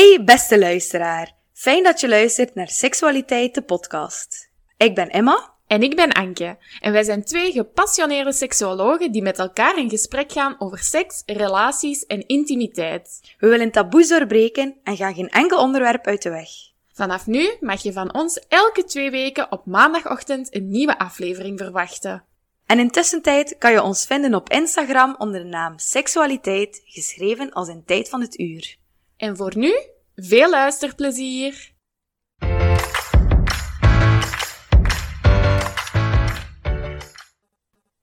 Hey 0.00 0.24
beste 0.24 0.58
luisteraar, 0.58 1.32
fijn 1.52 1.82
dat 1.82 2.00
je 2.00 2.08
luistert 2.08 2.54
naar 2.54 2.68
Seksualiteit 2.68 3.54
de 3.54 3.62
podcast. 3.62 4.50
Ik 4.76 4.94
ben 4.94 5.08
Emma. 5.10 5.54
En 5.66 5.82
ik 5.82 5.96
ben 5.96 6.12
Anke. 6.12 6.58
En 6.80 6.92
wij 6.92 7.02
zijn 7.02 7.24
twee 7.24 7.52
gepassioneerde 7.52 8.32
seksuologen 8.32 9.12
die 9.12 9.22
met 9.22 9.38
elkaar 9.38 9.78
in 9.78 9.90
gesprek 9.90 10.32
gaan 10.32 10.56
over 10.58 10.78
seks, 10.78 11.22
relaties 11.26 12.06
en 12.06 12.26
intimiteit. 12.26 13.34
We 13.38 13.48
willen 13.48 13.70
taboes 13.70 14.08
doorbreken 14.08 14.76
en 14.84 14.96
gaan 14.96 15.14
geen 15.14 15.28
enkel 15.28 15.58
onderwerp 15.58 16.06
uit 16.06 16.22
de 16.22 16.30
weg. 16.30 16.48
Vanaf 16.92 17.26
nu 17.26 17.56
mag 17.60 17.82
je 17.82 17.92
van 17.92 18.14
ons 18.14 18.40
elke 18.48 18.84
twee 18.84 19.10
weken 19.10 19.52
op 19.52 19.66
maandagochtend 19.66 20.54
een 20.54 20.68
nieuwe 20.68 20.98
aflevering 20.98 21.58
verwachten. 21.58 22.24
En 22.66 22.78
intussen 22.78 23.22
tijd 23.22 23.58
kan 23.58 23.72
je 23.72 23.82
ons 23.82 24.06
vinden 24.06 24.34
op 24.34 24.50
Instagram 24.50 25.14
onder 25.18 25.42
de 25.42 25.48
naam 25.48 25.78
Seksualiteit, 25.78 26.82
geschreven 26.84 27.52
als 27.52 27.68
in 27.68 27.84
tijd 27.84 28.08
van 28.08 28.20
het 28.20 28.38
uur. 28.38 28.78
En 29.20 29.36
voor 29.36 29.52
nu, 29.56 29.72
veel 30.14 30.50
luisterplezier! 30.50 31.72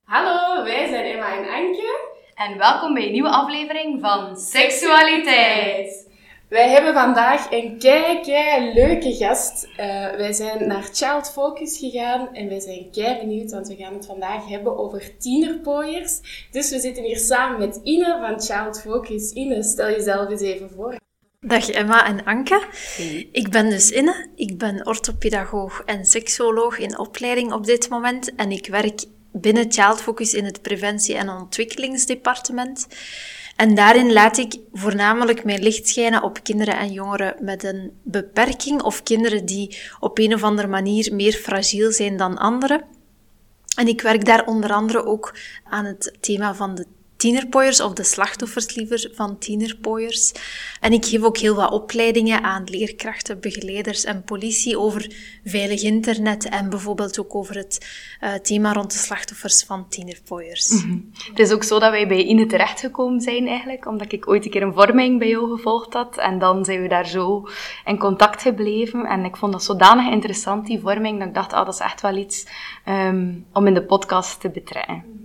Hallo, 0.03 0.63
wij 0.63 0.87
zijn 0.87 1.05
Emma 1.05 1.37
en 1.37 1.49
Anke. 1.49 2.09
En 2.35 2.57
welkom 2.57 2.93
bij 2.93 3.05
een 3.05 3.11
nieuwe 3.11 3.29
aflevering 3.29 4.01
van 4.01 4.37
Seksualiteit. 4.37 6.09
Wij 6.49 6.69
hebben 6.69 6.93
vandaag 6.93 7.51
een 7.51 7.79
kei, 7.79 8.21
kei 8.21 8.73
leuke 8.73 9.13
gast. 9.13 9.67
Eh, 9.75 9.87
wij 10.15 10.33
zijn 10.33 10.67
naar 10.67 10.83
Child 10.83 11.31
Focus 11.31 11.77
gegaan 11.77 12.33
en 12.33 12.47
wij 12.49 12.59
zijn 12.59 12.91
kei 12.91 13.19
benieuwd, 13.19 13.51
want 13.51 13.67
we 13.67 13.75
gaan 13.75 13.93
het 13.93 14.05
vandaag 14.05 14.47
hebben 14.47 14.77
over 14.77 15.17
tienerpooiers. 15.17 16.47
Dus 16.51 16.69
we 16.69 16.79
zitten 16.79 17.03
hier 17.03 17.19
samen 17.19 17.59
met 17.59 17.79
Ine 17.83 18.17
van 18.19 18.41
Child 18.41 18.81
Focus. 18.81 19.31
Ine, 19.31 19.63
stel 19.63 19.89
jezelf 19.89 20.29
eens 20.29 20.41
even 20.41 20.69
voor. 20.69 21.05
Dag 21.47 21.69
Emma 21.69 22.05
en 22.05 22.25
Anke. 22.25 22.61
Ik 23.31 23.49
ben 23.49 23.69
dus 23.69 23.91
Inne. 23.91 24.27
Ik 24.35 24.57
ben 24.57 24.85
orthopedagoog 24.85 25.81
en 25.85 26.05
seksuoloog 26.05 26.77
in 26.77 26.99
opleiding 26.99 27.53
op 27.53 27.65
dit 27.65 27.89
moment. 27.89 28.35
En 28.35 28.51
ik 28.51 28.67
werk 28.67 29.05
binnen 29.31 29.71
Child 29.71 30.01
Focus 30.01 30.33
in 30.33 30.45
het 30.45 30.61
preventie- 30.61 31.15
en 31.15 31.29
ontwikkelingsdepartement. 31.29 32.87
En 33.55 33.75
daarin 33.75 34.13
laat 34.13 34.37
ik 34.37 34.55
voornamelijk 34.73 35.43
mijn 35.43 35.63
licht 35.63 35.87
schijnen 35.87 36.23
op 36.23 36.43
kinderen 36.43 36.77
en 36.77 36.91
jongeren 36.91 37.35
met 37.39 37.63
een 37.63 37.91
beperking 38.03 38.81
of 38.81 39.03
kinderen 39.03 39.45
die 39.45 39.77
op 39.99 40.19
een 40.19 40.33
of 40.33 40.43
andere 40.43 40.67
manier 40.67 41.13
meer 41.13 41.33
fragiel 41.33 41.91
zijn 41.91 42.17
dan 42.17 42.37
anderen. 42.37 42.85
En 43.75 43.87
ik 43.87 44.01
werk 44.01 44.25
daar 44.25 44.45
onder 44.45 44.71
andere 44.71 45.05
ook 45.05 45.35
aan 45.63 45.85
het 45.85 46.17
thema 46.19 46.55
van 46.55 46.75
de 46.75 46.85
tienerpooiers, 47.17 47.81
of 47.81 47.93
de 47.93 48.03
slachtoffers 48.03 48.75
liever 48.75 49.11
van 49.13 49.37
tienerpooiers. 49.37 50.31
En 50.79 50.93
ik 50.93 51.05
geef 51.05 51.21
ook 51.21 51.37
heel 51.37 51.55
wat 51.55 51.71
opleidingen 51.71 52.43
aan 52.43 52.63
leerkrachten, 52.63 53.39
begeleiders 53.39 54.03
en 54.03 54.23
politie 54.23 54.79
over 54.79 55.11
veilig 55.43 55.81
internet 55.81 56.49
en 56.49 56.69
bijvoorbeeld 56.69 57.19
ook 57.19 57.35
over 57.35 57.55
het 57.55 57.87
uh, 58.23 58.33
thema 58.33 58.73
rond 58.73 58.91
de 58.91 58.97
slachtoffers 58.97 59.63
van 59.63 59.87
tienerpooiers. 59.89 60.69
-hmm. 60.69 61.11
Het 61.29 61.39
is 61.39 61.51
ook 61.51 61.63
zo 61.63 61.79
dat 61.79 61.91
wij 61.91 62.07
bij 62.07 62.23
Ine 62.23 62.45
terechtgekomen 62.45 63.21
zijn 63.21 63.47
eigenlijk, 63.47 63.85
omdat 63.85 64.11
ik 64.11 64.27
ooit 64.27 64.45
een 64.45 64.51
keer 64.51 64.61
een 64.61 64.73
vorming 64.73 65.19
bij 65.19 65.27
jou 65.27 65.55
gevolgd 65.55 65.93
had 65.93 66.17
en 66.17 66.39
dan 66.39 66.65
zijn 66.65 66.81
we 66.81 66.87
daar 66.87 67.07
zo 67.07 67.47
in 67.85 67.97
contact 67.97 68.41
gebleven 68.41 69.05
en 69.05 69.25
ik 69.25 69.35
vond 69.35 69.51
dat 69.51 69.63
zodanig 69.63 70.11
interessant, 70.11 70.65
die 70.65 70.79
vorming, 70.79 71.19
dat 71.19 71.27
ik 71.27 71.33
dacht, 71.33 71.53
ah, 71.53 71.65
dat 71.65 71.73
is 71.73 71.79
echt 71.79 72.01
wel 72.01 72.15
iets 72.15 72.45
um, 72.85 73.45
om 73.53 73.67
in 73.67 73.73
de 73.73 73.83
podcast 73.83 74.41
te 74.41 74.49
betrekken. 74.49 75.16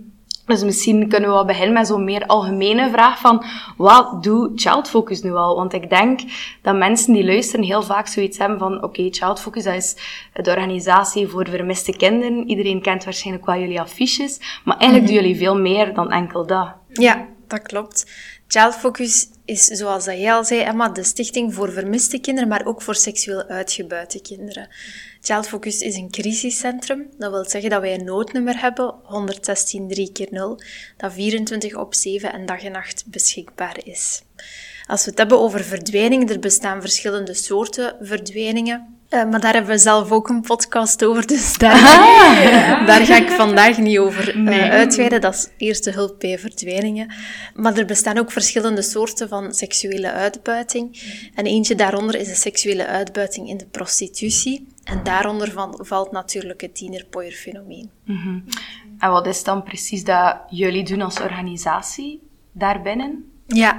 Dus 0.45 0.63
misschien 0.63 1.09
kunnen 1.09 1.29
we 1.29 1.35
wel 1.35 1.45
beginnen 1.45 1.73
met 1.73 1.87
zo'n 1.87 2.03
meer 2.03 2.25
algemene 2.25 2.89
vraag 2.89 3.19
van, 3.19 3.45
wat 3.77 4.23
doet 4.23 4.61
Child 4.61 4.89
Focus 4.89 5.21
nu 5.21 5.33
al? 5.33 5.55
Want 5.55 5.73
ik 5.73 5.89
denk 5.89 6.19
dat 6.61 6.75
mensen 6.75 7.13
die 7.13 7.25
luisteren 7.25 7.65
heel 7.65 7.83
vaak 7.83 8.07
zoiets 8.07 8.37
hebben 8.37 8.59
van, 8.59 8.75
oké, 8.75 8.85
okay, 8.85 9.09
Child 9.11 9.39
Focus, 9.39 9.63
dat 9.63 9.73
is 9.73 9.95
de 10.33 10.49
organisatie 10.49 11.27
voor 11.27 11.49
vermiste 11.49 11.97
kinderen. 11.97 12.49
Iedereen 12.49 12.81
kent 12.81 13.03
waarschijnlijk 13.03 13.45
wel 13.45 13.59
jullie 13.59 13.81
affiches, 13.81 14.39
maar 14.63 14.77
eigenlijk 14.77 14.91
mm 14.91 14.95
-hmm. 14.97 15.05
doen 15.05 15.15
jullie 15.15 15.37
veel 15.37 15.57
meer 15.57 15.93
dan 15.93 16.11
enkel 16.11 16.45
dat. 16.47 16.73
Ja, 16.87 17.27
dat 17.47 17.61
klopt. 17.61 18.05
Child 18.47 18.75
Focus 18.75 19.27
is, 19.45 19.65
zoals 19.65 20.05
dat 20.05 20.17
jij 20.17 20.33
al 20.33 20.43
zei, 20.43 20.61
Emma, 20.61 20.89
de 20.89 21.03
stichting 21.03 21.53
voor 21.53 21.71
vermiste 21.71 22.19
kinderen, 22.19 22.49
maar 22.49 22.65
ook 22.65 22.81
voor 22.81 22.95
seksueel 22.95 23.43
uitgebuite 23.43 24.21
kinderen. 24.21 24.69
Child 25.25 25.47
Focus 25.47 25.79
is 25.79 25.95
een 25.95 26.11
crisiscentrum. 26.11 27.09
Dat 27.17 27.31
wil 27.31 27.45
zeggen 27.49 27.69
dat 27.69 27.81
wij 27.81 27.93
een 27.93 28.05
noodnummer 28.05 28.59
hebben, 28.59 28.95
116 29.03 29.87
3 29.87 30.11
keer 30.11 30.27
0, 30.31 30.61
dat 30.97 31.13
24 31.13 31.75
op 31.75 31.93
7 31.93 32.33
en 32.33 32.45
dag 32.45 32.63
en 32.63 32.71
nacht 32.71 33.03
beschikbaar 33.07 33.77
is. 33.83 34.23
Als 34.87 35.03
we 35.03 35.09
het 35.09 35.19
hebben 35.19 35.39
over 35.39 35.63
verdwijningen, 35.63 36.29
er 36.29 36.39
bestaan 36.39 36.81
verschillende 36.81 37.33
soorten 37.33 37.95
verdwijningen. 38.01 38.99
Uh, 39.13 39.29
maar 39.29 39.39
daar 39.39 39.53
hebben 39.53 39.71
we 39.71 39.77
zelf 39.77 40.11
ook 40.11 40.29
een 40.29 40.41
podcast 40.41 41.05
over, 41.05 41.27
dus 41.27 41.57
daar, 41.57 41.73
ah, 41.73 42.87
daar 42.87 43.05
ga 43.05 43.15
ik 43.15 43.29
vandaag 43.29 43.77
niet 43.77 43.97
over 43.97 44.35
uh, 44.35 44.43
nee. 44.43 44.61
uitweiden. 44.61 45.21
Dat 45.21 45.33
is 45.33 45.49
eerste 45.57 45.91
hulp 45.91 46.19
bij 46.19 46.39
verdwijningen. 46.39 47.13
Maar 47.55 47.77
er 47.77 47.85
bestaan 47.85 48.17
ook 48.17 48.31
verschillende 48.31 48.81
soorten 48.81 49.29
van 49.29 49.53
seksuele 49.53 50.11
uitbuiting. 50.11 51.01
En 51.35 51.45
eentje 51.45 51.75
daaronder 51.75 52.15
is 52.15 52.27
de 52.27 52.35
seksuele 52.35 52.85
uitbuiting 52.85 53.49
in 53.49 53.57
de 53.57 53.65
prostitutie. 53.65 54.67
En 54.83 55.03
daaronder 55.03 55.51
van, 55.51 55.79
valt 55.81 56.11
natuurlijk 56.11 56.61
het 56.61 56.75
tienerpooierfenomeen. 56.75 57.89
Mm 58.05 58.17
-hmm. 58.17 58.43
En 58.99 59.09
wat 59.09 59.27
is 59.27 59.43
dan 59.43 59.63
precies 59.63 60.03
dat 60.03 60.37
jullie 60.49 60.83
doen 60.83 61.01
als 61.01 61.19
organisatie 61.19 62.21
daarbinnen? 62.51 63.31
Ja, 63.47 63.77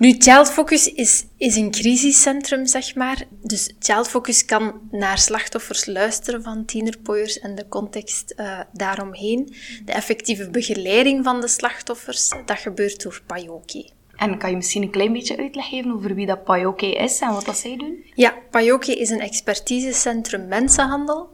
nu, 0.00 0.14
Child 0.18 0.50
Focus 0.50 0.92
is, 0.92 1.26
is 1.36 1.56
een 1.56 1.70
crisiscentrum, 1.70 2.66
zeg 2.66 2.94
maar. 2.94 3.24
Dus 3.42 3.74
Child 3.78 4.08
Focus 4.08 4.44
kan 4.44 4.80
naar 4.90 5.18
slachtoffers 5.18 5.86
luisteren 5.86 6.42
van 6.42 6.64
tienerpooiers 6.64 7.38
en 7.38 7.54
de 7.54 7.68
context 7.68 8.34
uh, 8.36 8.60
daaromheen. 8.72 9.54
De 9.84 9.92
effectieve 9.92 10.50
begeleiding 10.50 11.24
van 11.24 11.40
de 11.40 11.48
slachtoffers, 11.48 12.28
dat 12.44 12.58
gebeurt 12.58 13.02
door 13.02 13.22
Payoki. 13.26 13.90
En 14.16 14.38
kan 14.38 14.50
je 14.50 14.56
misschien 14.56 14.82
een 14.82 14.90
klein 14.90 15.12
beetje 15.12 15.36
uitleg 15.36 15.68
geven 15.68 15.92
over 15.92 16.14
wie 16.14 16.26
dat 16.26 16.44
Payoke 16.44 16.94
is 16.94 17.20
en 17.20 17.32
wat 17.32 17.44
dat 17.44 17.56
zij 17.56 17.76
doen? 17.76 18.04
Ja, 18.14 18.34
Payoke 18.50 18.94
is 18.94 19.10
een 19.10 19.20
expertisecentrum 19.20 20.48
mensenhandel. 20.48 21.28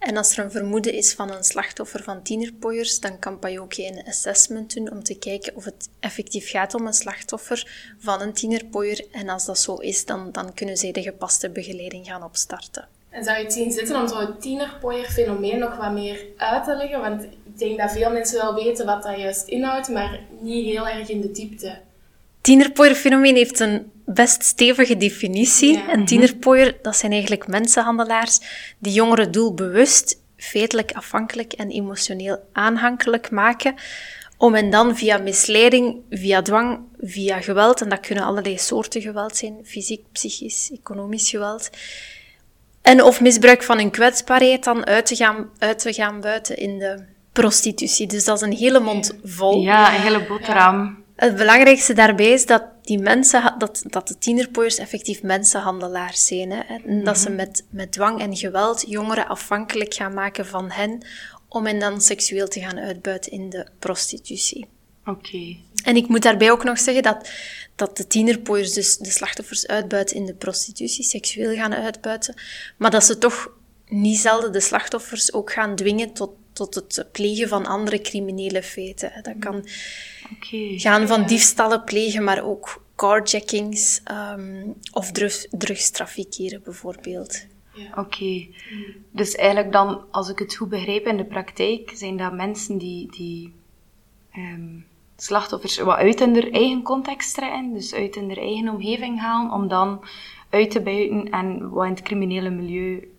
En 0.00 0.16
als 0.16 0.36
er 0.36 0.44
een 0.44 0.50
vermoeden 0.50 0.92
is 0.92 1.14
van 1.14 1.30
een 1.30 1.44
slachtoffer 1.44 2.02
van 2.02 2.22
tienerpooiers, 2.22 3.00
dan 3.00 3.18
kan 3.18 3.38
Payoke 3.38 3.86
een 3.86 4.04
assessment 4.06 4.74
doen 4.74 4.90
om 4.90 5.02
te 5.02 5.18
kijken 5.18 5.56
of 5.56 5.64
het 5.64 5.88
effectief 6.00 6.50
gaat 6.50 6.74
om 6.74 6.86
een 6.86 6.92
slachtoffer 6.92 7.92
van 7.98 8.20
een 8.20 8.32
tienerpooier. 8.32 9.04
En 9.12 9.28
als 9.28 9.44
dat 9.44 9.58
zo 9.58 9.74
is, 9.74 10.04
dan, 10.04 10.32
dan 10.32 10.54
kunnen 10.54 10.76
zij 10.76 10.92
de 10.92 11.02
gepaste 11.02 11.50
begeleiding 11.50 12.06
gaan 12.06 12.22
opstarten. 12.22 12.88
En 13.10 13.24
zou 13.24 13.38
je 13.38 13.44
het 13.44 13.52
zien 13.52 13.72
zitten 13.72 14.00
om 14.00 14.08
zo'n 14.08 14.38
tienerpooier-fenomeen 14.38 15.58
nog 15.58 15.76
wat 15.76 15.92
meer 15.92 16.24
uit 16.36 16.64
te 16.64 16.76
leggen? 16.76 17.00
Want 17.00 17.22
ik 17.22 17.58
denk 17.58 17.78
dat 17.78 17.92
veel 17.92 18.10
mensen 18.10 18.40
wel 18.40 18.54
weten 18.54 18.86
wat 18.86 19.02
dat 19.02 19.18
juist 19.18 19.46
inhoudt, 19.46 19.88
maar 19.88 20.20
niet 20.40 20.64
heel 20.64 20.88
erg 20.88 21.08
in 21.08 21.20
de 21.20 21.30
diepte. 21.30 21.78
Tienerpooierfenomeen 22.40 23.36
heeft 23.36 23.60
een 23.60 23.92
best 24.14 24.42
stevige 24.42 24.96
definitie. 24.96 25.76
Ja. 25.76 25.92
Een 25.92 26.04
tienerpooier, 26.04 26.76
dat 26.82 26.96
zijn 26.96 27.12
eigenlijk 27.12 27.46
mensenhandelaars 27.46 28.40
die 28.78 28.92
jongeren 28.92 29.32
doelbewust, 29.32 30.18
feitelijk 30.36 30.92
afhankelijk 30.92 31.52
en 31.52 31.70
emotioneel 31.70 32.38
aanhankelijk 32.52 33.30
maken, 33.30 33.74
om 34.36 34.54
hen 34.54 34.70
dan 34.70 34.96
via 34.96 35.18
misleiding, 35.18 35.96
via 36.10 36.42
dwang, 36.42 36.80
via 37.00 37.40
geweld, 37.40 37.80
en 37.80 37.88
dat 37.88 38.00
kunnen 38.00 38.24
allerlei 38.24 38.58
soorten 38.58 39.00
geweld 39.00 39.36
zijn, 39.36 39.54
fysiek, 39.64 40.04
psychisch, 40.12 40.70
economisch 40.72 41.30
geweld, 41.30 41.70
en 42.82 43.02
of 43.02 43.20
misbruik 43.20 43.62
van 43.62 43.78
hun 43.78 43.90
kwetsbaarheid 43.90 44.64
dan 44.64 44.86
uit 44.86 45.06
te 45.06 45.16
gaan, 45.16 45.50
uit 45.58 45.78
te 45.78 45.92
gaan 45.92 46.20
buiten 46.20 46.56
in 46.56 46.78
de 46.78 47.04
prostitutie. 47.32 48.06
Dus 48.06 48.24
dat 48.24 48.36
is 48.36 48.42
een 48.42 48.56
hele 48.56 48.80
mond 48.80 49.16
vol. 49.24 49.60
Ja, 49.60 49.94
een 49.94 50.00
hele 50.00 50.26
boterham. 50.26 50.99
Het 51.20 51.36
belangrijkste 51.36 51.92
daarbij 51.92 52.30
is 52.30 52.46
dat 52.46 52.62
die 52.82 52.98
mensen, 52.98 53.54
dat, 53.58 53.82
dat 53.86 54.08
de 54.08 54.18
tienerpooiers 54.18 54.78
effectief 54.78 55.22
mensenhandelaars 55.22 56.26
zijn. 56.26 56.50
Hè? 56.50 56.60
En 56.60 57.04
dat 57.04 57.18
ze 57.18 57.30
met, 57.30 57.64
met 57.70 57.92
dwang 57.92 58.20
en 58.20 58.36
geweld 58.36 58.84
jongeren 58.88 59.28
afhankelijk 59.28 59.94
gaan 59.94 60.14
maken 60.14 60.46
van 60.46 60.70
hen, 60.70 61.06
om 61.48 61.66
hen 61.66 61.78
dan 61.78 62.00
seksueel 62.00 62.48
te 62.48 62.60
gaan 62.60 62.78
uitbuiten 62.78 63.32
in 63.32 63.50
de 63.50 63.66
prostitutie. 63.78 64.66
Oké. 65.00 65.10
Okay. 65.10 65.60
En 65.84 65.96
ik 65.96 66.08
moet 66.08 66.22
daarbij 66.22 66.50
ook 66.50 66.64
nog 66.64 66.78
zeggen 66.78 67.02
dat, 67.02 67.30
dat 67.76 67.96
de 67.96 68.06
tienerpooiers 68.06 68.72
dus 68.72 68.96
de 68.96 69.10
slachtoffers 69.10 69.66
uitbuiten 69.66 70.16
in 70.16 70.26
de 70.26 70.34
prostitutie, 70.34 71.04
seksueel 71.04 71.54
gaan 71.54 71.74
uitbuiten, 71.74 72.34
maar 72.76 72.90
dat 72.90 73.04
ze 73.04 73.18
toch 73.18 73.50
niet 73.86 74.18
zelden 74.18 74.52
de 74.52 74.60
slachtoffers 74.60 75.32
ook 75.32 75.52
gaan 75.52 75.76
dwingen 75.76 76.12
tot, 76.12 76.30
tot 76.52 76.74
het 76.74 77.08
plegen 77.12 77.48
van 77.48 77.66
andere 77.66 78.00
criminele 78.00 78.62
feiten. 78.62 79.12
Dat 79.22 79.34
kan 79.38 79.64
okay. 80.36 80.78
gaan 80.78 81.06
van 81.06 81.26
diefstallen 81.26 81.84
plegen, 81.84 82.24
maar 82.24 82.44
ook 82.44 82.82
carjackings 82.96 84.02
um, 84.10 84.74
of 84.92 85.12
drugs, 85.12 85.46
drugstrafikeren 85.50 86.62
bijvoorbeeld. 86.62 87.46
Ja. 87.74 87.88
Oké. 87.90 88.00
Okay. 88.00 88.54
Dus 89.10 89.34
eigenlijk 89.34 89.72
dan, 89.72 90.04
als 90.10 90.28
ik 90.28 90.38
het 90.38 90.54
goed 90.54 90.68
begrijp 90.68 91.06
in 91.06 91.16
de 91.16 91.24
praktijk, 91.24 91.90
zijn 91.94 92.16
dat 92.16 92.32
mensen 92.32 92.78
die, 92.78 93.10
die 93.12 93.52
um, 94.36 94.86
slachtoffers 95.16 95.78
wat 95.78 95.96
uit 95.96 96.20
in 96.20 96.34
hun 96.34 96.52
eigen 96.52 96.82
context 96.82 97.34
trekken, 97.34 97.72
dus 97.72 97.94
uit 97.94 98.16
in 98.16 98.28
hun 98.28 98.38
eigen 98.38 98.68
omgeving 98.68 99.20
halen, 99.20 99.52
om 99.52 99.68
dan 99.68 100.04
uit 100.48 100.70
te 100.70 100.80
buiten 100.80 101.30
en 101.30 101.70
wat 101.70 101.84
in 101.84 101.90
het 101.90 102.02
criminele 102.02 102.50
milieu 102.50 103.12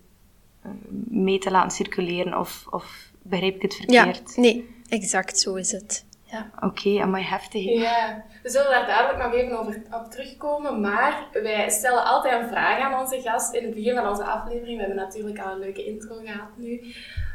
uh, 0.66 0.72
mee 1.10 1.40
te 1.40 1.52
laten 1.52 1.72
circuleren, 1.72 2.40
of, 2.40 2.66
of 2.70 3.11
begrijp 3.22 3.56
ik 3.56 3.62
het 3.62 3.76
verkeerd? 3.76 4.34
Ja, 4.36 4.42
nee, 4.42 4.76
exact 4.90 5.40
zo 5.40 5.56
is 5.56 5.72
het. 5.72 6.06
Ja. 6.32 6.50
Oké, 6.56 6.66
okay, 6.66 7.02
amai 7.02 7.24
heftig. 7.24 7.64
Ja, 7.64 8.24
we 8.44 8.50
zullen 8.50 8.72
daar 8.72 8.88
dadelijk 8.88 9.24
nog 9.24 9.34
even 9.34 9.60
over, 9.60 9.82
op 9.92 10.12
terugkomen, 10.12 10.82
maar 10.82 11.28
wij 11.34 11.70
stellen 11.70 12.06
altijd 12.06 12.42
een 12.42 12.48
vraag 12.48 12.80
aan 12.80 13.00
onze 13.00 13.22
gast 13.22 13.54
in 13.54 13.64
het 13.64 13.74
begin 13.76 13.96
van 13.96 14.08
onze 14.08 14.24
aflevering. 14.24 14.78
We 14.78 14.86
hebben 14.86 15.04
natuurlijk 15.04 15.40
al 15.40 15.52
een 15.52 15.60
leuke 15.60 15.86
intro 15.86 16.16
gehad 16.24 16.50
nu. 16.56 16.94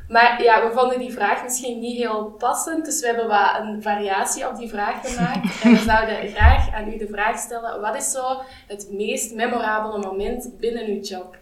Maar 0.09 0.43
ja, 0.43 0.69
we 0.69 0.75
vonden 0.75 0.99
die 0.99 1.13
vraag 1.13 1.43
misschien 1.43 1.79
niet 1.79 1.97
heel 1.97 2.25
passend, 2.39 2.85
dus 2.85 3.01
we 3.01 3.07
hebben 3.07 3.29
wat 3.29 3.59
een 3.61 3.83
variatie 3.83 4.49
op 4.49 4.57
die 4.57 4.69
vraag 4.69 5.01
gemaakt. 5.07 5.63
en 5.63 5.71
we 5.71 5.79
zouden 5.79 6.29
graag 6.35 6.75
aan 6.75 6.93
u 6.93 6.97
de 6.97 7.09
vraag 7.09 7.39
stellen, 7.39 7.81
wat 7.81 7.97
is 7.97 8.11
zo 8.11 8.43
het 8.67 8.89
meest 8.91 9.35
memorabele 9.35 9.99
moment 9.99 10.59
binnen 10.59 10.87
uw 10.87 11.01
job? 11.01 11.37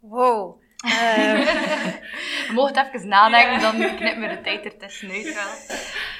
Wow. 0.00 0.60
Uh, 0.86 0.92
je 2.46 2.52
mocht 2.52 2.76
even 2.76 3.08
nadenken, 3.08 3.60
dan 3.60 3.96
knippen 3.96 4.20
we 4.20 4.28
de 4.28 4.40
tijd 4.40 4.64
ertussenuit 4.64 5.24
wel. 5.24 5.76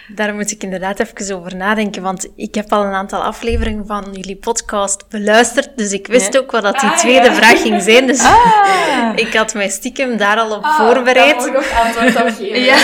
Daar 0.08 0.34
moet 0.34 0.50
ik 0.50 0.62
inderdaad 0.62 1.00
even 1.00 1.36
over 1.36 1.56
nadenken, 1.56 2.02
want 2.02 2.28
ik 2.36 2.54
heb 2.54 2.72
al 2.72 2.84
een 2.84 2.92
aantal 2.92 3.22
afleveringen 3.22 3.86
van 3.86 4.08
jullie 4.12 4.36
podcast 4.36 5.08
beluisterd, 5.08 5.76
dus 5.76 5.92
ik 5.92 6.06
wist 6.06 6.38
ook 6.38 6.50
wat 6.50 6.62
dat 6.62 6.80
die 6.80 6.90
ah, 6.90 6.96
tweede 6.96 7.32
vraag 7.34 7.62
ging 7.62 7.82
zijn. 7.82 8.06
Dus 8.06 8.20
ah. 8.20 9.12
ik 9.26 9.34
had 9.34 9.54
mij 9.54 9.68
stiekem 9.68 10.16
daar 10.16 10.38
al 10.38 10.56
op 10.56 10.64
ah, 10.64 10.76
voorbereid. 10.76 11.52
Nog 11.52 11.70
antwoord 11.70 12.16
op 12.16 12.34
geven. 12.36 12.60
Ja. 12.60 12.78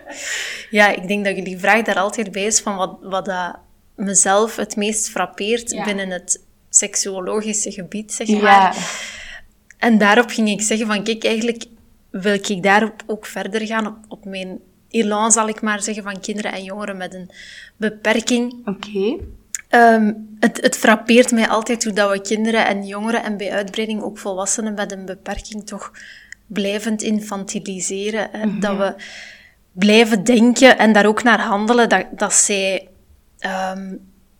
ja, 0.78 0.88
ik 0.88 1.08
denk 1.08 1.24
dat 1.24 1.36
jullie 1.36 1.58
vraag 1.58 1.82
daar 1.82 1.98
altijd 1.98 2.32
bij 2.32 2.44
is 2.44 2.60
van 2.60 2.76
wat, 2.76 2.96
wat 3.00 3.24
dat 3.24 3.56
mezelf 3.96 4.56
het 4.56 4.76
meest 4.76 5.10
frappeert 5.10 5.84
binnen 5.84 6.10
het 6.10 6.44
seksuologische 6.70 7.72
gebied, 7.72 8.12
zeg 8.12 8.28
maar. 8.28 8.76
En 9.86 9.98
daarop 9.98 10.28
ging 10.28 10.48
ik 10.48 10.62
zeggen 10.62 10.86
van, 10.86 11.02
kijk, 11.02 11.24
eigenlijk 11.24 11.64
wil 12.10 12.34
ik 12.34 12.62
daarop 12.62 13.02
ook 13.06 13.26
verder 13.26 13.66
gaan, 13.66 13.86
op, 13.86 13.96
op 14.08 14.24
mijn 14.24 14.58
elan, 14.88 15.32
zal 15.32 15.48
ik 15.48 15.62
maar 15.62 15.82
zeggen, 15.82 16.02
van 16.02 16.20
kinderen 16.20 16.52
en 16.52 16.64
jongeren 16.64 16.96
met 16.96 17.14
een 17.14 17.30
beperking. 17.76 18.66
Oké. 18.66 19.16
Ehm, 19.68 20.12
het, 20.38 20.60
het 20.60 20.76
frappeert 20.76 21.30
mij 21.30 21.48
altijd 21.48 21.84
hoe 21.84 21.92
dat 21.92 22.10
we 22.10 22.20
kinderen 22.20 22.66
en 22.66 22.86
jongeren 22.86 23.22
en 23.22 23.36
bij 23.36 23.52
uitbreiding 23.52 24.02
ook 24.02 24.18
volwassenen 24.18 24.74
met 24.74 24.92
een 24.92 25.04
beperking 25.04 25.66
toch 25.66 25.92
blijvend 26.46 27.02
infantiliseren. 27.02 28.30
Mhm. 28.32 28.60
Dat 28.60 28.76
we 28.76 28.94
blijven 29.72 30.24
denken 30.24 30.78
en 30.78 30.92
daar 30.92 31.06
ook 31.06 31.22
naar 31.22 31.40
handelen 31.40 31.88
dat, 31.88 32.06
dat 32.10 32.32
zij 32.32 32.88
ehm, 33.38 33.94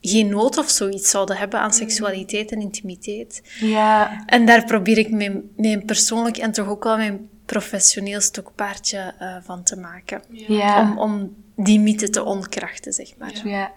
geen 0.08 0.28
nood 0.28 0.58
of 0.58 0.68
zoiets 0.68 1.10
zouden 1.10 1.36
hebben 1.36 1.60
aan 1.60 1.72
seksualiteit 1.72 2.52
en 2.52 2.60
intimiteit. 2.60 3.42
Ja. 3.60 4.22
En 4.26 4.46
daar 4.46 4.64
probeer 4.64 4.98
ik 4.98 5.10
mijn, 5.10 5.42
mijn 5.56 5.84
persoonlijk 5.84 6.36
en 6.36 6.52
toch 6.52 6.68
ook 6.68 6.84
wel 6.84 6.96
mijn 6.96 7.28
professioneel 7.46 8.20
stokpaardje 8.20 9.14
uh, 9.20 9.36
van 9.42 9.62
te 9.62 9.76
maken. 9.76 10.22
Ja. 10.28 10.80
Om, 10.80 10.98
om 10.98 11.34
die 11.56 11.80
mythe 11.80 12.10
te 12.10 12.24
ontkrachten, 12.24 12.92
zeg 12.92 13.16
maar. 13.18 13.40
Ja. 13.44 13.72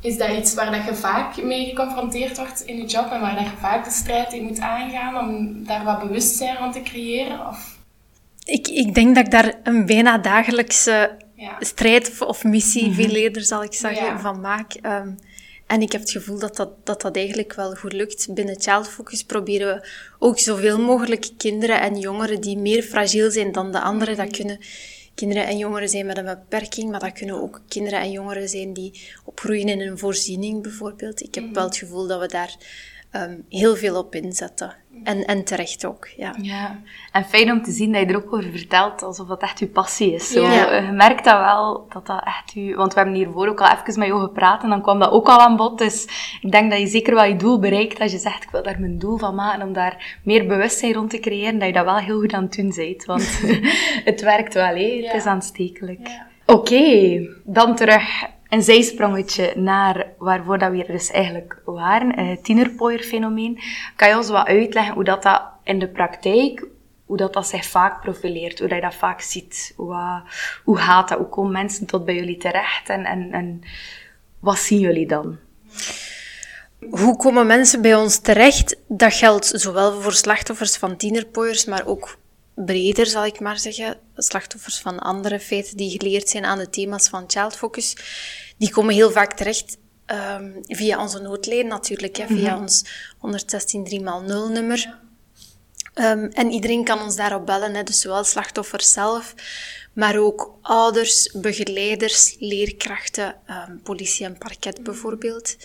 Is 0.00 0.18
dat 0.18 0.28
iets 0.28 0.54
waar 0.54 0.70
dat 0.70 0.84
je 0.84 0.94
vaak 0.94 1.42
mee 1.42 1.66
geconfronteerd 1.66 2.36
wordt 2.36 2.60
in 2.60 2.76
je 2.76 2.84
job 2.84 3.10
en 3.10 3.20
waar 3.20 3.34
dat 3.34 3.44
je 3.44 3.56
vaak 3.60 3.84
de 3.84 3.90
strijd 3.90 4.32
in 4.32 4.42
moet 4.42 4.60
aangaan 4.60 5.28
om 5.28 5.64
daar 5.64 5.84
wat 5.84 6.00
bewustzijn 6.00 6.56
rond 6.56 6.72
te 6.72 6.82
creëren? 6.82 7.46
Of? 7.48 7.78
Ik, 8.44 8.68
ik 8.68 8.94
denk 8.94 9.14
dat 9.14 9.24
ik 9.24 9.30
daar 9.30 9.54
een 9.62 9.86
bijna 9.86 10.18
dagelijkse 10.18 11.16
ja. 11.34 11.56
strijd 11.58 12.20
of 12.20 12.44
missie, 12.44 12.82
mm 12.82 12.94
-hmm. 12.94 13.04
veel 13.04 13.14
eerder 13.14 13.42
zal 13.42 13.62
ik 13.62 13.72
zeggen, 13.72 14.20
van 14.20 14.40
maak. 14.40 14.74
Um, 14.82 15.16
en 15.66 15.82
ik 15.82 15.92
heb 15.92 16.00
het 16.00 16.10
gevoel 16.10 16.38
dat 16.38 16.56
dat, 16.56 16.70
dat 16.84 17.00
dat 17.00 17.16
eigenlijk 17.16 17.54
wel 17.54 17.74
goed 17.74 17.92
lukt. 17.92 18.34
Binnen 18.34 18.60
Child 18.60 18.88
Focus 18.88 19.24
proberen 19.24 19.74
we 19.74 19.88
ook 20.18 20.38
zoveel 20.38 20.78
mogelijk 20.78 21.30
kinderen 21.36 21.80
en 21.80 21.98
jongeren 21.98 22.40
die 22.40 22.58
meer 22.58 22.82
fragiel 22.82 23.30
zijn 23.30 23.52
dan 23.52 23.72
de 23.72 23.80
anderen. 23.80 24.16
Dat 24.16 24.36
kunnen 24.36 24.58
kinderen 25.14 25.46
en 25.46 25.58
jongeren 25.58 25.88
zijn 25.88 26.06
met 26.06 26.18
een 26.18 26.24
beperking, 26.24 26.90
maar 26.90 27.00
dat 27.00 27.12
kunnen 27.12 27.42
ook 27.42 27.60
kinderen 27.68 28.00
en 28.00 28.10
jongeren 28.10 28.48
zijn 28.48 28.72
die 28.72 29.02
opgroeien 29.24 29.68
in 29.68 29.80
een 29.80 29.98
voorziening 29.98 30.62
bijvoorbeeld. 30.62 31.22
Ik 31.22 31.34
heb 31.34 31.54
wel 31.54 31.64
het 31.64 31.76
gevoel 31.76 32.06
dat 32.06 32.20
we 32.20 32.26
daar 32.26 32.56
um, 33.12 33.44
heel 33.48 33.76
veel 33.76 33.96
op 33.98 34.14
inzetten. 34.14 34.74
En, 35.04 35.24
en 35.24 35.44
terecht 35.44 35.86
ook, 35.86 36.08
ja. 36.16 36.34
ja. 36.40 36.80
En 37.12 37.24
fijn 37.24 37.50
om 37.50 37.62
te 37.62 37.70
zien 37.70 37.92
dat 37.92 38.00
je 38.00 38.06
er 38.06 38.16
ook 38.16 38.32
over 38.32 38.50
vertelt, 38.50 39.02
alsof 39.02 39.28
dat 39.28 39.42
echt 39.42 39.58
je 39.58 39.66
passie 39.66 40.14
is. 40.14 40.30
Zo, 40.30 40.42
ja. 40.42 40.74
Je 40.74 40.92
merkt 40.92 41.24
dat 41.24 41.38
wel, 41.38 41.86
dat 41.88 42.06
dat 42.06 42.22
echt 42.24 42.52
je... 42.52 42.74
Want 42.74 42.94
we 42.94 43.00
hebben 43.00 43.16
hiervoor 43.16 43.48
ook 43.48 43.60
al 43.60 43.66
even 43.66 43.98
met 43.98 44.08
jou 44.08 44.20
gepraat 44.20 44.62
en 44.62 44.68
dan 44.68 44.82
kwam 44.82 44.98
dat 44.98 45.10
ook 45.10 45.28
al 45.28 45.38
aan 45.38 45.56
bod. 45.56 45.78
Dus 45.78 46.02
ik 46.40 46.50
denk 46.50 46.70
dat 46.70 46.80
je 46.80 46.86
zeker 46.86 47.14
wel 47.14 47.24
je 47.24 47.36
doel 47.36 47.58
bereikt 47.58 48.00
als 48.00 48.12
je 48.12 48.18
zegt, 48.18 48.42
ik 48.42 48.50
wil 48.50 48.62
daar 48.62 48.80
mijn 48.80 48.98
doel 48.98 49.18
van 49.18 49.34
maken, 49.34 49.66
om 49.66 49.72
daar 49.72 50.18
meer 50.24 50.46
bewustzijn 50.46 50.92
rond 50.92 51.10
te 51.10 51.18
creëren, 51.18 51.58
dat 51.58 51.68
je 51.68 51.74
dat 51.74 51.84
wel 51.84 51.96
heel 51.96 52.20
goed 52.20 52.32
aan 52.32 52.42
het 52.42 52.54
doen 52.54 52.72
bent. 52.76 53.04
Want 53.04 53.40
het 54.10 54.20
werkt 54.20 54.54
wel, 54.54 54.74
hè. 54.74 55.02
Het 55.04 55.14
is 55.14 55.26
aanstekelijk. 55.26 56.08
Oké, 56.46 56.58
okay, 56.58 57.28
dan 57.44 57.76
terug 57.76 58.24
een 58.52 58.62
zijsprongetje 58.62 59.52
naar 59.56 60.06
waarvoor 60.18 60.58
dat 60.58 60.70
we 60.70 60.76
hier 60.76 60.86
dus 60.86 61.10
eigenlijk 61.10 61.60
waren, 61.64 62.28
het 62.28 62.44
tienerpooierfenomeen. 62.44 63.60
Kan 63.96 64.08
je 64.08 64.16
ons 64.16 64.28
wat 64.28 64.46
uitleggen 64.46 64.94
hoe 64.94 65.04
dat, 65.04 65.22
dat 65.22 65.42
in 65.62 65.78
de 65.78 65.88
praktijk, 65.88 66.66
hoe 67.04 67.16
dat, 67.16 67.32
dat 67.32 67.46
zich 67.46 67.64
vaak 67.64 68.00
profileert, 68.00 68.58
hoe 68.58 68.68
dat 68.68 68.76
je 68.76 68.84
dat 68.84 68.94
vaak 68.94 69.20
ziet? 69.20 69.72
Hoe, 69.76 70.22
hoe 70.64 70.76
gaat 70.76 71.08
dat? 71.08 71.18
Hoe 71.18 71.28
komen 71.28 71.52
mensen 71.52 71.86
tot 71.86 72.04
bij 72.04 72.14
jullie 72.14 72.36
terecht 72.36 72.88
en, 72.88 73.04
en, 73.04 73.32
en 73.32 73.60
wat 74.38 74.58
zien 74.58 74.80
jullie 74.80 75.06
dan? 75.06 75.38
Hoe 76.90 77.16
komen 77.16 77.46
mensen 77.46 77.82
bij 77.82 77.94
ons 77.94 78.18
terecht? 78.18 78.76
Dat 78.88 79.14
geldt 79.14 79.52
zowel 79.54 80.00
voor 80.00 80.12
slachtoffers 80.12 80.76
van 80.76 80.96
tienerpooiers, 80.96 81.64
maar 81.64 81.86
ook 81.86 82.16
breder, 82.54 83.06
zal 83.06 83.24
ik 83.24 83.40
maar 83.40 83.58
zeggen. 83.58 83.98
Slachtoffers 84.16 84.78
van 84.78 84.98
andere 84.98 85.40
feiten 85.40 85.76
die 85.76 85.90
geleerd 85.90 86.28
zijn 86.28 86.44
aan 86.44 86.58
de 86.58 86.70
thema's 86.70 87.08
van 87.08 87.24
Child 87.26 87.56
Focus 87.56 87.96
die 88.56 88.70
komen 88.70 88.94
heel 88.94 89.10
vaak 89.10 89.32
terecht 89.32 89.76
um, 90.06 90.60
via 90.66 91.00
onze 91.00 91.18
noodlijn 91.18 91.66
natuurlijk, 91.66 92.16
hè, 92.16 92.26
via 92.26 92.54
mm 92.54 92.60
ons 92.60 92.84
116 93.18 93.86
3x0 93.90 94.52
nummer. 94.52 94.98
Um, 95.94 96.28
en 96.28 96.50
iedereen 96.50 96.84
kan 96.84 97.02
ons 97.02 97.16
daarop 97.16 97.46
bellen, 97.46 97.74
hè, 97.74 97.82
dus 97.82 98.00
zowel 98.00 98.24
slachtoffers 98.24 98.92
zelf, 98.92 99.34
maar 99.92 100.18
ook 100.18 100.58
ouders, 100.62 101.34
begeleiders, 101.34 102.36
leerkrachten, 102.38 103.36
um, 103.68 103.80
politie 103.82 104.26
en 104.26 104.38
parket 104.38 104.82
bijvoorbeeld. 104.82 105.56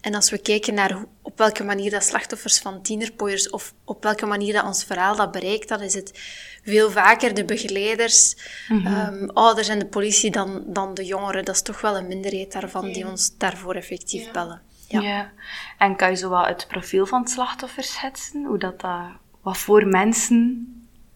En 0.00 0.14
als 0.14 0.30
we 0.30 0.38
kijken 0.38 0.74
naar 0.74 1.04
op 1.22 1.38
welke 1.38 1.64
manier 1.64 1.90
dat 1.90 2.04
slachtoffers 2.04 2.58
van 2.58 2.82
tienerpooiers 2.82 3.50
of 3.50 3.74
op 3.84 4.02
welke 4.02 4.26
manier 4.26 4.52
dat 4.52 4.64
ons 4.64 4.84
verhaal 4.84 5.16
dat 5.16 5.32
bereikt, 5.32 5.68
dan 5.68 5.80
is 5.80 5.94
het 5.94 6.20
veel 6.64 6.90
vaker 6.90 7.34
de 7.34 7.44
begeleiders, 7.44 8.36
mm 8.68 8.86
-hmm. 8.86 9.30
ouders 9.30 9.68
en 9.68 9.78
de 9.78 9.86
politie 9.86 10.30
dan, 10.30 10.62
dan 10.66 10.94
de 10.94 11.04
jongeren. 11.04 11.44
Dat 11.44 11.54
is 11.54 11.62
toch 11.62 11.80
wel 11.80 11.96
een 11.96 12.06
minderheid 12.06 12.52
daarvan 12.52 12.92
die 12.92 13.06
ons 13.06 13.36
daarvoor 13.36 13.74
effectief 13.74 14.30
bellen. 14.30 14.60
Ja. 14.88 15.00
ja. 15.00 15.32
En 15.78 15.96
kan 15.96 16.10
je 16.10 16.16
zo 16.16 16.28
wat 16.28 16.46
het 16.46 16.66
profiel 16.68 17.06
van 17.06 17.20
het 17.20 17.30
slachtoffer 17.30 17.82
schetsen? 17.82 18.44
Hoe 18.44 18.58
dat, 18.58 18.80
dat 18.80 19.06
wat 19.42 19.58
voor 19.58 19.86
mensen 19.86 20.66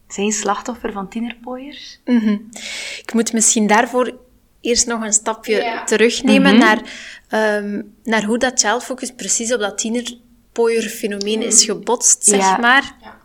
zijn 0.09 0.33
slachtoffer 0.33 0.93
van 0.93 1.09
tienerpooiers? 1.09 2.01
Mm 2.05 2.19
-hmm. 2.19 2.49
Ik 2.99 3.12
moet 3.12 3.33
misschien 3.33 3.67
daarvoor 3.67 4.19
eerst 4.62 4.87
nog 4.87 5.02
een 5.02 5.12
stapje 5.12 5.83
terugnemen 5.85 6.57
mhm. 6.57 6.64
naar, 6.64 6.81
um, 7.59 7.95
naar 8.04 8.25
hoe 8.25 8.38
dat 8.38 8.61
childfocus 8.61 9.12
precies 9.16 9.52
op 9.52 9.61
dat 9.61 9.78
tienerpooier-fenomeen 9.78 11.42
is 11.42 11.66
mhm. 11.66 11.76
gebotst, 11.76 12.25
zeg 12.25 12.59
maar. 12.59 12.97
Ja. 13.00 13.21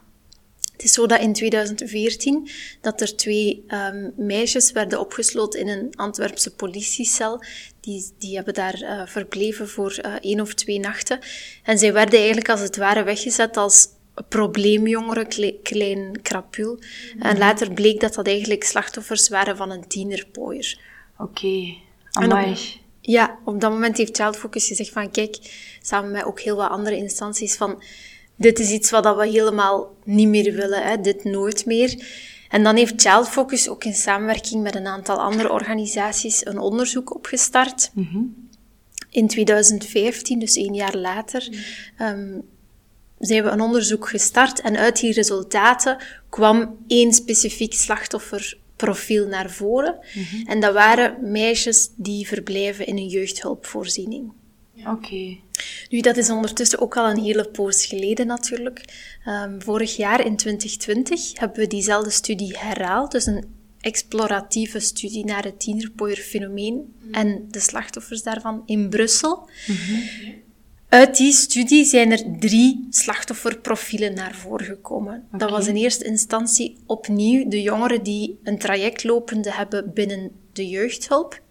Het 0.77 0.86
is 0.86 0.94
zo 0.94 1.06
dat 1.06 1.20
in 1.20 1.34
2014 1.34 2.50
dat 2.82 3.01
er 3.01 3.15
twee 3.15 3.65
um, 3.67 4.13
meisjes 4.15 4.72
werden 4.72 5.00
opgesloten 5.00 5.60
in 5.60 5.67
een 5.67 5.89
Antwerpse 5.96 6.56
politiecel. 6.56 7.44
Die, 7.82 8.12
die 8.17 8.36
hebben 8.36 8.53
daar 8.53 8.82
uh, 8.82 9.01
verbleven 9.06 9.70
voor 9.70 10.00
uh, 10.06 10.13
één 10.22 10.41
of 10.41 10.53
twee 10.53 10.79
nachten. 10.79 11.20
En 11.63 11.77
zij 11.77 11.94
werden 11.94 12.17
eigenlijk 12.17 12.50
als 12.50 12.60
het 12.60 12.77
ware 12.77 13.03
weggezet 13.03 13.58
als 13.58 13.88
probleemjongeren, 14.29 15.27
klein, 15.27 15.62
klein 15.63 16.22
krapul. 16.22 16.79
En 17.20 17.29
mhm. 17.29 17.38
later 17.38 17.74
bleek 17.74 18.00
dat 18.00 18.13
dat 18.13 18.27
eigenlijk 18.27 18.63
slachtoffers 18.63 19.29
waren 19.29 19.58
van 19.58 19.72
een 19.72 19.88
tienerpooier. 19.88 20.79
Oké, 21.17 21.31
okay. 21.31 22.57
Ja, 23.01 23.39
op 23.45 23.62
dat 23.62 23.71
moment 23.71 23.97
heeft 23.97 24.17
Child 24.17 24.38
Focus 24.38 24.67
gezegd 24.67 24.89
van 24.89 25.12
kijk, 25.12 25.38
samen 25.81 26.12
met 26.12 26.24
ook 26.24 26.39
heel 26.39 26.55
wat 26.55 26.69
andere 26.69 26.95
instanties 26.95 27.55
van 27.55 27.81
dit 28.36 28.59
is 28.59 28.71
iets 28.71 28.89
wat 28.89 29.15
we 29.15 29.27
helemaal 29.27 29.95
niet 30.03 30.27
meer 30.27 30.53
willen, 30.53 30.83
hè, 30.83 31.01
dit 31.01 31.24
nooit 31.24 31.65
meer. 31.65 32.05
En 32.50 32.63
dan 32.63 32.75
heeft 32.75 33.01
Child 33.01 33.29
Focus 33.29 33.69
ook 33.69 33.83
in 33.83 33.93
samenwerking 33.93 34.63
met 34.63 34.75
een 34.75 34.88
aantal 34.88 35.21
andere 35.21 35.51
organisaties 35.51 36.45
een 36.45 36.59
onderzoek 36.59 37.15
opgestart. 37.15 37.91
Mm 37.93 38.45
In 39.09 39.27
2015, 39.27 40.39
dus 40.39 40.55
één 40.55 40.74
jaar 40.74 40.95
later, 40.95 41.50
um, 42.01 42.41
zijn 43.19 43.43
we 43.43 43.50
een 43.50 43.62
onderzoek 43.62 44.09
gestart 44.09 44.62
en 44.62 44.77
uit 44.77 45.00
die 45.00 45.13
resultaten 45.13 45.97
kwam 46.29 46.77
één 46.88 47.13
specifiek 47.13 47.74
slachtoffer 47.74 48.57
profiel 48.77 49.27
naar 49.27 49.50
voren. 49.50 50.00
En 50.46 50.60
dat 50.60 50.74
waren 50.74 51.31
meisjes 51.31 51.89
die 51.96 52.27
verblijven 52.27 52.86
in 52.86 52.98
een 52.98 53.07
jeugdhulpvoorziening. 53.07 54.31
Oké. 54.86 55.38
Nu, 55.89 56.01
dat 56.01 56.17
is 56.17 56.29
ondertussen 56.29 56.79
ook 56.79 56.98
al 56.98 57.10
een 57.10 57.24
hele 57.24 57.50
poos 57.50 57.86
geleden 57.86 58.27
natuurlijk. 58.27 58.86
Ehm, 59.25 59.60
vorig 59.60 59.96
jaar 59.96 60.25
in 60.25 60.36
2020 60.36 61.39
hebben 61.39 61.60
we 61.60 61.67
diezelfde 61.67 62.10
studie 62.10 62.57
herhaald. 62.57 63.12
Dus 63.12 63.25
een 63.25 63.46
exploratieve 63.79 64.79
studie 64.79 65.25
naar 65.25 65.43
het 65.43 65.60
tienerpooier-fenomeen 65.60 66.96
en 67.12 67.46
de 67.50 67.60
slachtoffers 67.60 68.24
daarvan 68.24 68.63
in 68.65 68.89
Brussel. 68.89 69.50
Uit 70.89 71.17
die 71.17 71.32
studie 71.32 71.86
zijn 71.86 72.12
er 72.12 72.39
drie 72.39 72.88
slachtofferprofielen 72.89 74.13
naar 74.13 74.36
voren 74.36 74.65
gekomen. 74.65 75.27
Dat 75.32 75.50
was 75.50 75.67
in 75.67 75.75
eerste 75.75 76.06
instantie 76.06 76.77
opnieuw 76.86 77.50
de 77.50 77.62
jongeren 77.62 78.03
die 78.03 78.39
een 78.44 78.58
traject 78.58 79.03
lopende 79.03 79.53
hebben 79.53 79.94
binnen 79.94 80.32
de 80.53 80.67
jeugdhulp. 80.67 81.41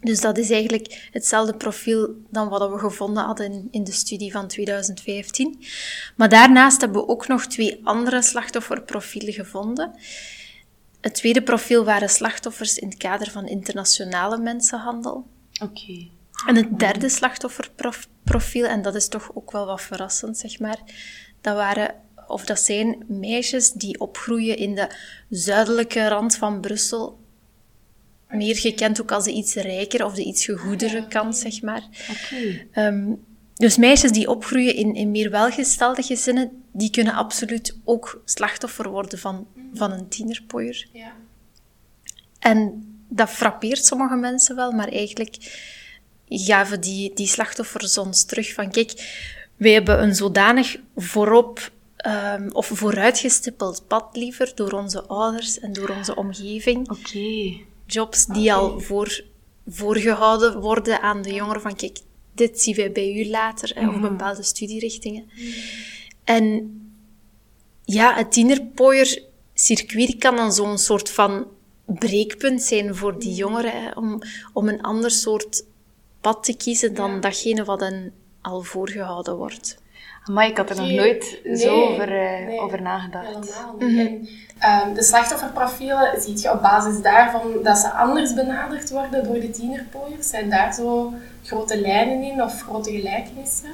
Dus 0.00 0.20
dat 0.20 0.38
is 0.38 0.50
eigenlijk 0.50 1.08
hetzelfde 1.12 1.56
profiel 1.56 2.14
dan 2.30 2.48
wat 2.48 2.70
we 2.70 2.78
gevonden 2.78 3.24
hadden 3.24 3.52
in, 3.52 3.68
in 3.70 3.84
de 3.84 3.92
studie 3.92 4.32
van 4.32 4.48
2015. 4.48 5.60
Maar 6.16 6.28
daarnaast 6.28 6.80
hebben 6.80 7.00
we 7.00 7.08
ook 7.08 7.28
nog 7.28 7.46
twee 7.46 7.80
andere 7.84 8.22
slachtofferprofielen 8.22 9.32
gevonden. 9.32 9.94
Het 11.00 11.14
tweede 11.14 11.42
profiel 11.42 11.84
waren 11.84 12.08
slachtoffers 12.08 12.78
in 12.78 12.88
het 12.88 12.96
kader 12.96 13.30
van 13.30 13.46
internationale 13.46 14.38
mensenhandel. 14.38 15.26
Oké. 15.62 16.08
En 16.46 16.56
het 16.56 16.78
derde 16.78 17.08
slachtofferprofiel, 17.08 18.66
en 18.66 18.82
dat 18.82 18.94
is 18.94 19.08
toch 19.08 19.30
ook 19.34 19.52
wel 19.52 19.66
wat 19.66 19.82
verrassend, 19.82 20.38
zeg 20.38 20.58
maar, 20.58 20.78
dat 21.40 21.56
waren, 21.56 21.94
of 22.26 22.44
dat 22.44 22.60
zijn 22.60 23.04
meisjes 23.08 23.72
die 23.72 24.00
opgroeien 24.00 24.56
in 24.56 24.74
de 24.74 24.90
zuidelijke 25.28 26.08
rand 26.08 26.36
van 26.36 26.60
Brussel, 26.60 27.18
meer 28.28 28.56
gekend 28.56 29.00
ook 29.00 29.12
als 29.12 29.24
de 29.24 29.32
iets 29.32 29.54
rijker 29.54 30.04
of 30.04 30.14
de 30.14 30.24
iets 30.24 30.44
gegoedere 30.44 31.08
kant, 31.08 31.36
zeg 31.36 31.62
maar. 31.62 31.82
Ehm, 32.72 33.12
dus 33.54 33.76
meisjes 33.76 34.12
die 34.12 34.28
opgroeien 34.28 34.74
in, 34.74 34.94
in 34.94 35.10
meer 35.10 35.30
welgestelde 35.30 36.02
gezinnen, 36.02 36.62
die 36.72 36.90
kunnen 36.90 37.14
absoluut 37.14 37.78
ook 37.84 38.22
slachtoffer 38.24 38.88
worden 38.88 39.18
van, 39.18 39.46
van 39.72 39.92
een 39.92 40.08
tienerpooier. 40.08 40.88
Ja. 40.92 41.12
En 42.38 42.82
dat 43.08 43.30
frappeert 43.30 43.84
sommige 43.84 44.16
mensen 44.16 44.56
wel, 44.56 44.72
maar 44.72 44.88
eigenlijk 44.88 45.36
gaven 46.28 46.80
die, 46.80 47.14
die 47.14 47.26
slachtoffers 47.26 47.98
ons 47.98 48.24
terug 48.24 48.52
van, 48.52 48.70
kijk, 48.70 48.92
wij 49.56 49.72
hebben 49.72 50.02
een 50.02 50.14
zodanig 50.14 50.76
voorop 50.96 51.70
ehm, 51.96 52.48
of 52.52 52.66
vooruitgestippeld 52.66 53.84
pad 53.86 54.04
liever 54.12 54.52
door 54.54 54.72
onze 54.72 55.02
ouders 55.02 55.58
en 55.58 55.72
door 55.72 55.88
onze 55.88 56.16
omgeving. 56.16 56.90
Oké. 56.90 57.56
Jobs 57.86 58.26
die 58.26 58.52
al 58.52 58.80
voor, 58.80 59.24
voorgehouden 59.66 60.60
worden 60.60 61.00
aan 61.00 61.22
de 61.22 61.32
jongeren 61.32 61.62
van, 61.62 61.76
kijk, 61.76 61.98
dit 62.32 62.60
zien 62.60 62.74
wij 62.74 62.92
bij 62.92 63.14
u 63.14 63.28
later, 63.28 63.70
hè, 63.74 63.88
of 63.88 64.00
bepaalde 64.00 64.42
studierichtingen. 64.42 65.30
En 66.24 66.72
ja, 67.84 68.14
het 68.14 68.32
tienerpooier-circuit 68.32 70.18
kan 70.18 70.36
dan 70.36 70.52
zo'n 70.52 70.78
soort 70.78 71.10
van 71.10 71.46
breekpunt 71.86 72.62
zijn 72.62 72.94
voor 72.94 73.18
die 73.18 73.34
jongeren, 73.34 73.82
hè, 73.82 73.90
om, 73.90 74.22
om 74.52 74.68
een 74.68 74.80
ander 74.80 75.10
soort 75.10 75.64
pad 76.20 76.44
te 76.44 76.56
kiezen 76.56 76.94
dan 76.94 77.20
datgene 77.20 77.64
wat 77.64 77.80
hen 77.80 78.12
al 78.42 78.62
voorgehouden 78.62 79.36
wordt. 79.36 79.78
Maar 80.30 80.46
ik 80.46 80.56
had 80.56 80.70
er 80.70 80.76
nog 80.76 80.90
nooit 80.90 81.40
Nee, 81.44 81.56
zo 81.56 81.82
over, 81.82 82.08
eh, 82.22 82.46
nee, 82.46 82.60
over 82.60 82.82
nagedacht. 82.82 83.26
Helemaal 83.26 83.76
niet. 83.78 83.98
En, 83.98 84.28
ehm, 84.58 84.94
de 84.94 85.02
slachtofferprofielen, 85.02 86.20
zie 86.20 86.40
je 86.42 86.52
op 86.52 86.62
basis 86.62 87.02
daarvan 87.02 87.62
dat 87.62 87.78
ze 87.78 87.90
anders 87.90 88.34
benaderd 88.34 88.90
worden 88.90 89.24
door 89.24 89.40
de 89.40 89.50
tienerpooiers? 89.50 90.28
Zijn 90.28 90.50
daar 90.50 90.74
zo 90.74 91.12
grote 91.44 91.80
lijnen 91.80 92.22
in 92.22 92.42
of 92.42 92.62
grote 92.62 92.90
gelijkenissen? 92.90 93.68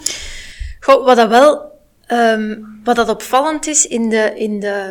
Goh, 0.81 1.05
wat 1.05 1.17
dat 1.17 1.29
wel, 1.29 1.73
ehm, 2.07 2.57
wat 2.85 2.97
dat 2.97 3.09
opvallend 3.09 3.67
is 3.67 3.87
in 3.87 4.09
de, 4.09 4.33
in 4.37 4.61
de, 4.61 4.91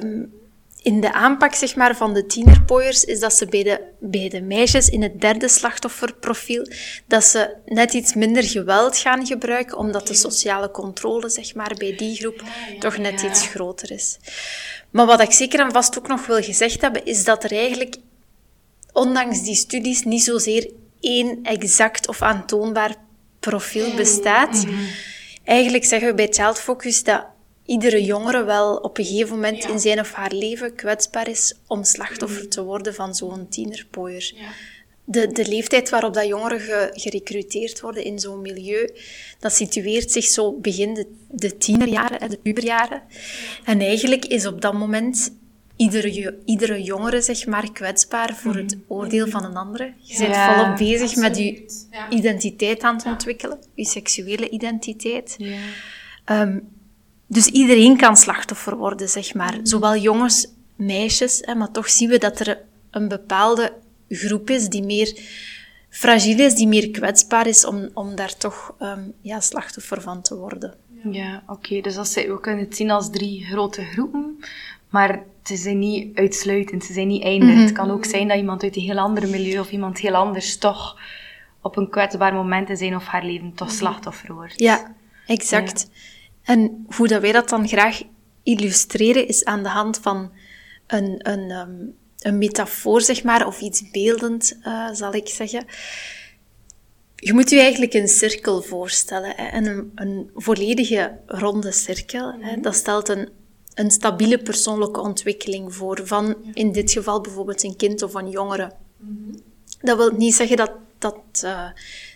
in 0.83 1.01
de 1.01 1.13
aanpak 1.13 1.53
zeg 1.53 1.75
maar, 1.75 1.95
van 1.95 2.13
de 2.13 2.25
tienerpooiers, 2.25 3.03
is 3.03 3.19
dat 3.19 3.33
ze 3.33 3.45
bij 3.45 3.63
de, 3.63 3.81
bij 3.99 4.29
de 4.29 4.41
meisjes 4.41 4.89
in 4.89 5.01
het 5.01 5.21
derde 5.21 5.47
slachtofferprofiel, 5.47 6.67
dat 7.07 7.23
ze 7.23 7.55
net 7.65 7.93
iets 7.93 8.13
minder 8.13 8.43
geweld 8.43 8.97
gaan 8.97 9.25
gebruiken, 9.25 9.77
omdat 9.77 10.07
de 10.07 10.13
sociale 10.13 10.71
controle 10.71 11.29
zeg 11.29 11.55
maar, 11.55 11.73
bij 11.77 11.95
die 11.95 12.15
groep 12.15 12.43
toch 12.79 12.97
net 12.97 13.21
ja. 13.21 13.29
iets 13.29 13.47
groter 13.47 13.91
is. 13.91 14.17
Maar 14.89 15.05
wat 15.05 15.21
ik 15.21 15.31
zeker 15.31 15.59
en 15.59 15.71
vast 15.71 15.97
ook 15.97 16.07
nog 16.07 16.25
wil 16.25 16.41
gezegd 16.41 16.81
hebben, 16.81 17.05
is 17.05 17.23
dat 17.23 17.43
er 17.43 17.51
eigenlijk, 17.51 17.95
ondanks 18.91 19.43
die 19.43 19.55
studies, 19.55 20.03
niet 20.03 20.23
zozeer 20.23 20.71
één 20.99 21.39
exact 21.43 22.07
of 22.07 22.21
aantoonbaar 22.21 22.95
profiel 23.39 23.95
bestaat. 23.95 24.65
Eigenlijk 25.43 25.85
zeggen 25.85 26.07
we 26.07 26.13
bij 26.13 26.27
Child 26.29 26.59
Focus 26.59 27.03
dat 27.03 27.25
iedere 27.65 28.03
jongere 28.03 28.43
wel 28.43 28.75
op 28.75 28.97
een 28.97 29.05
gegeven 29.05 29.35
moment 29.35 29.63
Ja. 29.63 29.69
in 29.69 29.79
zijn 29.79 29.99
of 29.99 30.11
haar 30.11 30.31
leven 30.33 30.75
kwetsbaar 30.75 31.27
is 31.29 31.53
om 31.67 31.83
slachtoffer 31.83 32.47
te 32.49 32.63
worden 32.63 32.93
van 32.93 33.15
zo'n 33.15 33.47
tienerpooier. 33.49 34.31
Ja. 34.35 34.47
De, 35.05 35.27
de 35.27 35.47
leeftijd 35.47 35.89
waarop 35.89 36.13
dat 36.13 36.27
jongeren 36.27 36.59
ge, 36.59 36.89
gerecruiteerd 36.93 37.81
worden 37.81 38.03
in 38.03 38.19
zo'n 38.19 38.41
milieu, 38.41 38.89
dat 39.39 39.53
situeert 39.53 40.11
zich 40.11 40.25
zo 40.25 40.51
begin 40.51 40.93
de, 40.93 41.07
de 41.29 41.57
tienerjaren, 41.57 42.19
hè, 42.21 42.27
de 42.27 42.37
puberjaren. 42.37 43.01
En 43.63 43.79
eigenlijk 43.81 44.25
is 44.25 44.45
op 44.45 44.61
dat 44.61 44.73
moment 44.73 45.33
iedere, 45.75 46.37
iedere 46.45 46.81
jongere 46.83 47.21
zeg 47.21 47.45
maar, 47.45 47.71
kwetsbaar 47.71 48.35
voor 48.35 48.55
het 48.55 48.77
oordeel 48.87 49.27
van 49.27 49.43
een 49.45 49.55
andere. 49.55 49.93
Je 50.01 50.17
bent 50.17 50.33
Ja, 50.35 50.53
volop 50.55 50.77
bezig 50.77 51.15
met 51.15 51.37
je 51.37 51.65
identiteit 52.09 52.81
aan 52.81 52.95
het 52.95 53.05
ontwikkelen, 53.05 53.59
je 53.75 53.85
seksuele 53.85 54.49
identiteit. 54.49 55.35
Ja. 55.37 55.57
Dus 57.33 57.47
iedereen 57.47 57.97
kan 57.97 58.17
slachtoffer 58.17 58.77
worden, 58.77 59.09
zeg 59.09 59.33
maar. 59.33 59.59
Zowel 59.63 59.97
jongens, 59.97 60.47
meisjes, 60.75 61.41
hè, 61.41 61.55
maar 61.55 61.71
toch 61.71 61.89
zien 61.89 62.09
we 62.09 62.17
dat 62.17 62.39
er 62.39 62.61
een 62.91 63.07
bepaalde 63.07 63.73
groep 64.09 64.49
is 64.49 64.69
die 64.69 64.83
meer 64.83 65.19
fragiel 65.89 66.39
is, 66.39 66.55
die 66.55 66.67
meer 66.67 66.91
kwetsbaar 66.91 67.47
is 67.47 67.65
om, 67.65 67.89
om 67.93 68.15
daar 68.15 68.37
toch 68.37 68.75
ehm, 68.79 69.03
ja, 69.21 69.39
slachtoffer 69.39 70.01
van 70.01 70.21
te 70.21 70.35
worden. 70.35 70.73
Ja, 71.11 71.43
oké. 71.47 71.81
Dus 71.81 71.95
dat 71.95 72.07
zijn, 72.07 72.27
we 72.27 72.39
kunnen 72.39 72.65
het 72.65 72.75
zien 72.75 72.91
als 72.91 73.09
drie 73.09 73.45
grote 73.45 73.83
groepen, 73.83 74.39
maar 74.89 75.23
ze 75.43 75.55
zijn 75.55 75.79
niet 75.79 76.17
uitsluitend, 76.17 76.83
ze 76.83 76.93
zijn 76.93 77.07
niet 77.07 77.23
eindig. 77.23 77.55
Het 77.55 77.71
kan 77.71 77.91
ook 77.91 78.05
zijn 78.05 78.27
dat 78.27 78.37
iemand 78.37 78.63
uit 78.63 78.75
een 78.75 78.81
heel 78.81 78.97
ander 78.99 79.29
milieu 79.29 79.59
of 79.59 79.71
iemand 79.71 79.99
heel 79.99 80.15
anders 80.15 80.57
toch 80.57 80.99
op 81.61 81.77
een 81.77 81.89
kwetsbaar 81.89 82.33
moment 82.33 82.69
in 82.69 82.77
zijn 82.77 82.95
of 82.95 83.05
haar 83.05 83.25
leven 83.25 83.53
toch 83.53 83.71
slachtoffer 83.71 84.33
wordt. 84.33 84.59
Ja, 84.59 84.95
exact. 85.27 85.89
En 86.43 86.85
hoe 86.95 87.07
dat 87.07 87.21
wij 87.21 87.31
dat 87.31 87.49
dan 87.49 87.67
graag 87.67 88.01
illustreren, 88.43 89.27
is 89.27 89.45
aan 89.45 89.63
de 89.63 89.69
hand 89.69 89.99
van 90.01 90.31
een, 90.87 91.29
een, 91.29 91.51
ehm, 91.51 91.85
een 92.19 92.37
metafoor, 92.37 93.01
zeg 93.01 93.23
maar, 93.23 93.47
of 93.47 93.61
iets 93.61 93.91
beeldend, 93.91 94.57
eh, 94.61 94.89
zal 94.93 95.13
ik 95.13 95.27
zeggen. 95.27 95.65
Je 97.15 97.33
moet 97.33 97.49
je 97.49 97.59
eigenlijk 97.59 97.93
een 97.93 98.07
cirkel 98.07 98.61
voorstellen. 98.61 99.33
Hè? 99.35 99.43
En 99.43 99.65
een, 99.65 99.91
een 99.95 100.29
volledige 100.35 101.19
ronde 101.25 101.71
cirkel. 101.71 102.33
Hè? 102.39 102.59
Dat 102.59 102.75
stelt 102.75 103.09
een, 103.09 103.29
een 103.73 103.91
stabiele 103.91 104.37
persoonlijke 104.37 104.99
ontwikkeling 104.99 105.75
voor. 105.75 106.01
Van 106.03 106.35
in 106.53 106.71
dit 106.71 106.91
geval 106.91 107.21
bijvoorbeeld 107.21 107.63
een 107.63 107.75
kind 107.75 108.01
of 108.01 108.13
een 108.13 108.29
jongere. 108.29 108.71
Dat 109.81 109.97
wil 109.97 110.11
niet 110.11 110.33
zeggen 110.33 110.57
dat, 110.57 110.71
dat 110.97 111.17
eh, 111.41 111.67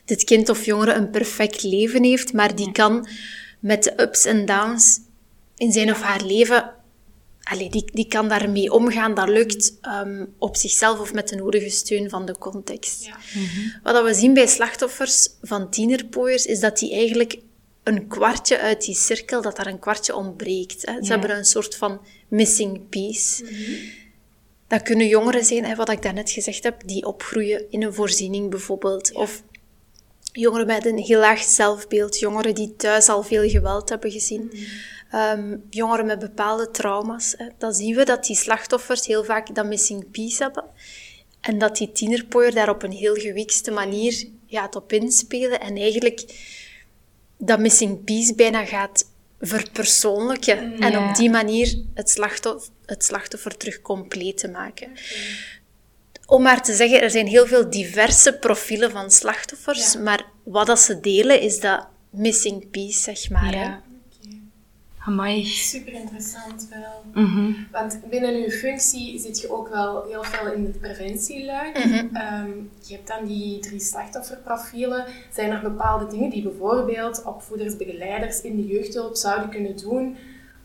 dit 0.05 0.23
kind 0.23 0.49
of 0.49 0.65
jongere 0.65 0.93
een 0.93 1.09
perfect 1.09 1.63
leven 1.63 2.03
heeft, 2.03 2.33
maar 2.33 2.55
die 2.55 2.71
kan 2.71 3.07
met 3.67 3.83
de 3.83 4.01
ups 4.01 4.25
en 4.25 4.45
downs 4.45 4.99
in 5.55 5.71
zijn 5.71 5.91
of 5.91 6.01
haar 6.01 6.21
leven, 6.23 6.73
allee, 7.43 7.69
die, 7.69 7.85
die 7.93 8.07
kan 8.07 8.27
daarmee 8.29 8.71
omgaan. 8.71 9.13
Dat 9.13 9.29
lukt 9.29 9.77
ehm, 9.81 10.25
op 10.37 10.55
zichzelf 10.55 10.99
of 10.99 11.13
met 11.13 11.27
de 11.29 11.35
nodige 11.35 11.69
steun 11.69 12.09
van 12.09 12.25
de 12.25 12.37
context. 12.37 13.05
Ja. 13.05 13.17
Wat 13.83 13.93
dat 13.93 14.05
we 14.05 14.13
zien 14.13 14.33
bij 14.33 14.47
slachtoffers 14.47 15.29
van 15.41 15.69
tienerpooiers, 15.69 16.45
is 16.45 16.59
dat 16.59 16.77
die 16.79 16.93
eigenlijk 16.93 17.37
een 17.83 18.07
kwartje 18.07 18.59
uit 18.59 18.85
die 18.85 18.95
cirkel, 18.95 19.41
dat 19.41 19.55
daar 19.55 19.67
een 19.67 19.79
kwartje 19.79 20.15
ontbreekt. 20.15 20.85
Hè. 20.85 20.93
Ze 20.93 20.99
Ja. 21.01 21.09
hebben 21.19 21.37
een 21.37 21.45
soort 21.45 21.75
van 21.75 22.01
missing 22.27 22.89
piece. 22.89 23.45
Dat 24.67 24.81
kunnen 24.81 25.07
jongeren 25.07 25.45
zijn, 25.45 25.65
hè, 25.65 25.75
wat 25.75 25.89
ik 25.89 26.01
daarnet 26.01 26.29
gezegd 26.31 26.63
heb, 26.63 26.81
die 26.87 27.05
opgroeien 27.05 27.71
in 27.71 27.83
een 27.83 27.93
voorziening 27.93 28.49
bijvoorbeeld. 28.49 29.13
Of 29.13 29.43
jongeren 30.39 30.67
met 30.67 30.85
een 30.85 30.97
heel 30.97 31.19
laag 31.19 31.43
zelfbeeld, 31.43 32.19
jongeren 32.19 32.55
die 32.55 32.75
thuis 32.75 33.09
al 33.09 33.23
veel 33.23 33.49
geweld 33.49 33.89
hebben 33.89 34.11
gezien. 34.11 34.51
Ehm, 35.11 35.57
jongeren 35.69 36.05
met 36.05 36.19
bepaalde 36.19 36.71
trauma's. 36.71 37.33
Hè. 37.37 37.45
Dan 37.57 37.73
zien 37.73 37.95
we 37.95 38.03
dat 38.05 38.25
die 38.25 38.35
slachtoffers 38.35 39.05
heel 39.07 39.23
vaak 39.23 39.55
dat 39.55 39.65
missing 39.65 40.11
piece 40.11 40.43
hebben. 40.43 40.63
En 41.41 41.57
dat 41.57 41.77
die 41.77 41.91
tienerpooier 41.91 42.53
daar 42.53 42.69
op 42.69 42.83
een 42.83 42.91
heel 42.91 43.13
gewikste 43.15 43.71
manier 43.71 44.27
gaat 44.47 44.75
op 44.75 44.91
inspelen. 44.93 45.59
En 45.59 45.77
eigenlijk 45.77 46.23
dat 47.37 47.59
missing 47.59 48.03
piece 48.03 48.35
bijna 48.35 48.65
gaat 48.65 49.05
verpersoonlijken. 49.39 50.79
En 50.79 50.91
Ja. 50.91 51.09
op 51.09 51.15
die 51.15 51.29
manier 51.29 51.83
het 51.93 52.09
slachtoffer, 52.09 52.71
het 52.85 53.03
slachtoffer 53.03 53.57
terug 53.57 53.81
compleet 53.81 54.37
te 54.37 54.47
maken. 54.47 54.91
Om 56.29 56.41
maar 56.41 56.61
te 56.63 56.73
zeggen, 56.73 57.01
er 57.01 57.09
zijn 57.11 57.27
heel 57.27 57.45
veel 57.47 57.69
diverse 57.69 58.33
profielen 58.33 58.91
van 58.91 59.11
slachtoffers, 59.11 59.97
maar 59.97 60.25
wat 60.43 60.67
dat 60.67 60.79
ze 60.79 60.99
delen 60.99 61.41
is 61.41 61.59
dat 61.59 61.87
missing 62.09 62.69
piece, 62.69 63.01
zeg 63.15 63.29
maar. 63.29 63.53
hè. 63.53 63.61
Ja. 63.63 63.81
Amai. 65.07 65.45
Super 65.45 65.93
interessant 65.93 66.67
wel. 66.69 67.23
Mhm. 67.25 67.51
Want 67.71 67.99
binnen 68.09 68.35
uw 68.35 68.49
functie 68.49 69.19
zit 69.19 69.39
je 69.41 69.51
ook 69.51 69.69
wel 69.69 70.03
heel 70.09 70.23
veel 70.23 70.51
in 70.51 70.63
het 70.65 70.79
preventieluik. 70.79 71.85
Mhm. 71.85 72.15
Ehm, 72.15 72.49
je 72.85 72.93
hebt 72.93 73.07
dan 73.07 73.25
die 73.25 73.59
drie 73.59 73.79
slachtofferprofielen. 73.79 75.05
Zijn 75.33 75.51
er 75.51 75.61
bepaalde 75.61 76.07
dingen 76.07 76.29
die 76.29 76.41
bijvoorbeeld 76.43 77.23
opvoeders, 77.23 77.77
begeleiders 77.77 78.41
in 78.41 78.55
de 78.55 78.65
jeugdhulp 78.65 79.15
zouden 79.15 79.49
kunnen 79.49 79.77
doen 79.77 80.17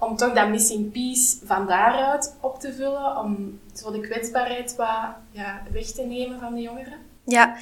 om 0.03 0.17
toch 0.17 0.33
dat 0.33 0.49
missing 0.49 0.93
piece 0.93 1.37
van 1.45 1.67
daaruit 1.67 2.37
op 2.41 2.61
te 2.61 2.73
vullen, 2.73 3.19
om 3.19 3.61
zo 3.75 3.93
de 3.93 4.01
kwetsbaarheid 4.01 4.77
wat 4.77 5.15
ja, 5.31 5.63
weg 5.73 5.87
te 5.87 6.03
nemen 6.03 6.41
van 6.41 6.55
de 6.55 6.61
jongeren? 6.61 6.99
Ja, 7.25 7.57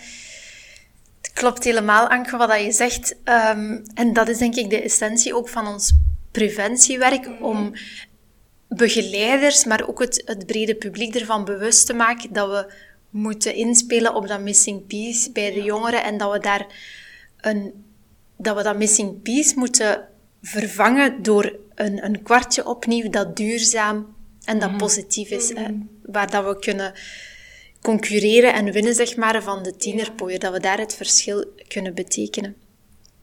het 1.21 1.33
klopt 1.33 1.65
helemaal, 1.65 2.09
Anke, 2.09 2.37
wat 2.37 2.49
dat 2.49 2.61
je 2.61 2.73
zegt. 2.73 3.17
Ehm, 3.25 3.79
en 3.95 4.13
dat 4.13 4.29
is 4.29 4.39
denk 4.39 4.55
ik 4.55 4.71
de 4.71 4.83
essentie 4.83 5.35
ook 5.35 5.49
van 5.49 5.67
ons 5.67 5.93
preventiewerk, 6.31 7.31
om 7.41 7.73
begeleiders, 8.69 9.65
maar 9.65 9.89
ook 9.89 10.01
het, 10.01 10.23
het 10.25 10.47
brede 10.47 10.75
publiek 10.75 11.15
ervan 11.15 11.45
bewust 11.45 11.87
te 11.87 11.95
maken 11.95 12.33
dat 12.33 12.49
we 12.49 12.73
moeten 13.11 13.55
inspelen 13.55 14.15
op 14.15 14.29
dat 14.29 14.41
missing 14.41 14.87
piece 14.87 15.33
bij 15.33 15.53
de 15.53 15.63
jongeren 15.63 16.05
en 16.05 16.19
dat 16.19 16.33
we 16.33 16.39
daar 16.39 16.67
een, 17.41 17.85
dat 18.37 18.57
we 18.57 18.63
dat 18.63 18.77
missing 18.77 19.23
piece 19.23 19.59
moeten 19.59 20.09
vervangen 20.43 21.23
door 21.23 21.59
een, 21.75 22.05
een 22.05 22.23
kwartje 22.23 22.67
opnieuw 22.67 23.11
dat 23.11 23.37
duurzaam 23.37 24.15
en 24.45 24.59
dat 24.59 24.77
positief 24.77 25.31
is. 25.31 25.49
Hè, 25.55 25.67
waar 26.03 26.31
dat 26.31 26.45
we 26.45 26.59
kunnen 26.59 26.93
concurreren 27.81 28.55
en 28.55 28.73
winnen, 28.73 28.95
zeg 28.95 29.17
maar, 29.17 29.43
van 29.43 29.63
de 29.63 29.77
tienerpooier. 29.77 30.39
Dat 30.39 30.53
we 30.53 30.61
daar 30.61 30.79
het 30.79 30.95
verschil 30.95 31.45
kunnen 31.69 31.95
betekenen. 31.95 32.57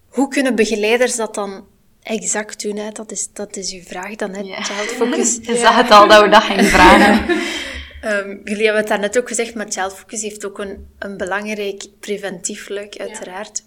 Hoe 0.08 0.28
kunnen 0.28 0.56
begeleiders 0.56 1.16
dat 1.16 1.36
dan 1.36 1.66
exact 2.04 2.62
doen? 2.62 2.78
Hè? 2.78 2.92
Dat, 2.92 3.12
is, 3.12 3.30
dat 3.34 3.56
is 3.56 3.74
uw 3.74 3.84
vraag 3.84 4.16
dan, 4.16 4.34
hè? 4.34 4.44
Child 4.44 4.90
Focus. 4.90 5.40
Je 5.52 5.58
zag 5.58 5.76
het 5.76 5.92
al 5.92 6.08
dat 6.08 6.22
we 6.22 6.30
dat 6.30 6.44
gingen 6.44 6.66
vragen. 6.66 7.26
Ehm, 8.02 8.30
jullie 8.44 8.64
hebben 8.64 8.82
het 8.82 8.88
daarnet 8.88 9.18
ook 9.18 9.28
gezegd, 9.28 9.56
maar 9.56 9.66
Child 9.70 9.94
Focus 9.94 10.22
heeft 10.22 10.46
ook 10.46 10.60
een, 10.60 10.88
een 11.00 11.18
belangrijk 11.18 11.88
preventief 12.00 12.70
luik, 12.70 12.98
uiteraard. 12.98 13.64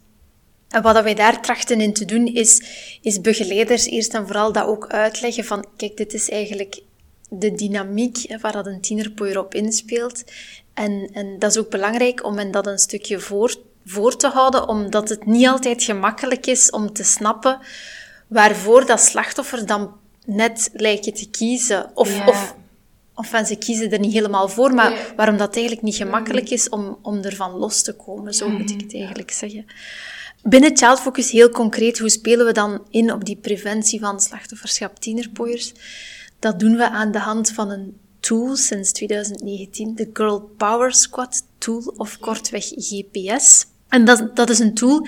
En 0.70 0.82
wat 0.82 1.02
wij 1.02 1.14
daar 1.14 1.42
trachten 1.42 1.80
in 1.80 1.92
te 1.92 2.04
doen, 2.04 2.26
is, 2.26 2.62
is 3.02 3.20
begeleiders 3.20 3.86
eerst 3.86 4.14
en 4.14 4.26
vooral 4.26 4.52
dat 4.52 4.66
ook 4.66 4.86
uitleggen 4.86 5.44
van, 5.44 5.66
kijk, 5.76 5.96
dit 5.96 6.14
is 6.14 6.30
eigenlijk 6.30 6.80
de 7.28 7.52
dynamiek 7.52 8.36
waar 8.40 8.52
dat 8.52 8.66
een 8.66 8.80
tienerpooier 8.80 9.38
op 9.38 9.54
inspeelt. 9.54 10.24
En, 10.74 11.10
en 11.12 11.38
dat 11.38 11.50
is 11.50 11.58
ook 11.58 11.70
belangrijk 11.70 12.24
om 12.24 12.38
hen 12.38 12.50
dat 12.50 12.66
een 12.66 12.78
stukje 12.78 13.20
voor, 13.20 13.54
voor 13.84 14.16
te 14.16 14.28
houden, 14.28 14.68
omdat 14.68 15.08
het 15.08 15.26
niet 15.26 15.46
altijd 15.46 15.82
gemakkelijk 15.82 16.46
is 16.46 16.70
om 16.70 16.92
te 16.92 17.04
snappen 17.04 17.58
waarvoor 18.26 18.86
dat 18.86 19.00
slachtoffer 19.00 19.66
dan 19.66 19.92
net 20.24 20.70
lijken 20.72 21.14
te 21.14 21.30
kiezen. 21.30 21.90
Of, 21.94 22.16
Ja. 22.16 22.26
of, 22.26 22.54
of 23.14 23.46
ze 23.46 23.56
kiezen 23.56 23.90
er 23.90 23.98
niet 23.98 24.12
helemaal 24.12 24.48
voor, 24.48 24.74
maar 24.74 24.92
Ja. 24.92 24.98
waarom 25.16 25.36
dat 25.36 25.54
eigenlijk 25.54 25.84
niet 25.84 25.96
gemakkelijk 25.96 26.50
is 26.50 26.68
om, 26.68 26.98
om 27.02 27.22
ervan 27.22 27.50
los 27.50 27.82
te 27.82 27.92
komen, 27.92 28.34
zo 28.34 28.48
moet 28.48 28.70
ik 28.70 28.80
het 28.80 28.94
eigenlijk 28.94 29.30
zeggen. 29.30 29.66
Binnen 30.42 30.76
Child 30.76 31.00
Focus 31.00 31.30
heel 31.30 31.50
concreet, 31.50 31.98
hoe 31.98 32.08
spelen 32.08 32.46
we 32.46 32.52
dan 32.52 32.82
in 32.90 33.12
op 33.12 33.24
die 33.24 33.36
preventie 33.36 34.00
van 34.00 34.20
slachtofferschap 34.20 34.98
tienerpooiers? 34.98 35.72
Dat 36.38 36.60
doen 36.60 36.76
we 36.76 36.90
aan 36.90 37.12
de 37.12 37.18
hand 37.18 37.50
van 37.50 37.70
een 37.70 37.96
tool 38.20 38.56
sinds 38.56 38.92
2019, 38.92 39.94
de 39.94 40.10
Girl 40.12 40.40
Power 40.56 40.94
Squad 40.94 41.42
tool, 41.58 41.94
of 41.96 42.18
kortweg 42.18 42.64
GPS. 42.64 43.66
En 43.88 44.04
dat, 44.04 44.36
dat 44.36 44.50
is 44.50 44.58
een 44.58 44.74
tool 44.74 45.06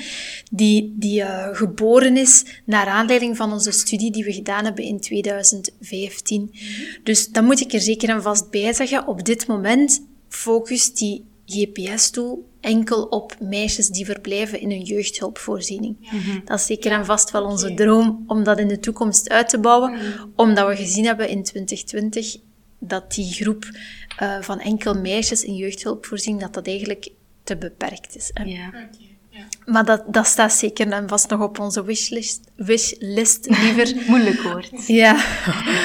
die, 0.50 0.94
die 0.96 1.22
eh, 1.22 1.56
geboren 1.56 2.16
is 2.16 2.44
naar 2.64 2.86
aanleiding 2.86 3.36
van 3.36 3.52
onze 3.52 3.70
studie 3.70 4.10
die 4.10 4.24
we 4.24 4.32
gedaan 4.32 4.64
hebben 4.64 4.84
in 4.84 5.00
2015. 5.00 6.54
Dus 7.02 7.28
dat 7.28 7.44
moet 7.44 7.60
ik 7.60 7.72
er 7.72 7.80
zeker 7.80 8.08
en 8.08 8.22
vast 8.22 8.50
bij 8.50 8.72
zeggen. 8.72 9.06
Op 9.06 9.24
dit 9.24 9.46
moment 9.46 10.02
focust 10.28 10.98
die 10.98 11.24
GPS-tool 11.46 12.50
enkel 12.62 13.02
op 13.02 13.36
meisjes 13.40 13.88
die 13.88 14.04
verblijven 14.04 14.60
in 14.60 14.70
een 14.70 14.82
jeugdhulpvoorziening. 14.82 15.96
Dat 16.44 16.58
is 16.58 16.66
zeker 16.66 16.92
en 16.92 17.04
vast 17.04 17.30
wel 17.30 17.44
onze 17.44 17.74
droom 17.74 18.24
om 18.26 18.44
dat 18.44 18.58
in 18.58 18.68
de 18.68 18.78
toekomst 18.78 19.28
uit 19.28 19.48
te 19.48 19.58
bouwen, 19.58 19.98
omdat 20.36 20.68
we 20.68 20.76
gezien 20.76 21.04
hebben 21.04 21.28
in 21.28 21.42
2020 21.42 22.36
dat 22.78 23.14
die 23.14 23.32
groep 23.32 23.70
eh, 24.16 24.40
van 24.40 24.60
enkel 24.60 24.94
meisjes 24.94 25.44
in 25.44 25.54
jeugdhulpvoorziening, 25.54 26.42
dat 26.44 26.54
dat 26.54 26.66
eigenlijk 26.66 27.08
te 27.44 27.56
beperkt 27.56 28.16
is. 28.16 28.30
hè. 28.34 28.44
Ja. 28.44 28.66
Oké, 28.66 28.86
ja. 29.30 29.44
Maar 29.64 29.84
dat, 29.84 30.02
dat 30.06 30.26
staat 30.26 30.52
zeker 30.52 30.90
en 30.92 31.08
vast 31.08 31.30
nog 31.30 31.40
op 31.40 31.58
onze 31.58 31.84
wishlist, 31.84 32.40
wishlist 32.56 33.46
liever. 33.48 33.94
Moeilijk 34.08 34.40
woord. 34.40 34.86
Ja, 34.86 35.24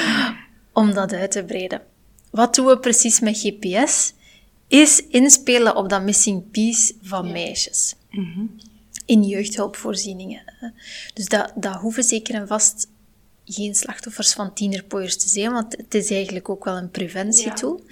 om 0.72 0.92
dat 0.94 1.12
uit 1.12 1.30
te 1.30 1.44
breiden. 1.44 1.82
Wat 2.30 2.54
doen 2.54 2.66
we 2.66 2.78
precies 2.78 3.20
met 3.20 3.38
GPS? 3.38 4.12
Is 4.68 5.06
inspelen 5.06 5.76
op 5.76 5.88
dat 5.88 6.02
missing 6.02 6.50
piece 6.50 6.94
van 7.02 7.32
meisjes. 7.32 7.94
In 9.04 9.22
jeugdhulpvoorzieningen. 9.22 10.72
Dus 11.14 11.26
dat, 11.26 11.52
dat 11.54 11.76
hoeven 11.76 12.02
zeker 12.02 12.34
en 12.34 12.46
vast 12.46 12.88
geen 13.44 13.74
slachtoffers 13.74 14.32
van 14.32 14.54
tienerpooiers 14.54 15.16
te 15.16 15.28
zijn, 15.28 15.52
want 15.52 15.76
het 15.76 15.94
is 15.94 16.10
eigenlijk 16.10 16.48
ook 16.48 16.64
wel 16.64 16.76
een 16.76 16.90
preventietool. 16.90 17.84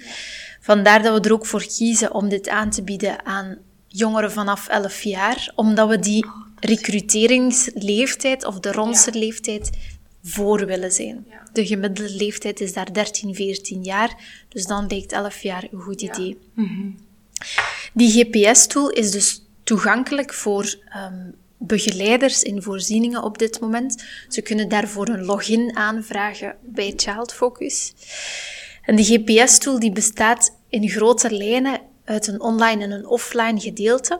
Vandaar 0.61 1.03
dat 1.03 1.21
we 1.21 1.27
er 1.27 1.33
ook 1.33 1.45
voor 1.45 1.65
kiezen 1.65 2.13
om 2.13 2.29
dit 2.29 2.49
aan 2.49 2.69
te 2.69 2.83
bieden 2.83 3.25
aan 3.25 3.57
jongeren 3.87 4.31
vanaf 4.31 4.67
11 4.67 5.01
jaar, 5.01 5.51
omdat 5.55 5.89
we 5.89 5.99
die 5.99 6.25
recruteringsleeftijd 6.59 8.45
of 8.45 8.59
de 8.59 8.71
ronsterleeftijd 8.71 9.69
voor 10.27 10.65
willen 10.65 10.91
zijn. 10.91 11.25
Ja. 11.29 11.43
De 11.53 11.65
gemiddelde 11.65 12.13
leeftijd 12.13 12.61
is 12.61 12.73
daar 12.73 12.93
13, 12.93 13.35
14 13.35 13.83
jaar, 13.83 14.43
dus 14.49 14.65
dan 14.65 14.87
lijkt 14.87 15.11
11 15.11 15.41
jaar 15.41 15.67
een 15.71 15.81
goed 15.81 16.01
idee. 16.01 16.37
Die 17.93 18.23
GPS-tool 18.23 18.89
is 18.89 19.11
dus 19.11 19.41
toegankelijk 19.63 20.33
voor 20.33 20.75
ehm, 20.89 21.29
begeleiders 21.57 22.43
in 22.43 22.61
voorzieningen 22.61 23.23
op 23.23 23.37
dit 23.37 23.59
moment. 23.59 24.03
Ze 24.27 24.41
kunnen 24.41 24.69
daarvoor 24.69 25.07
een 25.07 25.25
login 25.25 25.75
aanvragen 25.75 26.55
bij 26.61 26.93
Child 26.95 27.33
Focus. 27.33 27.93
En 28.81 28.95
die 28.95 29.05
GPS-tool 29.05 29.79
die 29.79 29.91
bestaat 29.91 30.53
in 30.69 30.89
grote 30.89 31.31
lijnen 31.31 31.79
uit 32.03 32.27
een 32.27 32.41
online 32.41 32.83
en 32.83 32.91
een 32.91 33.07
offline 33.07 33.59
gedeelte. 33.59 34.19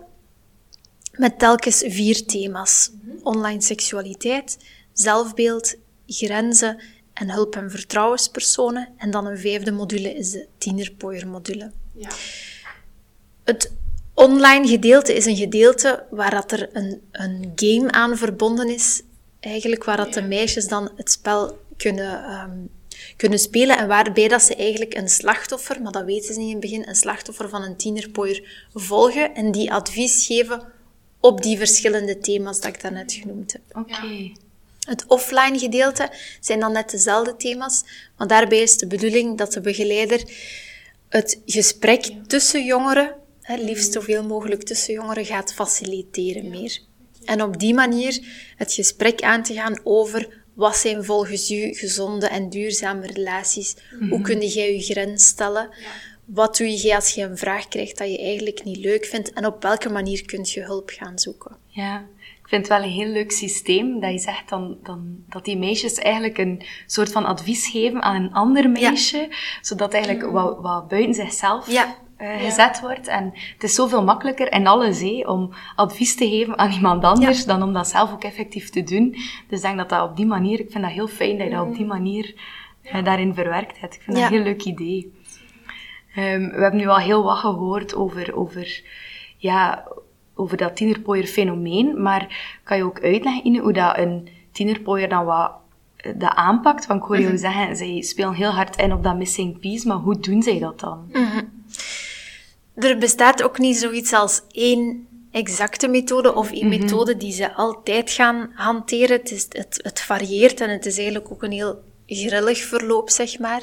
Met 1.12 1.40
telkens 1.40 1.84
vier 1.88 2.26
thema's. 2.26 2.92
Online 3.24 3.62
seksualiteit, 3.62 4.58
zelfbeeld, 4.94 5.76
grenzen 6.08 6.82
en 7.14 7.32
hulp- 7.32 7.56
en 7.56 7.72
vertrouwenspersonen. 7.72 8.90
En 8.98 9.12
dan 9.12 9.26
een 9.26 9.38
vijfde 9.38 9.72
module 9.72 10.14
is 10.14 10.32
de 10.32 10.48
tienerpooier-module. 10.58 11.72
Ja. 11.94 12.10
Het 13.44 13.72
online 14.14 14.68
gedeelte 14.68 15.16
is 15.16 15.26
een 15.26 15.36
gedeelte 15.36 16.06
waar 16.10 16.32
dat 16.32 16.52
er 16.52 16.70
een, 16.74 17.02
een 17.12 17.52
game 17.56 17.92
aan 17.92 18.18
verbonden 18.18 18.70
is. 18.70 19.02
Eigenlijk 19.40 19.84
waar 19.84 19.98
dat 19.98 20.14
de 20.14 20.22
meisjes 20.22 20.68
dan 20.68 20.92
het 20.96 21.12
spel 21.12 21.60
kunnen, 21.78 22.24
ehm, 22.24 22.58
kunnen 23.16 23.40
spelen 23.40 23.78
en 23.78 23.88
waarbij 23.88 24.28
dat 24.28 24.42
ze 24.42 24.56
eigenlijk 24.56 24.96
een 24.96 25.10
slachtoffer, 25.10 25.82
maar 25.82 25.92
dat 25.92 26.06
weten 26.06 26.34
ze 26.34 26.40
niet 26.40 26.48
in 26.48 26.56
het 26.56 26.62
begin, 26.62 26.88
een 26.88 26.96
slachtoffer 26.96 27.50
van 27.50 27.64
een 27.64 27.76
tienerpooier 27.76 28.68
volgen 28.74 29.36
en 29.36 29.52
die 29.52 29.72
advies 29.72 30.26
geven 30.26 30.62
op 31.20 31.42
die 31.42 31.58
verschillende 31.58 32.18
thema's 32.18 32.62
dat 32.62 32.74
ik 32.74 32.82
daarnet 32.82 33.14
genoemd 33.14 33.54
heb. 33.54 33.62
Oké. 33.72 34.32
Het 34.88 35.06
offline 35.08 35.60
gedeelte 35.60 36.10
zijn 36.40 36.60
dan 36.60 36.72
net 36.72 36.90
dezelfde 36.90 37.36
thema's, 37.36 37.84
maar 38.18 38.28
daarbij 38.28 38.60
is 38.60 38.78
de 38.78 38.88
bedoeling 38.88 39.38
dat 39.38 39.54
de 39.54 39.62
begeleider 39.62 40.24
het 41.10 41.42
gesprek 41.46 42.12
tussen 42.28 42.66
jongeren, 42.66 43.16
hè, 43.42 43.56
liefst 43.56 43.94
zoveel 43.94 44.24
mogelijk 44.24 44.64
tussen 44.64 44.94
jongeren, 44.94 45.26
gaat 45.26 45.54
faciliteren 45.54 46.50
meer. 46.50 46.80
En 47.26 47.42
op 47.42 47.60
die 47.60 47.74
manier 47.74 48.20
het 48.56 48.74
gesprek 48.74 49.22
aan 49.22 49.44
te 49.44 49.54
gaan 49.54 49.80
over 49.84 50.46
wat 50.54 50.76
zijn 50.76 51.04
volgens 51.04 51.52
u 51.52 51.74
gezonde 51.74 52.28
en 52.28 52.50
duurzame 52.50 53.08
relaties? 53.08 53.76
Hoe 54.10 54.22
kun 54.22 54.48
jij 54.48 54.74
je 54.74 54.82
grens 54.82 55.28
stellen? 55.28 55.70
Wat 56.26 56.58
doe 56.58 56.82
je 56.82 56.96
als 56.96 57.10
je 57.10 57.24
een 57.24 57.38
vraag 57.38 57.68
krijgt 57.68 57.98
dat 57.98 58.12
je 58.12 58.20
eigenlijk 58.20 58.64
niet 58.64 58.78
leuk 58.78 59.06
vindt? 59.06 59.34
En 59.34 59.46
op 59.46 59.62
welke 59.62 59.90
manier 59.90 60.26
kun 60.26 60.46
je 60.48 60.62
hulp 60.62 60.90
gaan 60.90 61.20
zoeken? 61.20 61.58
Ja, 61.68 62.06
ik 62.48 62.54
vind 62.54 62.68
het 62.68 62.78
wel 62.80 62.88
een 62.88 62.94
heel 62.96 63.12
leuk 63.12 63.32
systeem 63.32 64.00
dat 64.00 64.12
je 64.12 64.18
zegt 64.20 64.50
dan, 64.50 64.78
dan, 64.84 65.16
dat 65.30 65.46
die 65.46 65.58
meisjes 65.58 65.94
eigenlijk 65.94 66.38
een 66.38 66.64
soort 66.86 67.12
van 67.12 67.26
advies 67.26 67.68
geven 67.68 68.02
aan 68.02 68.16
een 68.24 68.34
ander 68.34 68.70
meisje, 68.70 69.30
zodat 69.62 69.94
eigenlijk 69.94 70.32
wat, 70.32 70.58
wat 70.62 70.88
buiten 70.88 71.14
zichzelf 71.14 71.72
Ja. 71.72 71.96
eh, 72.18 72.36
gezet 72.42 72.80
wordt. 72.80 73.08
En 73.08 73.32
het 73.54 73.64
is 73.64 73.76
zoveel 73.76 74.04
makkelijker 74.04 74.52
in 74.52 74.68
alle 74.68 74.94
zee 74.94 75.28
om 75.28 75.54
advies 75.76 76.16
te 76.16 76.30
geven 76.30 76.58
aan 76.58 76.72
iemand 76.72 77.04
anders 77.04 77.46
dan 77.46 77.64
om 77.64 77.74
dat 77.74 77.88
zelf 77.88 78.12
ook 78.12 78.24
effectief 78.24 78.70
te 78.70 78.84
doen. 78.84 79.12
Dus 79.48 79.58
ik 79.58 79.62
denk 79.62 79.78
dat 79.78 79.90
dat 79.90 80.10
op 80.10 80.16
die 80.16 80.26
manier, 80.26 80.60
ik 80.60 80.72
vind 80.72 80.84
dat 80.84 80.94
heel 80.94 81.08
fijn 81.08 81.38
dat 81.38 81.48
je 81.48 81.54
dat 81.54 81.66
op 81.68 81.76
die 81.76 81.86
manier 81.86 82.36
eh, 82.84 83.04
daarin 83.04 83.34
verwerkt 83.34 83.80
hebt. 83.80 83.96
Ik 83.96 84.02
vind 84.02 84.18
dat 84.18 84.26
een 84.26 84.32
heel 84.34 84.44
leuk 84.44 84.64
idee. 84.64 85.14
Ehm, 86.16 86.50
we 86.50 86.62
hebben 86.62 86.80
nu 86.80 86.88
al 86.88 86.98
heel 86.98 87.24
wat 87.24 87.38
gehoord 87.38 87.96
over, 87.96 88.36
over, 88.36 88.82
ja, 89.38 89.88
over 90.38 90.58
dat 90.58 90.76
tienerpooier-fenomeen, 90.76 92.02
maar 92.02 92.58
kan 92.64 92.78
je 92.78 92.84
ook 92.84 93.02
uitleggen, 93.02 93.46
Ine, 93.46 93.60
hoe 93.60 93.74
dat 93.74 93.98
een 93.98 94.30
tienerpooier 94.52 95.10
dan 95.10 95.26
wat 95.26 95.52
eh, 95.96 96.12
dat 96.16 96.36
aanpakt? 96.36 96.86
Want 96.86 97.02
ik 97.02 97.08
hoor 97.08 97.20
jou 97.20 97.38
zeggen, 97.38 97.76
zij 97.78 98.02
spelen 98.02 98.34
heel 98.34 98.52
hard 98.52 98.76
in 98.76 98.94
op 98.94 99.04
dat 99.04 99.18
missing 99.18 99.60
piece, 99.60 99.88
maar 99.88 99.98
hoe 99.98 100.20
doen 100.20 100.44
zij 100.44 100.60
dat 100.60 100.80
dan? 100.80 101.12
Er 102.76 102.98
bestaat 102.98 103.44
ook 103.44 103.58
niet 103.58 103.78
zoiets 103.78 104.14
als 104.14 104.42
één 104.52 105.08
exacte 105.32 105.88
methode 105.88 106.36
of 106.36 106.52
één 106.52 106.68
methode 106.68 107.18
die 107.18 107.32
ze 107.32 107.54
altijd 107.54 108.12
gaan 108.12 108.52
hanteren. 108.54 109.18
Het, 109.18 109.32
is, 109.32 109.46
het, 109.50 109.80
het 109.84 110.02
varieert 110.02 110.62
en 110.62 110.70
het 110.70 110.86
is 110.86 110.98
eigenlijk 110.98 111.32
ook 111.32 111.44
een 111.44 111.52
heel 111.52 111.84
grillig 112.06 112.58
verloop, 112.58 113.10
zeg 113.10 113.40
maar. 113.40 113.62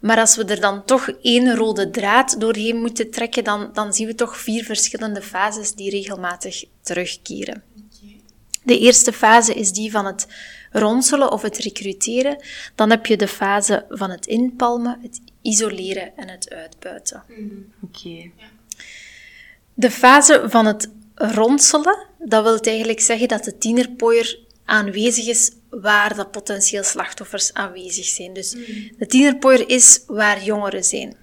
Maar 0.00 0.18
als 0.18 0.36
we 0.36 0.44
er 0.44 0.60
dan 0.60 0.84
toch 0.84 1.10
één 1.22 1.56
rode 1.56 1.90
draad 1.90 2.40
doorheen 2.40 2.76
moeten 2.76 3.10
trekken, 3.10 3.44
dan, 3.44 3.70
dan 3.72 3.94
zien 3.94 4.06
we 4.06 4.14
toch 4.14 4.36
vier 4.36 4.64
verschillende 4.64 5.22
fases 5.22 5.74
die 5.74 5.90
regelmatig 5.90 6.64
terugkeren. 6.82 7.62
De 8.62 8.78
eerste 8.78 9.12
fase 9.12 9.54
is 9.54 9.72
die 9.72 9.90
van 9.90 10.06
het 10.06 10.26
ronselen 10.70 11.32
of 11.32 11.42
het 11.42 11.58
recruteren. 11.58 12.42
Dan 12.74 12.90
heb 12.90 13.06
je 13.06 13.16
de 13.16 13.28
fase 13.28 13.86
van 13.88 14.10
het 14.10 14.26
inpalmen, 14.26 14.98
het 15.02 15.20
isoleren 15.42 16.16
en 16.16 16.28
het 16.28 16.50
uitbuiten. 16.50 17.22
Oké. 17.82 18.30
De 19.74 19.90
fase 19.90 20.42
van 20.46 20.66
het 20.66 20.90
ronselen, 21.14 22.06
dat 22.18 22.42
wil 22.42 22.58
eigenlijk 22.58 23.00
zeggen 23.00 23.28
dat 23.28 23.44
de 23.44 23.58
tienerpooier 23.58 24.38
aanwezig 24.64 25.26
is 25.26 25.50
waar 25.70 26.14
dat 26.14 26.30
potentieel 26.30 26.82
slachtoffers 26.82 27.54
aanwezig 27.54 28.04
zijn. 28.04 28.32
Dus 28.32 28.50
de 28.98 29.06
tienerpooier 29.06 29.68
is 29.68 30.02
waar 30.06 30.42
jongeren 30.42 30.84
zijn. 30.84 31.16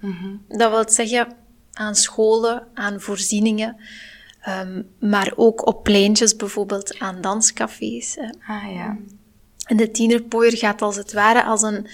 Dat 0.48 0.70
wil 0.70 0.88
zeggen 0.88 1.36
aan 1.72 1.94
scholen, 1.94 2.66
aan 2.74 3.00
voorzieningen, 3.00 3.76
ehm, 4.40 4.82
maar 5.00 5.32
ook 5.36 5.66
op 5.66 5.82
pleintjes 5.82 6.36
bijvoorbeeld, 6.36 6.98
aan 6.98 7.20
danscafés. 7.20 8.14
Hè. 8.14 8.52
Ah 8.52 8.72
ja. 8.74 8.96
En 9.64 9.76
de 9.76 9.90
tienerpooier 9.90 10.56
gaat 10.56 10.82
als 10.82 10.96
het 10.96 11.12
ware 11.12 11.44
als 11.44 11.62
een, 11.62 11.86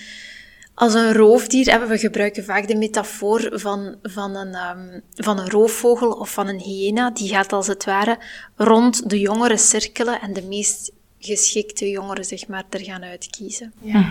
als 0.75 0.95
een 0.95 1.13
roofdier. 1.13 1.71
Hè. 1.71 1.87
We 1.87 1.99
gebruiken 1.99 2.45
vaak 2.45 2.69
de 2.69 2.77
metafoor 2.77 3.51
van, 3.53 3.97
van, 4.03 4.37
een, 4.37 4.55
ehm, 4.55 5.01
van 5.15 5.39
een 5.39 5.51
roofvogel 5.51 6.11
of 6.11 6.33
van 6.33 6.49
een 6.49 6.61
hyena. 6.61 7.11
Die 7.11 7.29
gaat 7.29 7.53
als 7.53 7.67
het 7.67 7.85
ware 7.85 8.19
rond 8.57 9.11
de 9.11 9.21
jongeren 9.21 9.59
cirkelen 9.59 10.21
en 10.21 10.33
de 10.33 10.43
meest 10.43 10.93
geschikte 11.25 11.89
jongeren 11.91 12.25
zeg 12.25 12.47
maar, 12.49 12.65
er 12.71 12.81
gaan 12.85 13.05
uitkiezen. 13.05 13.73
Ja. 13.81 14.11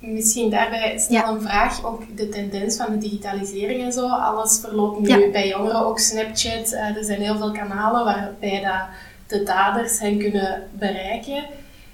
Misschien 0.00 0.50
daarbij 0.50 0.98
snel 0.98 1.20
Ja. 1.20 1.28
een 1.28 1.40
vraag, 1.40 1.84
ook 1.84 2.16
de 2.16 2.28
tendens 2.28 2.76
van 2.76 2.92
de 2.92 2.98
digitalisering 2.98 3.82
en 3.82 3.92
zo. 3.92 4.08
Alles 4.08 4.58
verloopt 4.60 5.00
nu 5.00 5.08
Ja. 5.08 5.30
bij 5.30 5.48
jongeren, 5.48 5.86
ook 5.86 5.98
Snapchat. 5.98 6.72
eh, 6.72 6.96
er 6.96 7.04
zijn 7.04 7.20
heel 7.20 7.36
veel 7.36 7.52
kanalen 7.52 8.04
waarbij 8.04 8.60
dat 8.60 8.82
de 9.26 9.42
daders 9.42 9.98
hen 9.98 10.18
kunnen 10.18 10.68
bereiken. 10.72 11.44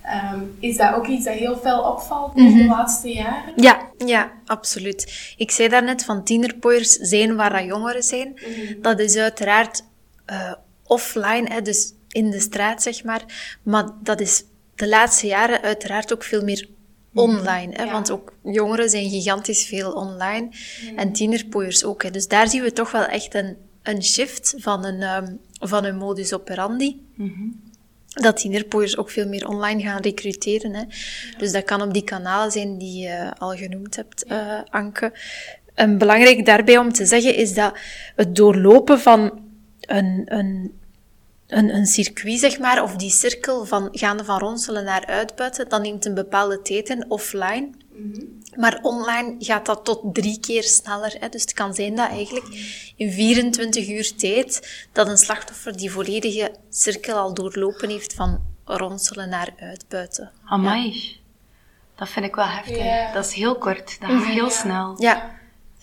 Ehm, 0.03 0.40
is 0.61 0.77
dat 0.77 0.94
ook 0.94 1.07
iets 1.07 1.25
dat 1.25 1.35
heel 1.35 1.57
veel 1.59 1.81
opvalt 1.83 2.37
in 2.37 2.44
Mhm. 2.44 2.57
de 2.59 2.64
laatste 2.64 3.12
jaren? 3.12 3.53
Ja, 3.57 3.90
ja, 4.07 4.33
absoluut. 4.47 5.33
Ik 5.37 5.51
zei 5.51 5.68
daarnet 5.68 6.05
van 6.05 6.25
tienerpooiers 6.25 6.92
zijn 6.92 7.37
waar 7.37 7.53
dat 7.53 7.64
jongeren 7.64 8.03
zijn. 8.03 8.38
Dat 8.83 9.01
is 9.01 9.16
uiteraard 9.16 9.83
eh, 10.27 10.53
offline, 10.87 11.49
hè, 11.53 11.62
dus 11.62 11.92
in 12.14 12.31
de 12.31 12.40
straat, 12.40 12.83
zeg 12.83 13.05
maar. 13.05 13.22
Maar 13.62 13.88
dat 14.03 14.20
is 14.20 14.44
de 14.74 14.88
laatste 14.88 15.27
jaren 15.27 15.62
uiteraard 15.62 16.12
ook 16.12 16.22
veel 16.22 16.42
meer 16.44 16.68
online. 17.14 17.72
Hè, 17.77 17.83
Ja. 17.83 17.92
Want 17.92 18.11
ook 18.11 18.33
jongeren 18.42 18.90
zijn 18.90 19.11
gigantisch 19.11 19.66
veel 19.66 19.92
online. 19.92 20.48
En 20.96 21.12
tienerpooiers 21.12 21.85
ook. 21.85 22.03
Hè. 22.03 22.11
Dus 22.11 22.29
daar 22.29 22.48
zien 22.48 22.62
we 22.62 22.72
toch 22.72 22.90
wel 22.90 23.05
echt 23.05 23.35
een, 23.35 23.57
een 23.83 24.03
shift 24.03 24.55
van 24.59 24.85
een, 24.85 25.03
ehm, 25.03 25.33
van 25.53 25.85
een 25.85 25.96
modus 25.96 26.35
operandi. 26.35 27.03
Dat 28.14 28.37
tienerpooiers 28.37 28.96
ook 28.96 29.11
veel 29.11 29.29
meer 29.29 29.48
online 29.48 29.83
gaan 29.83 30.00
recruteren. 30.03 30.74
Hè. 30.74 30.83
Dus 31.38 31.53
dat 31.53 31.64
kan 31.64 31.83
op 31.83 31.92
die 31.92 32.05
kanalen 32.05 32.53
zijn 32.53 32.79
die 32.79 33.03
je 33.03 33.33
al 33.38 33.50
genoemd 33.57 33.96
hebt, 33.96 34.24
eh, 34.24 34.61
Anke. 34.70 35.12
En 35.74 35.98
belangrijk 35.98 36.46
daarbij 36.46 36.79
om 36.79 36.92
te 36.92 37.07
zeggen 37.07 37.35
is 37.37 37.55
dat 37.55 37.79
het 38.16 38.37
doorlopen 38.37 39.00
van 39.00 39.40
een, 39.81 40.22
een, 40.24 40.72
een, 41.47 41.75
een 41.75 41.87
circuit, 41.87 42.39
zeg 42.39 42.59
maar, 42.59 42.83
of 42.83 42.97
die 42.97 43.11
cirkel 43.11 43.65
van 43.65 43.89
gaande 43.93 44.25
van 44.25 44.39
ronselen 44.39 44.85
naar 44.85 45.07
uitbuiten, 45.07 45.69
dat 45.69 45.83
neemt 45.83 46.05
een 46.05 46.15
bepaalde 46.15 46.63
tijd 46.63 46.89
in, 46.89 47.11
offline. 47.11 47.71
Maar 48.57 48.79
online 48.83 49.35
gaat 49.39 49.67
dat 49.67 49.85
tot 49.85 50.15
drie 50.15 50.41
keer 50.41 50.63
sneller. 50.63 51.17
Hè? 51.21 51.29
Dus 51.29 51.41
het 51.41 51.53
kan 51.53 51.75
zijn 51.75 51.95
dat 51.95 52.09
eigenlijk 52.09 52.47
in 52.97 53.11
24 53.13 53.89
uur 53.89 54.15
tijd 54.17 54.87
dat 54.93 55.09
een 55.09 55.19
slachtoffer 55.19 55.77
die 55.77 55.91
volledige 55.91 56.55
cirkel 56.71 57.17
al 57.17 57.35
doorlopen 57.35 57.89
heeft 57.89 58.15
van 58.15 58.43
ronselen 58.65 59.29
naar 59.29 59.55
uitbuiten. 59.59 60.33
Amai. 60.45 61.17
Dat 61.97 62.09
vind 62.09 62.27
ik 62.27 62.35
wel 62.35 62.47
heftig. 62.47 63.13
Dat 63.13 63.25
is 63.27 63.33
heel 63.33 63.59
kort. 63.59 64.01
Dat 64.01 64.11
gaat 64.11 64.25
heel 64.25 64.51
snel. 64.51 64.95
Ja, 64.99 65.31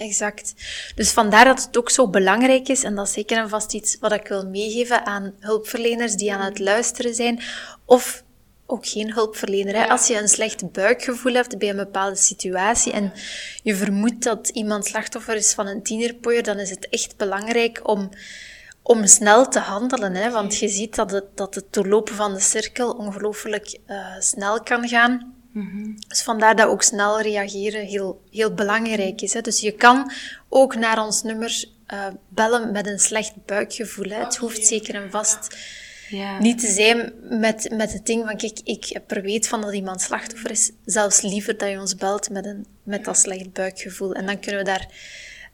exact. 0.01 0.53
Dus 0.95 1.11
vandaar 1.11 1.45
dat 1.45 1.63
het 1.63 1.77
ook 1.77 1.89
zo 1.89 2.09
belangrijk 2.09 2.67
is, 2.67 2.83
en 2.83 2.95
dat 2.95 3.07
is 3.07 3.13
zeker 3.13 3.37
en 3.37 3.49
vast 3.49 3.73
iets 3.73 3.97
wat 3.99 4.11
ik 4.11 4.27
wil 4.27 4.47
meegeven 4.47 5.05
aan 5.05 5.33
hulpverleners 5.39 6.15
die 6.15 6.33
aan 6.33 6.45
het 6.45 6.59
luisteren 6.59 7.15
zijn, 7.15 7.41
of 7.85 8.23
ook 8.65 8.87
geen 8.87 9.13
hulpverlener. 9.13 9.75
Hè. 9.75 9.87
Als 9.87 10.07
je 10.07 10.17
een 10.17 10.27
slecht 10.27 10.71
buikgevoel 10.71 11.33
hebt 11.33 11.57
bij 11.57 11.69
een 11.69 11.75
bepaalde 11.75 12.15
situatie 12.15 12.91
en 12.91 13.13
je 13.63 13.75
vermoedt 13.75 14.23
dat 14.23 14.49
iemand 14.49 14.85
slachtoffer 14.85 15.35
is 15.35 15.53
van 15.53 15.67
een 15.67 15.83
tienerpooier, 15.83 16.43
dan 16.43 16.59
is 16.59 16.69
het 16.69 16.89
echt 16.89 17.17
belangrijk 17.17 17.89
om, 17.89 18.09
om 18.81 19.05
snel 19.05 19.47
te 19.47 19.59
handelen. 19.59 20.15
Hè. 20.15 20.31
Want 20.31 20.57
je 20.57 20.67
ziet 20.67 20.95
dat 20.95 21.11
het, 21.11 21.25
dat 21.35 21.55
het 21.55 21.73
doorlopen 21.73 22.15
van 22.15 22.33
de 22.33 22.39
cirkel 22.39 22.91
ongelooflijk 22.91 23.79
eh, 23.85 24.15
snel 24.19 24.61
kan 24.61 24.87
gaan. 24.87 25.40
Dus 26.07 26.21
vandaar 26.21 26.55
dat 26.55 26.67
ook 26.67 26.83
snel 26.83 27.21
reageren 27.21 27.85
heel, 27.85 28.21
heel 28.31 28.53
belangrijk 28.53 29.21
is. 29.21 29.33
Hè. 29.33 29.41
Dus 29.41 29.59
je 29.59 29.71
kan 29.71 30.11
ook 30.49 30.75
naar 30.75 31.03
ons 31.05 31.23
nummer 31.23 31.65
eh, 31.85 32.07
bellen 32.29 32.71
met 32.71 32.87
een 32.87 32.99
slecht 32.99 33.33
buikgevoel. 33.45 34.09
Hè. 34.09 34.23
Het 34.23 34.37
hoeft 34.37 34.65
zeker 34.67 34.95
en 34.95 35.11
vast 35.11 35.57
Ja. 36.09 36.39
niet 36.39 36.59
te 36.59 36.67
zijn 36.67 37.13
met, 37.39 37.69
met 37.75 37.93
het 37.93 38.05
ding 38.05 38.25
van, 38.25 38.37
kijk, 38.37 38.59
ik 38.63 38.85
heb 38.85 39.11
er 39.11 39.21
weet 39.21 39.47
van 39.47 39.61
dat 39.61 39.73
iemand 39.73 40.01
slachtoffer 40.01 40.51
is. 40.51 40.71
Zelfs 40.85 41.21
liever 41.21 41.57
dat 41.57 41.69
je 41.69 41.79
ons 41.79 41.95
belt 41.95 42.29
met, 42.29 42.45
een, 42.45 42.65
met 42.83 43.05
dat 43.05 43.17
slecht 43.17 43.53
buikgevoel. 43.53 44.13
En 44.13 44.25
dan 44.25 44.39
kunnen 44.39 44.59
we 44.59 44.65
daar 44.67 44.87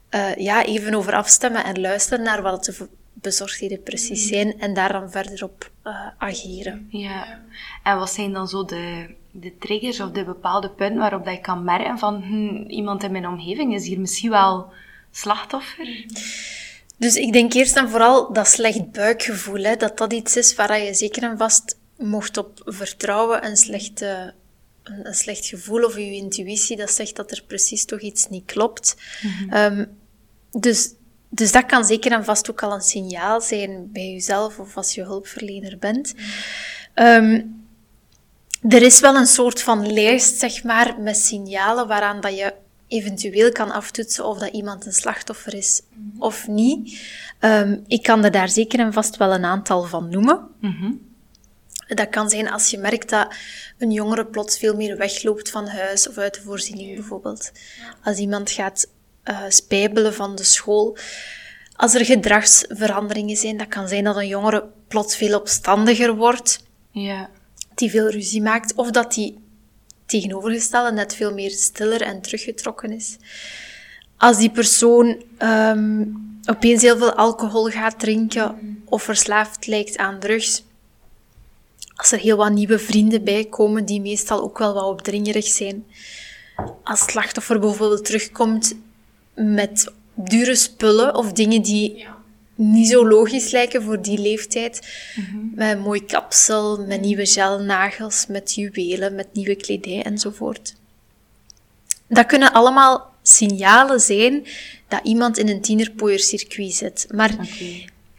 eh, 0.08 0.34
ja, 0.36 0.64
even 0.64 0.94
over 0.94 1.12
afstemmen 1.12 1.64
en 1.64 1.80
luisteren 1.80 2.24
naar 2.24 2.42
wat 2.42 2.64
de 2.64 2.72
v- 2.72 2.82
bezorgdheden 3.20 3.82
precies 3.82 4.26
zijn 4.26 4.60
en 4.60 4.74
daar 4.74 4.92
dan 4.92 5.10
verder 5.10 5.44
op 5.44 5.70
eh, 5.82 6.06
ageren. 6.18 6.88
Ja. 6.90 7.40
En 7.82 7.98
wat 7.98 8.10
zijn 8.10 8.32
dan 8.32 8.48
zo 8.48 8.64
de, 8.64 9.14
de 9.30 9.58
triggers 9.58 10.00
of 10.00 10.10
de 10.10 10.24
bepaalde 10.24 10.70
punten 10.70 10.98
waarop 10.98 11.24
dat 11.24 11.34
je 11.34 11.40
kan 11.40 11.64
merken 11.64 11.98
van 11.98 12.22
hm, 12.22 12.70
iemand 12.70 13.02
in 13.02 13.12
mijn 13.12 13.28
omgeving 13.28 13.74
is 13.74 13.86
hier 13.86 14.00
misschien 14.00 14.30
wel 14.30 14.72
slachtoffer? 15.10 16.04
Dus 16.96 17.16
ik 17.16 17.32
denk 17.32 17.52
eerst 17.52 17.76
en 17.76 17.88
vooral 17.88 18.32
dat 18.32 18.48
slecht 18.48 18.90
buikgevoel, 18.92 19.62
hè, 19.62 19.76
dat 19.76 19.98
dat 19.98 20.12
iets 20.12 20.36
is 20.36 20.54
waar 20.54 20.80
je 20.80 20.94
zeker 20.94 21.22
en 21.22 21.38
vast 21.38 21.78
mocht 21.96 22.36
op 22.36 22.60
vertrouwen. 22.64 23.46
Een, 23.46 23.56
slechte, 23.56 24.34
een, 24.82 25.06
een 25.06 25.14
slecht 25.14 25.46
gevoel 25.46 25.84
of 25.84 25.96
je 25.96 26.12
intuïtie 26.12 26.76
dat 26.76 26.90
zegt 26.90 27.16
dat 27.16 27.30
er 27.30 27.42
precies 27.46 27.84
toch 27.84 28.00
iets 28.00 28.28
niet 28.28 28.44
klopt. 28.44 28.96
Ehm, 29.50 29.84
dus, 30.50 30.94
dus 31.28 31.52
dat 31.52 31.66
kan 31.66 31.84
zeker 31.84 32.12
en 32.12 32.24
vast 32.24 32.50
ook 32.50 32.62
al 32.62 32.72
een 32.72 32.80
signaal 32.80 33.40
zijn 33.40 33.92
bij 33.92 34.10
jezelf 34.10 34.58
of 34.58 34.76
als 34.76 34.94
je 34.94 35.02
hulpverlener 35.02 35.78
bent. 35.78 36.14
Ehm, 36.94 37.42
er 38.68 38.82
is 38.82 39.00
wel 39.00 39.14
een 39.14 39.26
soort 39.26 39.62
van 39.62 39.92
lijst, 39.92 40.38
zeg 40.38 40.64
maar, 40.64 41.00
met 41.00 41.16
signalen 41.16 41.86
waaraan 41.88 42.20
dat 42.20 42.36
je 42.36 42.54
eventueel 42.88 43.52
kan 43.52 43.70
aftoetsen 43.70 44.26
of 44.26 44.38
dat 44.38 44.52
iemand 44.52 44.86
een 44.86 44.92
slachtoffer 44.92 45.54
is 45.54 45.82
of 46.18 46.48
niet. 46.48 47.00
Ehm, 47.38 47.78
ik 47.86 48.02
kan 48.02 48.24
er 48.24 48.30
daar 48.30 48.48
zeker 48.48 48.78
en 48.78 48.92
vast 48.92 49.16
wel 49.16 49.34
een 49.34 49.44
aantal 49.44 49.82
van 49.82 50.08
noemen. 50.08 50.48
Dat 51.88 52.08
kan 52.08 52.30
zijn 52.30 52.50
als 52.50 52.70
je 52.70 52.78
merkt 52.78 53.08
dat 53.08 53.34
een 53.78 53.90
jongere 53.90 54.26
plots 54.26 54.58
veel 54.58 54.76
meer 54.76 54.96
wegloopt 54.96 55.50
van 55.50 55.66
huis 55.66 56.08
of 56.08 56.18
uit 56.18 56.34
de 56.34 56.42
voorziening 56.42 56.94
bijvoorbeeld. 56.94 57.52
Als 58.04 58.18
iemand 58.18 58.50
gaat 58.50 58.88
eh, 59.28 59.42
spijbelen 59.48 60.14
van 60.14 60.36
de 60.36 60.42
school. 60.42 60.96
Als 61.76 61.94
er 61.94 62.04
gedragsveranderingen 62.04 63.36
zijn, 63.36 63.56
dat 63.56 63.68
kan 63.68 63.88
zijn 63.88 64.04
dat 64.04 64.16
een 64.16 64.26
jongere 64.26 64.64
plots 64.88 65.16
veel 65.16 65.38
opstandiger 65.38 66.14
wordt 66.14 66.60
Ja. 66.90 67.30
die 67.74 67.90
veel 67.90 68.08
ruzie 68.08 68.42
maakt, 68.42 68.74
of 68.74 68.90
dat 68.90 69.12
die 69.14 69.38
tegenovergestelde 70.06 70.92
net 70.92 71.14
veel 71.14 71.32
meer 71.32 71.50
stiller 71.50 72.02
en 72.02 72.20
teruggetrokken 72.20 72.92
is. 72.92 73.16
Als 74.16 74.38
die 74.38 74.50
persoon 74.50 75.22
ehm, 75.38 76.04
opeens 76.44 76.82
heel 76.82 76.96
veel 76.96 77.12
alcohol 77.12 77.64
gaat 77.64 77.98
drinken 77.98 78.82
of 78.84 79.02
verslaafd 79.02 79.66
lijkt 79.66 79.96
aan 79.96 80.18
drugs. 80.20 80.64
Als 81.94 82.12
er 82.12 82.18
heel 82.18 82.36
wat 82.36 82.52
nieuwe 82.52 82.78
vrienden 82.78 83.24
bij 83.24 83.44
komen 83.44 83.84
die 83.84 84.00
meestal 84.00 84.42
ook 84.42 84.58
wel 84.58 84.74
wat 84.74 84.84
opdringerig 84.84 85.46
zijn. 85.46 85.86
Als 86.84 87.00
het 87.00 87.10
slachtoffer 87.10 87.58
bijvoorbeeld 87.60 88.04
terugkomt 88.04 88.74
met 89.38 89.92
dure 90.14 90.54
spullen 90.54 91.14
of 91.14 91.32
dingen 91.32 91.62
die 91.62 91.96
Ja. 91.96 92.16
niet 92.54 92.88
zo 92.88 93.08
logisch 93.08 93.50
lijken 93.50 93.82
voor 93.82 94.02
die 94.02 94.18
leeftijd. 94.18 94.86
Met 95.54 95.76
een 95.76 95.80
mooi 95.82 96.04
kapsel, 96.04 96.84
met 96.86 97.00
nieuwe 97.00 97.26
gelnagels, 97.26 98.26
met 98.26 98.54
juwelen, 98.54 99.14
met 99.14 99.28
nieuwe 99.32 99.54
kledij 99.54 100.02
enzovoort. 100.02 100.74
Dat 102.08 102.26
kunnen 102.26 102.52
allemaal 102.52 103.12
signalen 103.22 104.00
zijn 104.00 104.46
dat 104.88 105.00
iemand 105.02 105.38
in 105.38 105.48
een 105.48 105.60
tienerpooiercircuit 105.60 106.74
zit. 106.74 107.06
Maar 107.14 107.30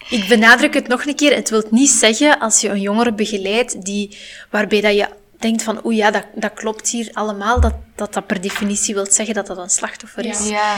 ik 0.10 0.26
benadruk 0.28 0.74
het 0.74 0.88
nog 0.88 1.06
een 1.06 1.16
keer. 1.16 1.36
Het 1.36 1.50
wil 1.50 1.64
niet 1.70 1.90
zeggen 1.90 2.40
als 2.40 2.62
je 2.62 2.70
een 2.70 2.82
jongere 2.82 3.14
begeleidt 3.14 3.86
die, 3.86 4.18
waarbij 4.50 4.82
dat 4.82 4.96
je 4.96 5.08
denkt 5.40 5.64
van 5.64 5.80
oeh 5.86 5.96
ja, 5.96 6.12
dat, 6.12 6.26
dat 6.36 6.54
klopt 6.54 6.90
hier 6.90 7.10
allemaal, 7.14 7.60
dat, 7.60 7.74
dat 7.96 8.14
dat 8.14 8.28
per 8.28 8.42
definitie 8.42 8.94
wil 8.94 9.06
zeggen 9.12 9.36
dat 9.36 9.48
dat 9.48 9.58
een 9.58 9.70
slachtoffer 9.70 10.26
is. 10.26 10.50
Ja. 10.50 10.76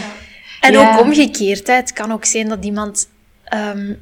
En 0.62 0.72
Ja. 0.74 0.94
ook 0.94 1.00
omgekeerd. 1.06 1.68
Hè. 1.68 1.74
Het 1.74 1.94
kan 1.94 2.12
ook 2.12 2.26
zijn 2.26 2.48
dat 2.50 2.66
iemand... 2.66 3.10
ehm, 3.44 3.94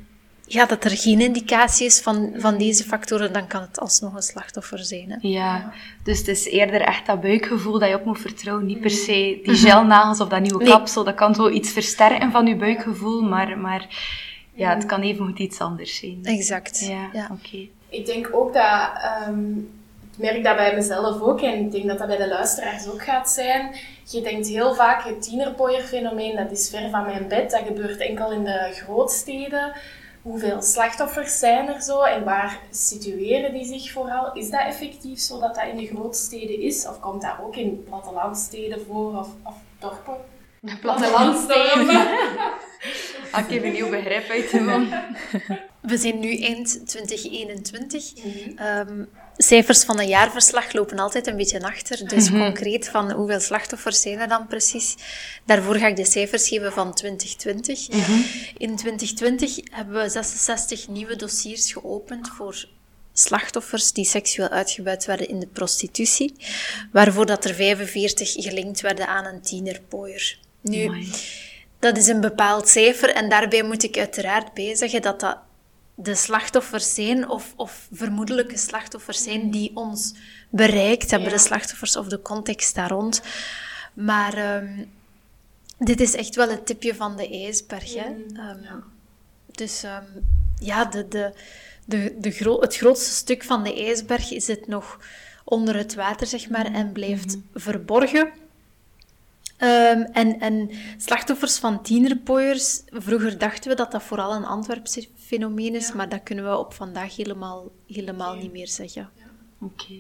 ja, 0.52 0.66
dat 0.66 0.84
er 0.84 0.92
geen 0.98 1.22
indicatie 1.22 1.86
is 1.86 2.00
van, 2.00 2.34
van 2.38 2.58
deze 2.58 2.84
factoren, 2.84 3.34
dan 3.34 3.48
kan 3.48 3.62
het 3.62 3.80
alsnog 3.80 4.16
een 4.16 4.22
slachtoffer 4.22 4.80
zijn. 4.84 5.10
Hè. 5.10 5.18
Ja, 5.22 5.72
dus 6.04 6.18
het 6.18 6.28
is 6.28 6.46
eerder 6.46 6.82
echt 6.82 7.06
dat 7.06 7.22
buikgevoel 7.22 7.80
dat 7.80 7.90
je 7.90 7.96
op 7.96 8.06
moet 8.06 8.20
vertrouwen. 8.22 8.66
Niet 8.66 8.82
per 8.82 8.90
se 8.90 9.40
die 9.44 9.56
gelnagels 9.56 10.20
of 10.20 10.28
dat 10.30 10.42
nieuwe 10.42 10.64
Nee. 10.64 10.72
kapsel. 10.72 11.04
Dat 11.04 11.16
kan 11.16 11.36
zo 11.36 11.50
iets 11.50 11.72
versterken 11.72 12.32
van 12.32 12.46
je 12.48 12.56
buikgevoel, 12.56 13.22
maar, 13.22 13.58
maar 13.58 13.88
ja, 14.54 14.74
het 14.76 14.86
kan 14.86 15.02
even 15.02 15.26
goed 15.26 15.40
iets 15.40 15.60
anders 15.60 15.96
zijn. 16.00 16.20
Exact. 16.24 16.80
Ja, 16.88 17.10
Ja. 17.14 17.30
oké. 17.32 17.68
Ik 17.90 18.06
denk 18.06 18.30
ook 18.34 18.54
dat, 18.54 18.90
ehm, 19.02 19.44
merk 20.20 20.44
dat 20.44 20.56
bij 20.56 20.76
mezelf 20.76 21.22
ook 21.22 21.42
en 21.42 21.60
ik 21.60 21.72
denk 21.72 21.88
dat 21.88 21.98
dat 21.98 22.08
bij 22.08 22.18
de 22.18 22.28
luisteraars 22.28 22.88
ook 22.88 23.04
gaat 23.04 23.30
zijn. 23.30 23.76
Je 24.04 24.22
denkt 24.22 24.48
heel 24.48 24.76
vaak 24.76 25.04
het 25.04 25.22
tienerpooierfenomeen, 25.22 26.36
dat 26.36 26.52
is 26.52 26.70
ver 26.70 26.90
van 26.90 27.06
mijn 27.06 27.28
bed, 27.28 27.52
dat 27.52 27.62
gebeurt 27.68 28.00
enkel 28.00 28.32
in 28.32 28.44
de 28.44 28.70
grootsteden. 28.72 29.74
Hoeveel 30.22 30.62
slachtoffers 30.62 31.40
zijn 31.40 31.68
er 31.68 31.82
zo 31.82 32.02
en 32.02 32.24
waar 32.24 32.60
situeren 32.72 33.54
die 33.54 33.66
zich 33.66 33.92
vooral? 33.92 34.34
Is 34.34 34.50
dat 34.50 34.62
effectief 34.62 35.20
zo 35.20 35.40
dat 35.40 35.56
dat 35.56 35.68
in 35.72 35.78
de 35.78 35.86
grootsteden 35.88 36.62
is 36.62 36.88
of 36.88 37.00
komt 37.00 37.22
dat 37.22 37.36
ook 37.44 37.56
in 37.56 37.84
plattelandsteden 37.84 38.86
voor 38.88 39.20
of, 39.20 39.28
of 39.44 39.56
dorpen? 39.80 40.18
Plattelandsdorpen. 40.82 42.08
Ah, 43.32 43.44
ik 43.46 43.54
heb 43.54 43.64
een 43.64 43.72
nieuw 43.72 43.90
begrip 43.90 44.30
uit 44.30 44.52
de 44.52 44.60
man. 44.60 44.88
We 45.92 45.98
zijn 45.98 46.20
nu 46.20 46.38
eind 46.38 46.88
2021. 46.88 48.14
Ehm, 48.56 49.04
cijfers 49.44 49.84
van 49.84 50.00
een 50.00 50.08
jaarverslag 50.08 50.74
lopen 50.74 51.00
altijd 51.00 51.28
een 51.28 51.36
beetje 51.36 51.62
achter. 51.62 52.08
Dus 52.08 52.30
concreet 52.30 52.90
van 52.90 53.12
hoeveel 53.12 53.40
slachtoffers 53.40 54.02
zijn 54.02 54.20
er 54.20 54.28
dan 54.28 54.48
precies? 54.48 54.96
Daarvoor 55.46 55.76
ga 55.76 55.88
ik 55.88 55.96
de 55.96 56.06
cijfers 56.06 56.48
geven 56.48 56.72
van 56.72 56.94
2020. 56.94 57.90
In 58.58 58.76
2020 58.76 59.56
hebben 59.72 60.04
we 60.04 60.10
66 60.10 60.88
nieuwe 60.88 61.16
dossiers 61.16 61.72
geopend 61.72 62.30
voor 62.30 62.68
slachtoffers 63.14 63.92
die 63.92 64.06
seksueel 64.06 64.50
uitgebuit 64.50 65.06
werden 65.06 65.30
in 65.30 65.40
de 65.40 65.48
prostitutie, 65.48 66.36
waarvoor 66.92 67.26
dat 67.26 67.46
er 67.46 67.54
45 67.54 68.32
gelinkt 68.32 68.82
werden 68.82 69.08
aan 69.08 69.26
een 69.26 69.42
tienerpooier. 69.42 70.40
Nu, 70.62 71.08
dat 71.80 71.98
is 71.98 72.08
een 72.08 72.22
bepaald 72.22 72.68
cijfer 72.68 73.10
en 73.10 73.30
daarbij 73.30 73.64
moet 73.64 73.84
ik 73.84 73.98
uiteraard 73.98 74.54
bij 74.54 74.76
zeggen 74.76 75.02
dat 75.02 75.20
dat 75.20 75.38
de 76.02 76.16
slachtoffers 76.16 76.94
zijn 76.94 77.30
of, 77.30 77.54
of 77.56 77.88
vermoedelijke 77.92 78.58
slachtoffers 78.58 79.24
zijn 79.24 79.52
die 79.52 79.72
ons 79.76 80.14
bereikt 80.50 81.12
hebben, 81.12 81.30
Ja. 81.30 81.36
de 81.36 81.42
slachtoffers 81.42 81.96
of 81.96 82.08
de 82.08 82.22
context 82.22 82.76
daar 82.76 82.90
rond. 82.90 83.22
Maar 83.94 84.34
ehm, 84.34 84.84
dit 85.78 86.00
is 86.02 86.16
echt 86.16 86.36
wel 86.36 86.50
het 86.50 86.66
tipje 86.66 86.96
van 86.96 87.16
de 87.18 87.30
ijsberg. 87.30 87.94
Hè? 87.94 88.16
Ehm, 88.36 88.80
Dus 89.52 89.84
ehm, 89.84 90.04
ja, 90.60 90.86
de, 90.86 91.08
de, 91.08 91.34
de, 91.86 92.16
de 92.20 92.32
gro 92.32 92.62
het 92.62 92.76
grootste 92.76 93.12
stuk 93.12 93.44
van 93.44 93.64
de 93.64 93.74
ijsberg 93.86 94.24
zit 94.38 94.68
nog 94.68 95.00
onder 95.44 95.76
het 95.76 95.96
water, 95.96 96.28
zeg 96.28 96.50
maar, 96.50 96.66
en 96.74 96.92
blijft 96.92 97.38
verborgen. 97.54 98.30
Ehm, 99.60 100.02
en, 100.12 100.40
en 100.40 100.70
slachtoffers 100.98 101.58
van 101.58 101.82
tienerpooiers, 101.82 102.82
vroeger 102.92 103.38
dachten 103.38 103.70
we 103.70 103.76
dat 103.76 103.92
dat 103.92 104.04
vooral 104.04 104.34
een 104.34 104.46
Antwerpse 104.46 105.08
fenomeen 105.16 105.76
is, 105.76 105.94
maar 105.94 106.10
dat 106.10 106.24
kunnen 106.24 106.50
we 106.50 106.58
op 106.58 106.74
vandaag 106.74 107.16
helemaal, 107.16 107.72
helemaal 107.88 108.36
niet 108.36 108.52
meer 108.52 108.68
zeggen. 108.68 109.10
Oké. 109.62 109.94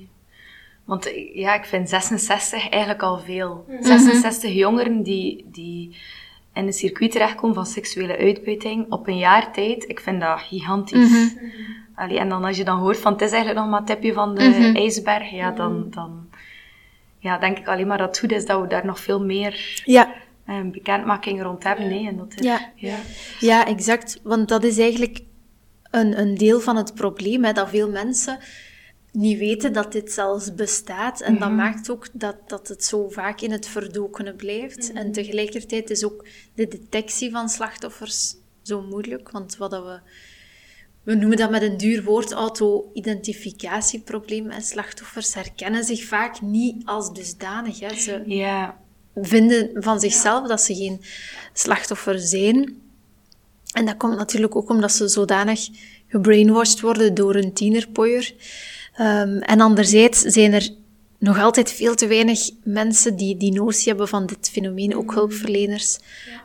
Want 0.83 1.05
eh, 1.05 1.35
ja, 1.35 1.55
ik 1.55 1.65
vind 1.65 1.89
66 1.89 2.69
eigenlijk 2.69 3.01
al 3.01 3.19
veel. 3.19 3.65
66 3.81 4.53
jongeren 4.53 5.03
die, 5.03 5.45
die 5.51 5.95
in 6.53 6.65
een 6.65 6.73
circuit 6.73 7.11
terechtkomen 7.11 7.55
van 7.55 7.65
seksuele 7.65 8.17
uitbuiting 8.17 8.91
op 8.91 9.07
een 9.07 9.17
jaar 9.17 9.53
tijd, 9.53 9.89
ik 9.89 9.99
vind 9.99 10.21
dat 10.21 10.39
gigantisch. 10.39 11.35
Allee, 11.95 12.19
en 12.19 12.29
dan 12.29 12.43
als 12.43 12.57
je 12.57 12.63
dan 12.63 12.79
hoort 12.79 12.99
van 12.99 13.11
het 13.11 13.21
is 13.21 13.31
eigenlijk 13.31 13.59
nog 13.59 13.69
maar 13.69 13.79
het 13.79 13.89
tipje 13.89 14.13
van 14.13 14.35
de 14.35 14.71
ijsberg, 14.75 15.31
ja, 15.31 15.51
dan, 15.51 15.87
dan 15.89 16.28
ja, 17.19 17.37
denk 17.37 17.57
ik 17.57 17.67
alleen 17.67 17.87
maar 17.87 17.97
dat 17.97 18.07
het 18.07 18.19
goed 18.19 18.31
is 18.31 18.45
dat 18.45 18.61
we 18.61 18.67
daar 18.67 18.85
nog 18.85 18.99
veel 18.99 19.23
meer 19.25 19.81
Ja, 19.85 20.13
eh, 20.45 20.61
bekendmaking 20.71 21.41
rond 21.41 21.63
hebben. 21.63 21.87
Nee, 21.87 22.07
en 22.07 22.17
dat 22.17 22.33
er, 22.33 22.43
Ja. 22.43 22.71
ja. 22.75 22.97
Ja, 23.39 23.65
exact. 23.67 24.19
Want 24.23 24.47
dat 24.47 24.63
is 24.63 24.77
eigenlijk 24.77 25.19
een, 25.91 26.19
een 26.19 26.35
deel 26.35 26.59
van 26.59 26.75
het 26.75 26.93
probleem, 26.93 27.43
hè, 27.43 27.53
dat 27.53 27.69
veel 27.69 27.89
mensen 27.89 28.39
niet 29.11 29.37
weten 29.37 29.73
dat 29.73 29.91
dit 29.91 30.11
zelfs 30.11 30.55
bestaat. 30.55 31.21
En 31.21 31.39
dat 31.39 31.51
maakt 31.51 31.89
ook 31.89 32.07
dat, 32.13 32.49
dat 32.49 32.67
het 32.67 32.83
zo 32.83 33.09
vaak 33.09 33.41
in 33.41 33.51
het 33.51 33.67
verdokene 33.67 34.33
blijft. 34.33 34.91
En 34.93 35.11
tegelijkertijd 35.11 35.89
is 35.89 36.05
ook 36.05 36.25
de 36.55 36.67
detectie 36.67 37.31
van 37.31 37.49
slachtoffers 37.49 38.35
zo 38.61 38.81
moeilijk. 38.81 39.31
Want 39.31 39.57
wat 39.57 39.71
dat 39.71 39.83
we... 39.83 39.99
We 41.03 41.15
noemen 41.15 41.37
dat 41.37 41.49
met 41.49 41.61
een 41.61 41.77
duur 41.77 42.03
woord 42.03 42.31
auto-identificatieprobleem. 42.31 44.49
En 44.49 44.61
slachtoffers 44.61 45.33
herkennen 45.33 45.83
zich 45.83 46.03
vaak 46.03 46.41
niet 46.41 46.85
als 46.85 47.13
dusdanig. 47.13 47.79
Hè. 47.79 47.95
Ze, 47.95 48.23
ja. 48.25 48.77
vinden 49.15 49.69
van 49.73 49.99
zichzelf 49.99 50.47
dat 50.47 50.61
ze 50.61 50.75
geen 50.75 51.01
slachtoffer 51.53 52.19
zijn. 52.19 52.81
En 53.73 53.85
dat 53.85 53.97
komt 53.97 54.17
natuurlijk 54.17 54.55
ook 54.55 54.69
omdat 54.69 54.91
ze 54.91 55.07
zodanig 55.07 55.67
gebrainwashed 56.07 56.79
worden 56.79 57.13
door 57.13 57.35
een 57.35 57.53
tienerpooier. 57.53 58.33
Ehm, 58.93 59.37
en 59.37 59.61
anderzijds 59.61 60.21
zijn 60.21 60.53
er 60.53 60.69
nog 61.19 61.39
altijd 61.39 61.71
veel 61.71 61.95
te 61.95 62.07
weinig 62.07 62.49
mensen 62.63 63.15
die 63.15 63.37
die 63.37 63.53
notie 63.53 63.87
hebben 63.87 64.07
van 64.07 64.25
dit 64.25 64.49
fenomeen, 64.51 64.95
ook 64.95 65.13
hulpverleners, 65.13 65.99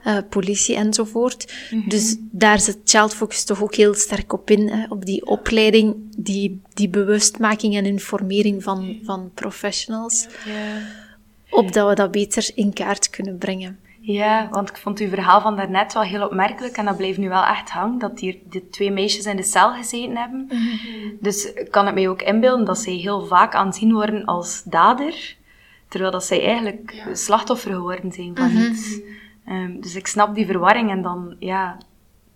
eh, 0.05 0.19
politie 0.29 0.77
enzovoort. 0.77 1.53
Dus 1.89 2.17
daar 2.21 2.61
zit 2.61 2.79
Child 2.85 3.15
Focus 3.15 3.45
toch 3.45 3.63
ook 3.63 3.75
heel 3.75 3.95
sterk 3.95 4.33
op 4.33 4.51
in, 4.51 4.69
hè, 4.69 4.87
op 4.89 5.05
die 5.05 5.27
opleiding, 5.27 5.95
die, 6.17 6.61
die 6.73 6.89
bewustmaking 6.89 7.77
en 7.77 7.87
informering 7.87 8.63
van, 8.63 8.99
van 9.03 9.31
professionals 9.35 10.27
ja. 10.47 10.89
opdat 11.51 11.89
we 11.89 11.95
dat 11.95 12.11
beter 12.11 12.51
in 12.55 12.73
kaart 12.73 13.11
kunnen 13.11 13.39
brengen. 13.39 13.79
Ja, 14.07 14.49
want 14.51 14.69
ik 14.69 14.77
vond 14.77 14.99
uw 14.99 15.09
verhaal 15.09 15.41
van 15.41 15.57
daarnet 15.57 15.93
wel 15.93 16.03
heel 16.03 16.25
opmerkelijk 16.25 16.77
en 16.77 16.85
dat 16.85 16.97
blijft 16.97 17.19
nu 17.19 17.29
wel 17.29 17.45
echt 17.45 17.71
hangen, 17.71 17.99
dat 17.99 18.21
hier 18.21 18.37
de 18.51 18.69
twee 18.69 18.91
meisjes 18.91 19.27
in 19.27 19.37
de 19.37 19.43
cel 19.43 19.73
gezeten 19.73 20.17
hebben. 20.17 20.49
Dus 21.21 21.53
ik 21.53 21.71
kan 21.71 21.87
het 21.87 21.95
mij 21.95 22.09
ook 22.09 22.23
inbeelden 22.23 22.65
dat 22.65 22.79
zij 22.79 22.93
heel 22.93 23.27
vaak 23.27 23.55
aanzien 23.55 23.93
worden 23.93 24.25
als 24.25 24.63
dader, 24.63 25.37
terwijl 25.89 26.13
dat 26.13 26.25
zij 26.25 26.45
eigenlijk 26.47 26.93
Ja. 27.07 27.15
slachtoffer 27.15 27.73
geworden 27.73 28.13
zijn 28.13 28.37
van 28.37 28.51
iets. 28.57 29.01
Ehm, 29.47 29.81
dus 29.81 29.95
ik 29.95 30.07
snap 30.07 30.35
die 30.35 30.47
verwarring 30.47 30.91
en 30.91 31.03
dan, 31.03 31.37
ja, 31.39 31.79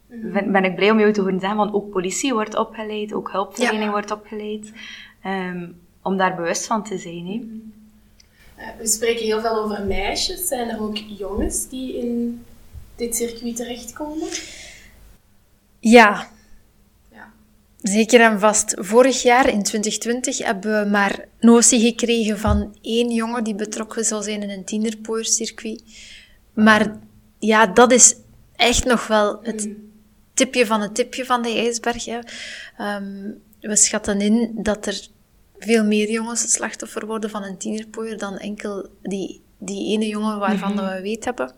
ben, 0.06 0.52
ben 0.52 0.64
ik 0.64 0.74
blij 0.74 0.90
om 0.90 0.98
jou 0.98 1.12
te 1.12 1.20
horen 1.20 1.40
zeggen, 1.40 1.58
want 1.58 1.72
ook 1.72 1.90
politie 1.90 2.32
wordt 2.32 2.56
opgeleid, 2.56 3.12
ook 3.12 3.30
hulpverlening 3.32 3.84
Ja. 3.84 3.90
wordt 3.90 4.10
opgeleid, 4.10 4.72
ehm, 5.22 5.68
om 6.02 6.16
daar 6.16 6.34
bewust 6.36 6.66
van 6.66 6.82
te 6.84 6.98
zijn. 6.98 7.26
Hè. 7.26 7.46
Eh, 8.58 8.66
We 8.78 8.86
spreken 8.86 9.24
heel 9.24 9.40
veel 9.40 9.56
over 9.64 9.82
meisjes. 9.84 10.46
Zijn 10.48 10.68
er 10.68 10.80
ook 10.82 10.96
jongens 10.96 11.68
die 11.68 11.98
in 11.98 12.44
dit 12.96 13.16
circuit 13.16 13.56
terechtkomen? 13.56 14.28
Ja, 15.80 16.28
Ja. 17.12 17.32
zeker 17.82 18.20
en 18.20 18.40
vast. 18.40 18.74
Vorig 18.78 19.22
jaar, 19.22 19.48
in 19.48 19.62
2020, 19.62 20.38
hebben 20.38 20.82
we 20.84 20.90
maar 20.90 21.24
notie 21.40 21.80
gekregen 21.80 22.38
van 22.38 22.76
één 22.82 23.10
jongen 23.10 23.44
die 23.44 23.54
betrokken 23.54 24.04
zou 24.04 24.22
zijn 24.22 24.42
in 24.42 24.50
een 24.50 24.64
tienerpooiercircuit. 24.64 25.82
Maar 26.52 26.98
ja, 27.38 27.66
dat 27.66 27.92
is 27.92 28.14
echt 28.56 28.84
nog 28.84 29.06
wel 29.06 29.38
het 29.42 29.68
tipje 30.34 30.66
van 30.66 30.80
het 30.80 30.94
tipje 30.94 31.24
van 31.24 31.42
de 31.42 31.48
ijsberg. 31.54 32.04
Hè. 32.04 32.18
Ehm, 32.76 33.30
we 33.60 33.76
schatten 33.76 34.20
in 34.20 34.50
dat 34.54 34.86
er 34.86 35.08
veel 35.58 35.84
meer 35.84 36.10
jongens 36.10 36.52
slachtoffer 36.52 37.06
worden 37.06 37.30
van 37.30 37.42
een 37.44 37.58
tienerpooier 37.58 38.18
dan 38.18 38.38
enkel 38.38 38.88
die, 39.02 39.42
die 39.58 39.92
ene 39.92 40.06
jongen 40.06 40.38
waarvan 40.38 40.76
dat 40.76 40.92
we 40.92 41.00
weet 41.00 41.24
hebben. 41.24 41.52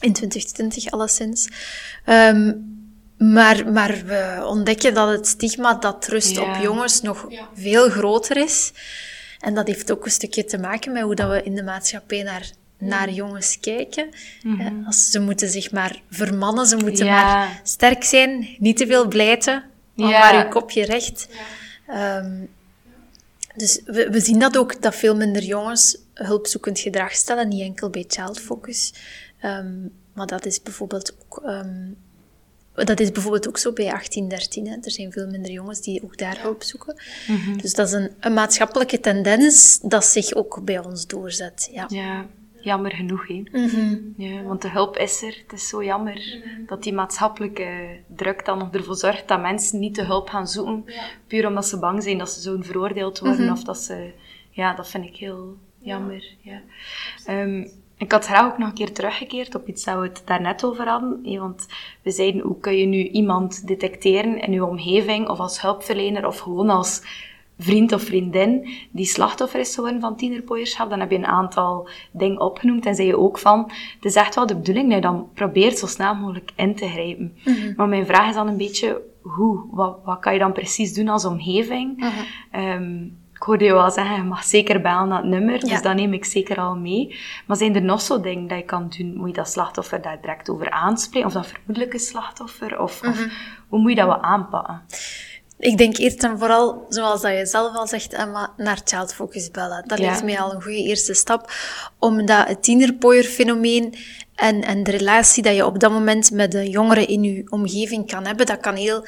In 0.00 0.12
2020 0.12 0.90
alleszins. 0.90 1.48
Ehm, 2.04 2.52
maar, 3.18 3.72
maar 3.72 4.02
we 4.06 4.44
ontdekken 4.46 4.94
dat 4.94 5.08
het 5.08 5.26
stigma 5.26 5.74
dat 5.74 6.06
rust 6.06 6.36
Ja. 6.36 6.42
op 6.56 6.62
jongens 6.62 7.00
nog 7.02 7.26
Ja. 7.28 7.48
veel 7.54 7.90
groter 7.90 8.36
is. 8.36 8.72
En 9.38 9.54
dat 9.54 9.66
heeft 9.66 9.90
ook 9.92 10.04
een 10.04 10.10
stukje 10.10 10.44
te 10.44 10.58
maken 10.58 10.92
met 10.92 11.02
hoe 11.02 11.14
dat 11.14 11.30
we 11.30 11.42
in 11.42 11.54
de 11.54 11.62
maatschappij 11.62 12.22
naar 12.22 12.50
naar 12.80 13.10
jongens 13.10 13.60
kijken. 13.60 14.08
Eh, 14.58 14.66
Als 14.86 15.10
ze 15.10 15.20
moeten 15.20 15.48
zich 15.48 15.70
maar 15.70 16.02
vermannen, 16.10 16.66
ze 16.66 16.76
moeten 16.76 17.06
Ja. 17.06 17.22
maar 17.24 17.60
sterk 17.64 18.04
zijn, 18.04 18.48
niet 18.58 18.76
te 18.76 18.86
veel 18.86 19.08
blijten, 19.08 19.64
Ja. 19.94 20.08
maar 20.08 20.36
je 20.38 20.48
kopje 20.48 20.84
recht. 20.84 21.28
Ehm, 21.86 22.36
dus 23.58 23.80
we, 23.84 24.10
we 24.10 24.20
zien 24.20 24.38
dat 24.38 24.56
ook, 24.56 24.82
dat 24.82 24.94
veel 24.94 25.16
minder 25.16 25.42
jongens 25.42 25.98
hulpzoekend 26.14 26.78
gedrag 26.78 27.12
stellen, 27.12 27.48
niet 27.48 27.62
enkel 27.62 27.90
bij 27.90 28.04
Child 28.08 28.40
Focus. 28.40 28.94
Ehm, 29.40 29.76
maar 30.12 30.26
dat 30.26 30.46
is 30.46 30.62
bijvoorbeeld 30.62 31.14
ook... 31.18 31.42
ehm, 31.44 31.90
dat 32.74 33.00
is 33.00 33.12
bijvoorbeeld 33.12 33.48
ook 33.48 33.58
zo 33.58 33.72
bij 33.72 33.84
1813. 33.84 34.66
Hè. 34.66 34.76
Er 34.82 34.90
zijn 34.90 35.12
veel 35.12 35.26
minder 35.26 35.50
jongens 35.50 35.80
die 35.80 36.02
ook 36.02 36.18
daar 36.18 36.40
hulp 36.40 36.62
zoeken. 36.62 37.02
Dus 37.62 37.74
dat 37.74 37.86
is 37.86 37.92
een, 37.92 38.10
een 38.20 38.32
maatschappelijke 38.32 39.00
tendens 39.00 39.78
dat 39.82 40.04
zich 40.04 40.34
ook 40.34 40.64
bij 40.64 40.78
ons 40.78 41.06
doorzet. 41.06 41.68
Ja. 41.72 41.86
Ja, 41.88 42.26
jammer 42.68 42.92
genoeg, 42.92 43.26
hè. 43.26 43.42
Ja, 44.16 44.42
want 44.42 44.62
de 44.62 44.70
hulp 44.70 44.96
is 44.96 45.22
er. 45.22 45.36
Het 45.42 45.52
is 45.52 45.68
zo 45.68 45.84
jammer 45.84 46.42
dat 46.66 46.82
die 46.82 46.92
maatschappelijke 46.92 48.00
druk 48.06 48.44
dan 48.44 48.58
nog 48.58 48.74
ervoor 48.74 48.96
zorgt 48.96 49.28
dat 49.28 49.40
mensen 49.40 49.78
niet 49.78 49.94
de 49.94 50.04
hulp 50.04 50.28
gaan 50.28 50.48
zoeken, 50.48 50.84
puur 51.26 51.46
omdat 51.46 51.66
ze 51.66 51.78
bang 51.78 52.02
zijn 52.02 52.18
dat 52.18 52.30
ze 52.30 52.40
zouden 52.40 52.66
veroordeeld 52.66 53.18
worden 53.18 53.52
of 53.52 53.64
dat 53.64 53.78
ze... 53.78 54.10
Ja, 54.50 54.74
dat 54.74 54.88
vind 54.88 55.04
ik 55.04 55.16
heel 55.16 55.56
jammer, 55.78 56.24
ja. 56.40 56.60
Ehm, 57.24 57.64
ik 57.98 58.12
had 58.12 58.26
graag 58.26 58.52
ook 58.52 58.58
nog 58.58 58.68
een 58.68 58.74
keer 58.74 58.92
teruggekeerd 58.92 59.54
op 59.54 59.68
iets 59.68 59.84
dat 59.84 59.98
we 59.98 60.06
het 60.06 60.22
daarnet 60.24 60.64
over 60.64 60.88
hadden. 60.88 61.38
Want 61.38 61.66
we 62.02 62.10
zeiden, 62.10 62.40
hoe 62.40 62.58
kun 62.60 62.76
je 62.76 62.86
nu 62.86 63.08
iemand 63.08 63.66
detecteren 63.66 64.40
in 64.40 64.52
je 64.52 64.64
omgeving, 64.64 65.28
of 65.28 65.38
als 65.38 65.62
hulpverlener, 65.62 66.26
of 66.26 66.38
gewoon 66.38 66.70
als 66.70 67.02
vriend 67.58 67.92
of 67.92 68.02
vriendin 68.02 68.68
die 68.90 69.04
slachtoffer 69.06 69.60
is 69.60 69.74
geworden 69.74 70.00
van 70.00 70.16
tienerpooierschap, 70.16 70.90
dan 70.90 71.00
heb 71.00 71.10
je 71.10 71.16
een 71.16 71.26
aantal 71.26 71.88
dingen 72.12 72.40
opgenoemd 72.40 72.86
en 72.86 72.94
zei 72.94 73.08
je 73.08 73.18
ook 73.18 73.38
van, 73.38 73.70
het 73.94 74.04
is 74.04 74.14
echt 74.14 74.34
wel 74.34 74.46
de 74.46 74.56
bedoeling 74.56 74.86
dat 74.86 74.94
je 74.96 75.00
dan 75.08 75.28
probeert 75.34 75.78
zo 75.78 75.86
snel 75.86 76.14
mogelijk 76.14 76.50
in 76.56 76.74
te 76.74 76.88
grijpen. 76.88 77.36
Maar 77.76 77.88
mijn 77.88 78.06
vraag 78.06 78.28
is 78.28 78.34
dan 78.34 78.48
een 78.48 78.56
beetje, 78.56 79.00
hoe? 79.22 79.60
Wat, 79.70 79.98
wat 80.04 80.18
kan 80.18 80.32
je 80.32 80.38
dan 80.38 80.52
precies 80.52 80.94
doen 80.94 81.08
als 81.08 81.24
omgeving? 81.24 82.04
Ehm, 82.50 83.02
ik 83.34 83.44
hoorde 83.44 83.64
je 83.64 83.72
wel 83.72 83.90
zeggen, 83.90 84.16
je 84.16 84.22
mag 84.22 84.44
zeker 84.44 84.80
bellen 84.80 85.08
naar 85.08 85.18
het 85.20 85.26
nummer, 85.30 85.58
dus 85.60 85.70
Ja. 85.70 85.80
dat 85.80 85.94
neem 85.94 86.12
ik 86.12 86.24
zeker 86.24 86.56
al 86.58 86.76
mee. 86.76 87.16
Maar 87.46 87.56
zijn 87.56 87.74
er 87.74 87.82
nog 87.82 88.00
zo 88.00 88.20
dingen 88.20 88.48
dat 88.48 88.58
je 88.58 88.64
kan 88.64 88.90
doen? 88.98 89.16
Moet 89.16 89.28
je 89.28 89.34
dat 89.34 89.48
slachtoffer 89.48 90.02
daar 90.02 90.20
direct 90.20 90.50
over 90.50 90.70
aanspreken? 90.70 91.26
Of 91.28 91.34
dat 91.34 91.46
vermoedelijke 91.46 91.98
slachtoffer? 91.98 92.80
Of, 92.80 93.02
of 93.02 93.26
hoe 93.68 93.80
moet 93.80 93.90
je 93.90 93.96
dat 93.96 94.06
wel 94.06 94.22
aanpakken? 94.22 94.82
Ik 95.58 95.78
denk 95.78 95.96
eerst 95.96 96.22
en 96.22 96.38
vooral, 96.38 96.86
zoals 96.88 97.20
dat 97.20 97.32
je 97.38 97.46
zelf 97.46 97.76
al 97.76 97.86
zegt, 97.86 98.12
Emma, 98.12 98.52
naar 98.56 98.80
Child 98.84 99.14
Focus 99.14 99.50
bellen. 99.50 99.84
Dat 99.86 99.98
Ja. 99.98 100.04
lijkt 100.04 100.24
mij 100.24 100.40
al 100.40 100.54
een 100.54 100.62
goede 100.62 100.82
eerste 100.82 101.14
stap, 101.14 101.52
omdat 101.98 102.48
het 102.48 102.62
tienerpooierfenomeen 102.62 103.94
en, 104.34 104.62
en 104.62 104.82
de 104.82 104.90
relatie 104.90 105.42
dat 105.42 105.54
je 105.54 105.66
op 105.66 105.78
dat 105.80 105.90
moment 105.90 106.30
met 106.30 106.52
de 106.52 106.70
jongeren 106.70 107.08
in 107.08 107.22
je 107.22 107.46
omgeving 107.50 108.10
kan 108.10 108.26
hebben, 108.26 108.46
dat 108.46 108.60
kan 108.60 108.74
heel 108.74 109.06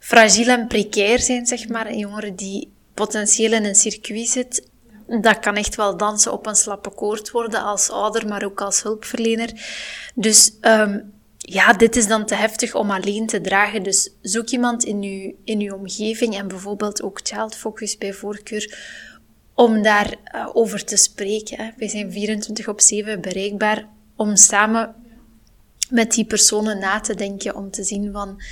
fragiel 0.00 0.48
en 0.48 0.66
precair 0.66 1.18
zijn, 1.18 1.46
zeg 1.46 1.68
maar. 1.68 1.86
Een 1.86 1.98
jongere 1.98 2.34
die 2.34 2.72
potentieel 2.94 3.52
in 3.52 3.64
een 3.64 3.74
circuit 3.74 4.28
zit, 4.28 4.68
dat 5.20 5.38
kan 5.38 5.56
echt 5.56 5.74
wel 5.74 5.96
dansen 5.96 6.32
op 6.32 6.46
een 6.46 6.54
slappe 6.56 6.90
koord 6.90 7.30
worden 7.30 7.62
als 7.62 7.90
ouder, 7.90 8.28
maar 8.28 8.44
ook 8.44 8.60
als 8.60 8.82
hulpverlener. 8.82 9.50
Dus 10.14 10.52
ehm, 10.60 10.98
ja, 11.52 11.72
dit 11.72 11.96
is 11.96 12.06
dan 12.06 12.26
te 12.26 12.34
heftig 12.34 12.74
om 12.74 12.90
alleen 12.90 13.26
te 13.26 13.40
dragen. 13.40 13.82
Dus 13.82 14.10
zoek 14.20 14.48
iemand 14.48 14.84
in 14.84 15.02
uw, 15.02 15.34
in 15.44 15.60
uw 15.60 15.74
omgeving 15.74 16.36
en 16.36 16.48
bijvoorbeeld 16.48 17.02
ook 17.02 17.20
Child 17.22 17.56
Focus 17.56 17.98
bij 17.98 18.12
voorkeur 18.12 18.78
om 19.54 19.82
daar 19.82 20.14
eh, 20.24 20.48
over 20.52 20.84
te 20.84 20.96
spreken. 20.96 21.56
Hè. 21.56 21.70
Wij 21.76 21.88
zijn 21.88 22.12
24 22.12 22.68
op 22.68 22.80
7 22.80 23.20
bereikbaar 23.20 23.88
om 24.16 24.36
samen 24.36 24.94
met 25.88 26.12
die 26.12 26.24
personen 26.24 26.78
na 26.78 27.00
te 27.00 27.14
denken, 27.14 27.56
om 27.56 27.70
te 27.70 27.84
zien 27.84 28.12
van, 28.12 28.42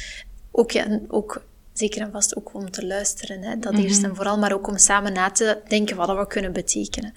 ook, 0.50 0.72
en 0.72 1.04
ook 1.08 1.44
zeker 1.72 2.00
en 2.00 2.12
vast 2.12 2.36
ook 2.36 2.54
om 2.54 2.70
te 2.70 2.86
luisteren, 2.86 3.42
hè, 3.42 3.58
dat 3.58 3.74
eerst 3.74 4.02
en 4.02 4.16
vooral, 4.16 4.38
maar 4.38 4.52
ook 4.52 4.68
om 4.68 4.78
samen 4.78 5.12
na 5.12 5.30
te 5.30 5.60
denken 5.68 5.96
wat 5.96 6.16
we 6.16 6.26
kunnen 6.26 6.52
betekenen. 6.52 7.14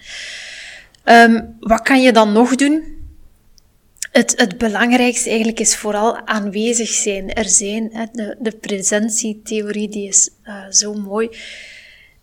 Ehm, 1.04 1.46
wat 1.60 1.82
kan 1.82 2.02
je 2.02 2.12
dan 2.12 2.32
nog 2.32 2.56
doen? 2.56 3.01
Het, 4.12 4.34
het 4.36 4.58
belangrijkste 4.58 5.30
eigenlijk 5.30 5.60
is 5.60 5.76
vooral 5.76 6.28
aanwezig 6.28 6.89
zijn. 6.89 7.34
Er 7.34 7.50
zijn, 7.50 7.89
hè, 7.93 8.06
de, 8.12 8.36
de 8.39 8.52
presentietheorie 8.52 9.89
die 9.89 10.08
is 10.08 10.30
eh, 10.43 10.69
zo 10.69 10.93
mooi. 10.93 11.30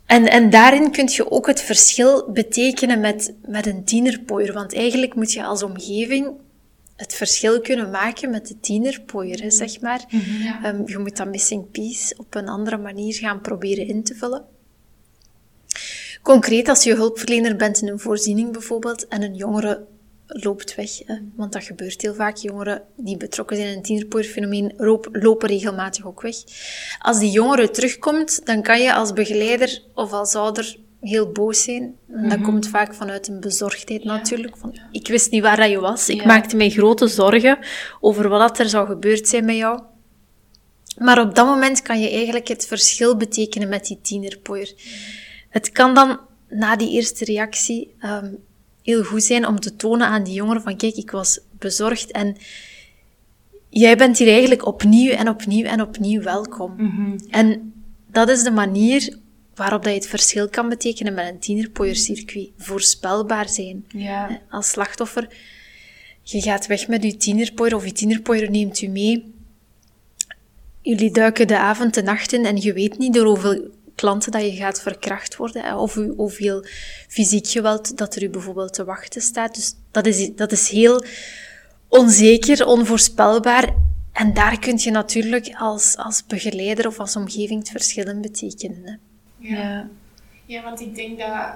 En, 0.06 0.30
en 0.30 0.50
daarin 0.50 0.90
kun 0.90 1.08
je 1.12 1.30
ook 1.30 1.46
het 1.46 1.62
verschil 1.62 2.30
betekenen 2.32 3.00
met, 3.00 3.34
met 3.46 3.66
een 3.66 3.84
tienerpooier. 3.84 4.52
Want 4.52 4.74
eigenlijk 4.74 5.14
moet 5.14 5.32
je 5.32 5.44
als 5.44 5.62
omgeving 5.62 6.30
het 6.96 7.14
verschil 7.14 7.60
kunnen 7.60 7.90
maken 7.90 8.30
met 8.30 8.48
de 8.48 8.60
tienerpooier, 8.60 9.42
hè, 9.42 9.50
zeg 9.50 9.80
maar. 9.80 10.04
Ehm, 10.62 10.82
je 10.86 10.98
moet 10.98 11.16
dat 11.16 11.28
missing 11.28 11.70
piece 11.70 12.14
op 12.16 12.34
een 12.34 12.48
andere 12.48 12.76
manier 12.76 13.14
gaan 13.14 13.40
proberen 13.40 13.86
in 13.86 14.02
te 14.02 14.14
vullen. 14.14 14.44
Concreet, 16.22 16.68
als 16.68 16.82
je 16.82 16.94
hulpverlener 16.94 17.56
bent 17.56 17.82
in 17.82 17.88
een 17.88 18.00
voorziening 18.00 18.52
bijvoorbeeld 18.52 19.08
en 19.08 19.22
een 19.22 19.34
jongere 19.34 19.86
loopt 20.28 20.74
weg, 20.74 20.90
hè, 21.06 21.14
want 21.36 21.52
dat 21.52 21.64
gebeurt 21.64 22.02
heel 22.02 22.14
vaak. 22.14 22.36
Jongeren 22.36 22.82
die 22.96 23.16
betrokken 23.16 23.56
zijn 23.56 23.68
in 23.68 23.76
een 23.76 23.82
tienerpooierfenomeen 23.82 24.72
loop- 24.76 25.08
lopen 25.12 25.48
regelmatig 25.48 26.06
ook 26.06 26.20
weg. 26.20 26.36
Als 26.98 27.18
die 27.18 27.30
jongere 27.30 27.70
terugkomt, 27.70 28.46
dan 28.46 28.62
kan 28.62 28.80
je 28.80 28.94
als 28.94 29.12
begeleider 29.12 29.82
of 29.94 30.12
als 30.12 30.34
ouder 30.34 30.76
heel 31.00 31.32
boos 31.32 31.62
zijn. 31.62 31.94
En 32.12 32.28
dat 32.28 32.40
komt 32.40 32.68
vaak 32.68 32.94
vanuit 32.94 33.28
een 33.28 33.40
bezorgdheid 33.40 34.04
natuurlijk. 34.04 34.56
Van, 34.56 34.78
ik 34.92 35.08
wist 35.08 35.30
niet 35.30 35.42
waar 35.42 35.56
dat 35.56 35.70
je 35.70 35.80
was. 35.80 36.08
Ik 36.08 36.20
Ja. 36.20 36.26
maakte 36.26 36.56
mij 36.56 36.70
grote 36.70 37.06
zorgen 37.08 37.58
over 38.00 38.28
wat 38.28 38.58
er 38.58 38.68
zou 38.68 38.86
gebeurd 38.86 39.28
zijn 39.28 39.44
met 39.44 39.56
jou. 39.56 39.82
Maar 40.98 41.20
op 41.20 41.34
dat 41.34 41.46
moment 41.46 41.82
kan 41.82 42.00
je 42.00 42.10
eigenlijk 42.10 42.48
het 42.48 42.66
verschil 42.66 43.16
betekenen 43.16 43.68
met 43.68 43.86
die 43.86 43.98
tienerpooier. 44.02 44.72
Het 45.48 45.70
kan 45.72 45.94
dan 45.94 46.20
na 46.48 46.76
die 46.76 46.90
eerste 46.90 47.24
reactie 47.24 47.94
ehm, 48.00 48.30
heel 48.88 49.04
goed 49.04 49.22
zijn 49.22 49.46
om 49.46 49.60
te 49.60 49.76
tonen 49.76 50.06
aan 50.06 50.24
die 50.24 50.34
jongeren 50.34 50.62
van 50.62 50.76
kijk, 50.76 50.94
ik 50.94 51.10
was 51.10 51.40
bezorgd 51.58 52.10
en 52.10 52.36
jij 53.68 53.96
bent 53.96 54.18
hier 54.18 54.28
eigenlijk 54.28 54.66
opnieuw 54.66 55.12
en 55.12 55.28
opnieuw 55.28 55.64
en 55.64 55.80
opnieuw 55.82 56.22
welkom. 56.22 56.74
En 57.30 57.72
dat 58.10 58.28
is 58.28 58.42
de 58.42 58.50
manier 58.50 59.18
waarop 59.54 59.82
dat 59.82 59.92
je 59.92 59.98
het 59.98 60.08
verschil 60.08 60.48
kan 60.48 60.68
betekenen 60.68 61.14
met 61.14 61.28
een 61.28 61.38
tienerpooiercircuit. 61.38 62.50
Voorspelbaar 62.56 63.48
zijn. 63.48 63.84
Ja. 63.88 64.40
Als 64.50 64.68
slachtoffer, 64.68 65.28
je 66.22 66.40
gaat 66.40 66.66
weg 66.66 66.88
met 66.88 67.02
je 67.02 67.16
tienerpooier 67.16 67.74
of 67.74 67.84
je 67.84 67.92
tienerpooier 67.92 68.50
neemt 68.50 68.82
u 68.82 68.86
mee. 68.86 69.34
Jullie 70.82 71.10
duiken 71.10 71.46
de 71.46 71.58
avond 71.58 71.94
de 71.94 72.02
nacht 72.02 72.32
in 72.32 72.44
en 72.44 72.56
je 72.56 72.72
weet 72.72 72.98
niet 72.98 73.14
door 73.14 73.26
hoeveel 73.26 73.70
klanten 73.98 74.32
dat 74.32 74.42
je 74.42 74.52
gaat 74.56 74.80
verkracht 74.82 75.36
worden, 75.36 75.76
of 75.78 75.96
u- 75.96 76.12
hoeveel 76.16 76.64
fysiek 77.08 77.46
geweld 77.46 77.96
dat 77.96 78.14
er 78.16 78.22
u 78.22 78.28
bijvoorbeeld 78.28 78.72
te 78.74 78.84
wachten 78.84 79.20
staat. 79.22 79.54
Dus 79.54 79.74
dat 79.90 80.06
is, 80.06 80.34
dat 80.34 80.52
is 80.52 80.68
heel 80.68 81.04
onzeker, 81.88 82.66
onvoorspelbaar. 82.66 83.74
En 84.12 84.34
daar 84.34 84.58
kun 84.58 84.76
je 84.78 84.90
natuurlijk 84.90 85.54
als, 85.58 85.96
als 85.96 86.26
begeleider 86.26 86.86
of 86.86 86.98
als 87.00 87.16
omgeving 87.16 87.58
het 87.60 87.70
verschil 87.70 88.06
in 88.08 88.20
betekenen. 88.20 88.82
Hè. 88.84 88.94
Ja. 89.56 89.88
Ja, 90.46 90.62
want 90.62 90.80
ik 90.80 90.94
denk 90.94 91.18
dat 91.18 91.54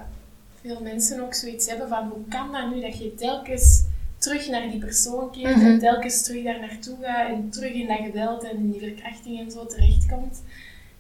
veel 0.63 0.81
mensen 0.83 1.21
ook 1.23 1.35
zoiets 1.35 1.69
hebben 1.69 1.89
van 1.89 2.09
hoe 2.09 2.23
kan 2.29 2.53
dat 2.53 2.75
nu 2.75 2.81
dat 2.81 2.99
je 2.99 3.15
telkens 3.15 3.83
terug 4.19 4.49
naar 4.49 4.71
die 4.71 4.79
persoon 4.81 5.31
keert 5.31 5.63
en 5.63 5.79
telkens 5.79 6.23
terug 6.23 6.45
daar 6.45 6.61
naartoe 6.61 6.97
gaat 7.03 7.29
en 7.29 7.51
terug 7.51 7.73
in 7.73 7.87
dat 7.87 7.99
geweld 8.03 8.43
en 8.45 8.57
in 8.57 8.71
die 8.71 8.81
verkrachting 8.81 9.41
en 9.41 9.51
zo 9.51 9.67
terechtkomt. 9.67 10.43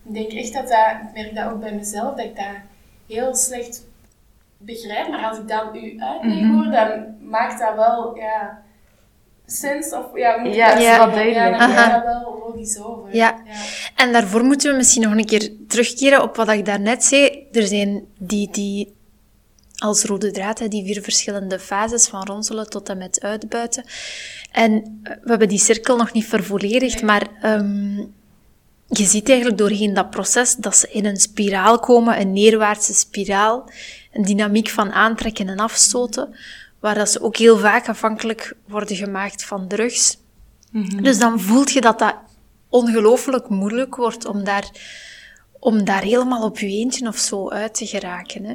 Ik 0.05 0.15
denk 0.15 0.33
echt 0.33 0.53
dat 0.53 0.69
dat, 0.69 0.87
ik 1.03 1.15
merk 1.15 1.35
dat 1.35 1.53
ook 1.53 1.61
bij 1.61 1.75
mezelf, 1.75 2.17
dat 2.17 2.25
ik 2.25 2.37
dat 2.37 2.47
heel 3.07 3.35
slecht 3.35 3.87
begrijp, 4.57 5.09
maar 5.09 5.25
als 5.29 5.39
ik 5.39 5.49
dan 5.49 5.77
u 5.77 6.01
uitleg 6.01 6.47
hoor, 6.47 6.71
dan 6.71 7.17
maakt 7.21 7.59
dat 7.61 7.75
wel, 7.75 8.17
ja, 8.17 8.63
sens 9.47 9.93
of, 9.93 10.07
ja, 10.15 10.37
moet 10.37 10.55
Ja, 10.55 10.75
dat 10.75 10.83
ja, 10.83 10.95
zeggen? 10.95 11.13
duidelijk. 11.13 11.57
Ja, 11.57 11.59
Aha. 11.59 11.93
dat 11.93 12.05
wel 12.05 12.43
logisch 12.47 12.79
over. 12.81 13.17
Ja. 13.17 13.43
En 13.97 14.13
daarvoor 14.13 14.45
moeten 14.45 14.71
we 14.71 14.77
misschien 14.77 15.03
nog 15.03 15.13
een 15.13 15.25
keer 15.25 15.53
terugkeren 15.69 16.23
op 16.23 16.37
wat 16.37 16.49
ik 16.49 16.65
daarnet 16.65 17.05
zei. 17.05 17.47
Er 17.53 17.67
zijn 17.67 18.07
die, 18.19 18.49
die 18.51 18.95
als 19.77 20.05
rode 20.05 20.31
draad, 20.31 20.59
hè, 20.59 20.69
die 20.69 20.85
vier 20.85 21.03
verschillende 21.03 21.59
fases 21.59 22.09
van 22.09 22.27
ronselen 22.27 22.71
tot 22.71 22.89
en 22.89 22.99
met 22.99 23.21
uitbuiten. 23.21 23.85
En 24.53 25.01
eh, 25.03 25.13
we 25.23 25.31
hebben 25.31 25.49
die 25.49 25.59
cirkel 25.59 25.97
nog 25.97 26.13
niet 26.13 26.27
vervolledigd, 26.27 27.03
maar 27.03 27.27
ehm, 27.43 28.05
je 28.99 29.05
ziet 29.05 29.29
eigenlijk 29.29 29.59
doorheen 29.59 29.95
dat 29.95 30.11
proces 30.11 30.55
dat 30.55 30.77
ze 30.77 30.89
in 30.91 31.07
een 31.07 31.17
spiraal 31.17 31.79
komen, 31.79 32.21
een 32.21 32.33
neerwaartse 32.33 32.95
spiraal, 32.95 33.71
een 34.13 34.25
dynamiek 34.25 34.69
van 34.69 34.93
aantrekken 34.93 35.49
en 35.49 35.59
afstoten, 35.59 36.37
waar 36.81 36.95
dat 36.95 37.11
ze 37.11 37.23
ook 37.23 37.37
heel 37.37 37.59
vaak 37.59 37.89
afhankelijk 37.89 38.57
worden 38.69 38.97
gemaakt 38.97 39.45
van 39.45 39.69
drugs. 39.69 40.19
Dus 41.03 41.19
dan 41.19 41.41
voelt 41.41 41.73
je 41.73 41.81
dat 41.81 41.99
dat 41.99 42.15
ongelooflijk 42.69 43.49
moeilijk 43.49 43.97
wordt 43.97 44.27
om 44.27 44.45
daar, 44.45 44.71
om 45.59 45.85
daar 45.85 46.03
helemaal 46.03 46.43
op 46.43 46.59
je 46.59 46.67
eentje 46.67 47.09
of 47.09 47.19
zo 47.19 47.51
uit 47.51 47.75
te 47.75 47.87
geraken. 47.87 48.45
Hè. 48.45 48.55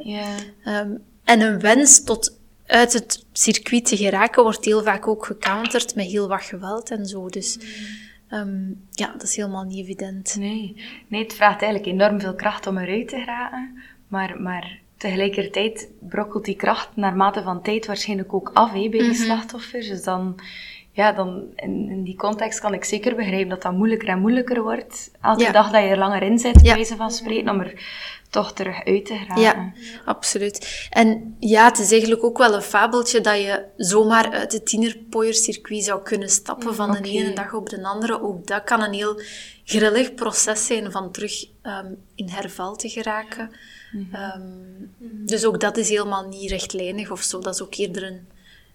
Ehm, 0.64 0.90
en 1.24 1.40
een 1.40 1.60
wens 1.60 2.04
tot 2.04 2.36
uit 2.66 2.92
het 2.92 3.24
circuit 3.32 3.84
te 3.86 3.96
geraken 3.96 4.42
wordt 4.42 4.64
heel 4.64 4.82
vaak 4.82 5.08
ook 5.08 5.26
gecounterd 5.26 5.94
met 5.94 6.06
heel 6.06 6.28
wat 6.28 6.42
geweld 6.42 6.90
en 6.90 7.06
zo. 7.06 7.28
Dus 7.28 7.58
ehm, 8.28 8.68
ja, 8.90 9.12
dat 9.12 9.22
is 9.22 9.36
helemaal 9.36 9.64
niet 9.64 9.78
evident. 9.84 10.36
Nee. 10.38 10.84
nee, 11.08 11.22
het 11.22 11.34
vraagt 11.34 11.62
eigenlijk 11.62 11.92
enorm 11.92 12.20
veel 12.20 12.34
kracht 12.34 12.66
om 12.66 12.78
eruit 12.78 13.08
te 13.08 13.18
geraken. 13.18 13.82
Maar, 14.08 14.40
maar 14.42 14.78
tegelijkertijd 14.96 15.88
brokkelt 16.00 16.44
die 16.44 16.56
kracht 16.56 16.96
naarmate 16.96 17.42
van 17.42 17.62
tijd 17.62 17.86
waarschijnlijk 17.86 18.34
ook 18.34 18.50
af 18.54 18.72
bij 18.72 18.88
die 18.90 19.14
slachtoffers. 19.14 19.88
Dus 19.88 20.02
dan, 20.04 20.40
ja, 20.92 21.12
dan 21.12 21.42
in, 21.56 21.88
in 21.90 22.02
die 22.02 22.16
context 22.16 22.60
kan 22.60 22.74
ik 22.74 22.84
zeker 22.84 23.14
begrijpen 23.16 23.48
dat 23.48 23.62
dat 23.62 23.72
moeilijker 23.72 24.08
en 24.08 24.20
moeilijker 24.20 24.62
wordt. 24.62 25.10
Elke 25.20 25.42
Ja. 25.42 25.52
dag 25.52 25.70
dat 25.70 25.82
je 25.82 25.88
er 25.88 25.98
langer 25.98 26.22
in 26.22 26.38
zit, 26.38 26.52
bij 26.52 26.62
Ja. 26.62 26.74
wijze 26.74 26.96
van 26.96 27.10
spreken, 27.10 27.50
om 27.50 27.60
er 27.60 27.82
toch 28.30 28.52
terug 28.52 28.84
uit 28.84 29.06
te 29.06 29.14
geraken. 29.14 29.42
Ja, 29.42 29.72
absoluut. 30.04 30.88
En 30.90 31.36
ja, 31.38 31.64
het 31.64 31.78
is 31.78 31.90
eigenlijk 31.90 32.24
ook 32.24 32.38
wel 32.38 32.54
een 32.54 32.62
fabeltje 32.62 33.20
dat 33.20 33.36
je 33.36 33.64
zomaar 33.76 34.30
uit 34.30 34.52
het 34.52 34.66
tienerpooiercircuit 34.66 35.84
zou 35.84 36.02
kunnen 36.02 36.28
stappen 36.28 36.74
van 36.74 36.92
de 36.92 37.08
ene 37.08 37.32
dag 37.32 37.52
op 37.52 37.68
de 37.68 37.82
andere. 37.82 38.22
Ook 38.22 38.46
dat 38.46 38.64
kan 38.64 38.82
een 38.82 38.92
heel 38.92 39.20
grillig 39.64 40.14
proces 40.14 40.66
zijn 40.66 40.92
van 40.92 41.12
terug 41.12 41.46
ehm, 41.62 41.94
in 42.14 42.28
herval 42.28 42.76
te 42.76 42.88
geraken. 42.88 43.50
Ehm, 44.12 44.42
Dus 45.26 45.44
ook 45.44 45.60
dat 45.60 45.76
is 45.76 45.88
helemaal 45.88 46.28
niet 46.28 46.50
rechtlijnig 46.50 47.10
of 47.10 47.22
zo. 47.22 47.40
Dat 47.40 47.54
is 47.54 47.62
ook 47.62 47.74
eerder 47.74 48.02
een, 48.02 48.28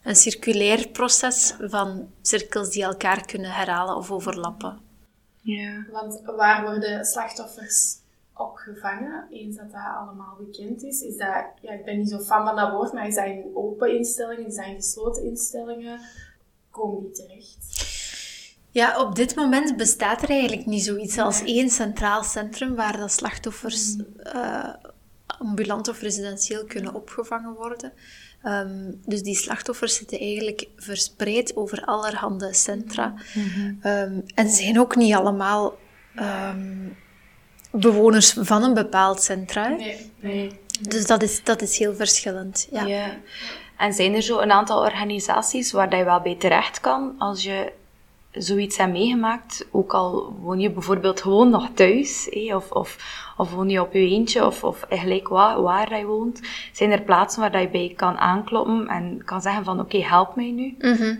een 0.03 0.15
circulair 0.15 0.87
proces 0.87 1.53
van 1.59 2.09
cirkels 2.21 2.69
die 2.69 2.83
elkaar 2.83 3.25
kunnen 3.25 3.51
herhalen 3.51 3.95
of 3.95 4.11
overlappen. 4.11 4.79
Ja. 5.41 5.85
Want 5.91 6.21
waar 6.25 6.61
worden 6.63 7.05
slachtoffers 7.05 8.01
opgevangen, 8.33 9.27
eens 9.31 9.55
dat 9.55 9.71
dat 9.71 9.81
allemaal 9.99 10.35
bekend 10.39 10.83
is? 10.83 11.01
Is 11.01 11.17
dat, 11.17 11.45
ja, 11.61 11.71
ik 11.71 11.85
ben 11.85 11.97
niet 11.97 12.09
zo 12.09 12.19
fan 12.19 12.45
van 12.45 12.55
dat 12.55 12.71
woord, 12.71 12.93
maar 12.93 13.07
is 13.07 13.15
dat 13.15 13.25
in 13.25 13.51
open 13.53 13.95
instellingen, 13.95 14.45
in 14.45 14.75
gesloten 14.75 15.23
instellingen? 15.23 15.99
Komen 16.69 17.01
die 17.01 17.11
terecht? 17.11 17.91
Ja, 18.71 19.01
op 19.01 19.15
dit 19.15 19.35
moment 19.35 19.77
bestaat 19.77 20.21
er 20.21 20.29
eigenlijk 20.29 20.65
niet 20.65 20.83
zoiets 20.83 21.17
als 21.17 21.43
één 21.43 21.69
centraal 21.69 22.23
centrum 22.23 22.75
waar 22.75 22.97
dat 22.97 23.11
slachtoffers 23.11 23.95
eh, 24.17 24.73
ambulant 25.25 25.87
of 25.87 26.01
residentieel 26.01 26.65
kunnen 26.65 26.93
opgevangen 26.93 27.53
worden. 27.53 27.93
Ehm, 28.41 28.91
dus 29.05 29.21
die 29.21 29.35
slachtoffers 29.35 29.95
zitten 29.95 30.19
eigenlijk 30.19 30.67
verspreid 30.75 31.55
over 31.55 31.85
allerhande 31.85 32.53
centra. 32.53 33.13
Ehm, 33.81 34.19
en 34.35 34.49
zijn 34.49 34.79
ook 34.79 34.95
niet 34.95 35.13
allemaal 35.13 35.77
ehm, 36.15 36.87
bewoners 37.81 38.35
van 38.39 38.63
een 38.63 38.73
bepaald 38.73 39.21
centra. 39.21 39.63
hè. 39.63 39.75
Nee, 39.75 40.11
nee. 40.19 40.59
Dus 40.81 41.05
dat 41.05 41.21
is, 41.21 41.43
dat 41.43 41.61
is 41.61 41.77
heel 41.77 41.95
verschillend. 41.95 42.67
Ja. 42.71 42.85
Ja. 42.85 43.17
En 43.77 43.93
zijn 43.93 44.13
er 44.13 44.21
zo 44.21 44.39
een 44.39 44.51
aantal 44.51 44.79
organisaties 44.79 45.71
waar 45.71 45.89
dat 45.89 45.99
je 45.99 46.05
wel 46.05 46.19
bij 46.21 46.35
terecht 46.35 46.79
kan 46.79 47.15
als 47.17 47.43
je 47.43 47.71
zoiets 48.31 48.77
hebt 48.77 48.91
meegemaakt? 48.91 49.65
Ook 49.71 49.93
al 49.93 50.35
woon 50.41 50.59
je 50.59 50.71
bijvoorbeeld 50.71 51.21
gewoon 51.21 51.49
nog 51.49 51.69
thuis, 51.73 52.27
hé, 52.29 52.55
of, 52.55 52.71
of, 52.71 52.97
of 53.37 53.51
woon 53.51 53.69
je 53.69 53.81
op 53.81 53.93
je 53.93 53.99
eentje, 53.99 54.45
of, 54.45 54.63
of 54.63 54.85
gelijk 54.89 55.27
waar, 55.27 55.61
waar 55.61 55.89
dat 55.89 55.99
je 55.99 56.05
woont. 56.05 56.39
Zijn 56.73 56.91
er 56.91 57.01
plaatsen 57.01 57.41
waar 57.41 57.51
dat 57.51 57.61
je 57.61 57.69
bij 57.69 57.93
kan 57.95 58.17
aankloppen 58.17 58.87
en 58.87 59.21
kan 59.25 59.41
zeggen 59.41 59.63
van 59.63 59.79
oké, 59.79 59.97
help 59.97 60.35
mij 60.35 60.51
nu? 60.51 60.75
Mhm. 60.79 61.15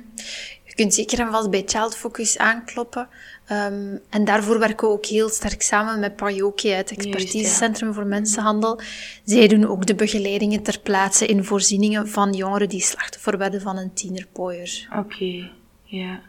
Je 0.64 0.76
kunt 0.76 0.94
zeker 0.94 1.20
en 1.20 1.32
vast 1.32 1.50
bij 1.50 1.64
Child 1.66 1.96
Focus 1.98 2.38
aankloppen. 2.38 3.08
Ehm, 3.46 3.98
en 4.10 4.26
daarvoor 4.26 4.60
werken 4.60 4.88
we 4.88 4.94
ook 4.94 5.06
heel 5.06 5.30
sterk 5.30 5.62
samen 5.62 6.00
met 6.00 6.16
Pajoki, 6.16 6.70
het 6.70 6.92
expertisecentrum 6.92 7.94
voor 7.94 8.06
mensenhandel. 8.06 8.80
Zij 9.24 9.48
doen 9.48 9.68
ook 9.68 9.86
de 9.86 9.96
begeleidingen 9.96 10.64
ter 10.64 10.80
plaatse 10.80 11.26
in 11.26 11.44
voorzieningen 11.44 12.10
van 12.10 12.34
jongeren 12.34 12.70
die 12.70 12.82
slachtoffer 12.82 13.38
werden 13.38 13.62
van 13.62 13.78
een 13.78 13.94
tienerpooier. 13.94 14.88
Oké, 14.98 15.52
ja. 15.84 16.22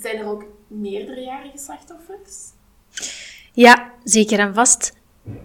Zijn 0.00 0.16
er 0.16 0.26
ook 0.26 0.44
meerderjarige 0.66 1.58
slachtoffers? 1.58 2.34
Ja, 3.52 3.92
zeker 4.04 4.38
en 4.38 4.54
vast. 4.54 4.92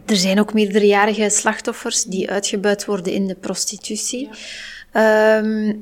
Er 0.06 0.16
zijn 0.16 0.40
ook 0.40 0.54
meerderjarige 0.54 1.30
slachtoffers 1.30 2.04
die 2.04 2.30
uitgebuit 2.32 2.86
worden 2.86 3.14
in 3.14 3.28
de 3.28 3.36
prostitutie. 3.36 4.30
Ehm, 4.92 5.76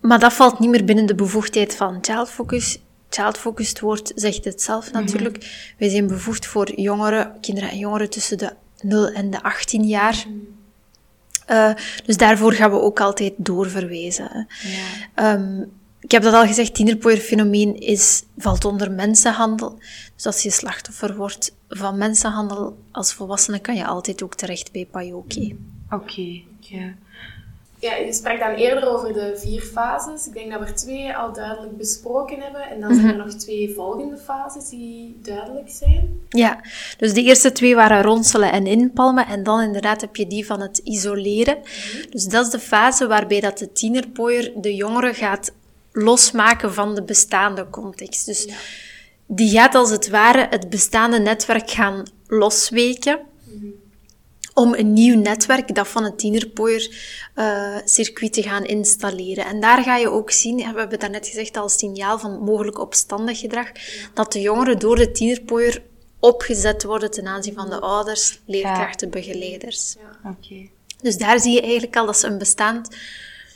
maar 0.00 0.18
dat 0.18 0.32
valt 0.32 0.58
niet 0.58 0.70
meer 0.70 0.84
binnen 0.84 1.06
de 1.06 1.14
bevoegdheid 1.14 1.76
van 1.76 1.98
Child 2.00 2.30
Focus. 2.30 2.78
Child 3.14 3.38
Focused 3.38 3.80
woord 3.80 4.12
zegt 4.14 4.44
het 4.44 4.62
zelf 4.62 4.92
natuurlijk. 4.92 5.72
Wij 5.78 5.88
zijn 5.88 6.06
bevoegd 6.06 6.46
voor 6.46 6.80
jongeren, 6.80 7.40
kinderen 7.40 7.70
en 7.70 7.78
jongeren 7.78 8.10
tussen 8.10 8.38
de 8.38 8.52
0 8.82 9.08
en 9.08 9.30
de 9.30 9.42
18 9.42 9.84
jaar. 9.84 10.26
Eh, 11.46 11.74
dus 12.04 12.16
daarvoor 12.16 12.52
gaan 12.52 12.70
we 12.70 12.80
ook 12.80 13.00
altijd 13.00 13.32
doorverwijzen. 13.36 14.28
hè. 14.30 14.38
ja. 14.68 14.86
Ehm, 15.14 15.62
ik 16.00 16.10
heb 16.10 16.22
dat 16.22 16.34
al 16.34 16.46
gezegd, 16.46 16.74
tienerpooierfenomeen 16.74 17.74
is, 17.80 18.22
valt 18.38 18.64
onder 18.64 18.90
mensenhandel. 18.90 19.78
Dus 20.14 20.26
als 20.26 20.42
je 20.42 20.50
slachtoffer 20.50 21.16
wordt 21.16 21.54
van 21.68 21.98
mensenhandel 21.98 22.78
als 22.90 23.12
volwassene, 23.12 23.58
kan 23.58 23.76
je 23.76 23.86
altijd 23.86 24.22
ook 24.22 24.34
terecht 24.34 24.72
bij 24.72 24.86
Pajoki. 24.90 25.58
Oké, 25.90 26.40
ja. 26.60 26.94
Ja, 27.84 27.94
je 27.94 28.12
sprak 28.12 28.38
dan 28.38 28.54
eerder 28.54 28.88
over 28.88 29.12
de 29.12 29.32
vier 29.36 29.60
fases. 29.62 30.26
Ik 30.26 30.32
denk 30.32 30.50
dat 30.50 30.60
we 30.60 30.66
er 30.66 30.74
twee 30.74 31.16
al 31.16 31.32
duidelijk 31.32 31.76
besproken 31.76 32.40
hebben. 32.40 32.62
En 32.70 32.80
dan 32.80 32.94
zijn 32.94 33.08
er 33.08 33.16
nog 33.16 33.34
twee 33.34 33.72
volgende 33.74 34.16
fases 34.16 34.68
die 34.68 35.18
duidelijk 35.22 35.70
zijn. 35.70 36.20
Ja, 36.28 36.60
dus 36.98 37.12
de 37.12 37.22
eerste 37.22 37.52
twee 37.52 37.74
waren 37.74 38.02
ronselen 38.02 38.52
en 38.52 38.66
inpalmen. 38.66 39.26
En 39.26 39.42
dan 39.42 39.60
inderdaad 39.60 40.00
heb 40.00 40.16
je 40.16 40.26
die 40.26 40.46
van 40.46 40.60
het 40.60 40.78
isoleren. 40.78 41.58
Dus 42.10 42.24
dat 42.24 42.44
is 42.44 42.50
de 42.50 42.58
fase 42.58 43.06
waarbij 43.06 43.40
dat 43.40 43.58
de 43.58 43.72
tienerpooier 43.72 44.52
de 44.56 44.74
jongere 44.74 45.14
gaat 45.14 45.52
losmaken 45.92 46.74
van 46.74 46.94
de 46.94 47.02
bestaande 47.02 47.70
context. 47.70 48.26
Dus 48.26 48.48
die 49.26 49.50
gaat 49.50 49.74
als 49.74 49.90
het 49.90 50.08
ware 50.08 50.46
het 50.50 50.70
bestaande 50.70 51.18
netwerk 51.18 51.70
gaan 51.70 52.02
losweken. 52.26 53.18
Om 54.54 54.74
een 54.74 54.92
nieuw 54.92 55.20
netwerk, 55.20 55.74
dat 55.74 55.88
van 55.88 56.04
het 56.04 56.18
tienerpooier 56.18 56.96
eh, 57.34 57.76
circuit 57.84 58.32
te 58.32 58.42
gaan 58.42 58.64
installeren. 58.64 59.44
En 59.44 59.60
daar 59.60 59.82
ga 59.82 59.96
je 59.96 60.10
ook 60.10 60.30
zien, 60.30 60.58
ja, 60.58 60.72
we 60.72 60.78
hebben 60.78 61.00
het 61.00 61.10
net 61.10 61.26
gezegd 61.26 61.56
als 61.56 61.78
signaal 61.78 62.18
van 62.18 62.38
mogelijk 62.38 62.78
opstandig 62.78 63.38
gedrag, 63.38 63.70
dat 64.14 64.32
de 64.32 64.40
jongeren 64.40 64.78
door 64.78 64.96
de 64.96 65.10
tienerpooier 65.10 65.82
opgezet 66.20 66.84
worden 66.84 67.10
ten 67.10 67.26
aanzien 67.26 67.54
van 67.54 67.70
de 67.70 67.80
ouders, 67.80 68.40
leerkrachten, 68.46 69.10
begeleiders. 69.10 69.96
Oké. 70.24 70.68
Dus 71.02 71.16
daar 71.16 71.40
zie 71.40 71.52
je 71.52 71.60
eigenlijk 71.60 71.96
al 71.96 72.06
dat 72.06 72.18
ze 72.18 72.26
een 72.26 72.38
bestaand 72.38 72.96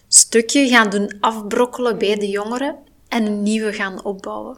stukje 0.08 0.68
gaan 0.68 0.90
doen 0.90 1.16
afbrokkelen 1.20 1.98
bij 1.98 2.16
de 2.16 2.28
jongeren 2.28 2.76
en 3.08 3.26
een 3.26 3.42
nieuwe 3.42 3.72
gaan 3.72 4.04
opbouwen. 4.04 4.56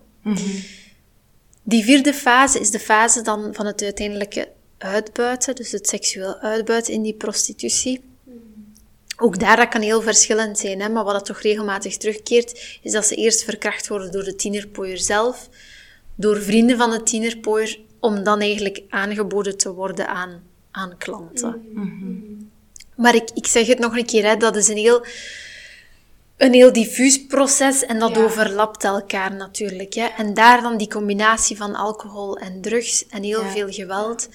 Die 1.62 1.84
vierde 1.84 2.14
fase 2.14 2.60
is 2.60 2.70
de 2.70 2.78
fase 2.78 3.22
dan 3.22 3.54
van 3.54 3.66
het 3.66 3.82
uiteindelijke 3.82 4.48
uitbuiten, 4.80 5.54
dus 5.54 5.72
het 5.72 5.88
seksueel 5.88 6.36
uitbuiten 6.38 6.92
in 6.92 7.02
die 7.02 7.14
prostitutie. 7.14 8.00
Ook 9.16 9.38
daar, 9.38 9.56
dat 9.56 9.68
kan 9.68 9.80
heel 9.80 10.02
verschillend 10.02 10.58
zijn, 10.58 10.80
hè, 10.80 10.88
maar 10.88 11.04
wat 11.04 11.12
dat 11.14 11.24
toch 11.24 11.40
regelmatig 11.40 11.96
terugkeert, 11.96 12.78
is 12.82 12.92
dat 12.92 13.06
ze 13.06 13.14
eerst 13.14 13.44
verkracht 13.44 13.88
worden 13.88 14.12
door 14.12 14.24
de 14.24 14.34
tienerpooier 14.36 14.98
zelf, 14.98 15.48
door 16.14 16.42
vrienden 16.42 16.76
van 16.76 16.90
de 16.90 17.02
tienerpooier, 17.02 17.78
om 17.98 18.22
dan 18.24 18.40
eigenlijk 18.40 18.82
aangeboden 18.88 19.56
te 19.56 19.72
worden 19.72 20.08
aan, 20.08 20.42
aan 20.70 20.96
klanten. 20.98 21.60
Maar 22.96 23.14
ik, 23.14 23.30
ik 23.34 23.46
zeg 23.46 23.66
het 23.66 23.78
nog 23.78 23.96
een 23.96 24.06
keer, 24.06 24.24
hè, 24.24 24.36
dat 24.36 24.56
is 24.56 24.68
een 24.68 24.76
heel, 24.76 25.04
een 26.36 26.52
heel 26.52 26.72
diffuus 26.72 27.26
proces 27.26 27.84
en 27.84 27.98
dat 27.98 28.14
Ja. 28.16 28.22
overlapt 28.22 28.84
elkaar 28.84 29.34
natuurlijk. 29.34 29.94
Hè. 29.94 30.06
En 30.06 30.34
daar 30.34 30.62
dan 30.62 30.76
die 30.76 30.88
combinatie 30.88 31.56
van 31.56 31.74
alcohol 31.74 32.36
en 32.36 32.60
drugs 32.60 33.06
en 33.08 33.22
heel 33.22 33.42
Ja. 33.42 33.50
veel 33.50 33.68
geweld, 33.70 34.28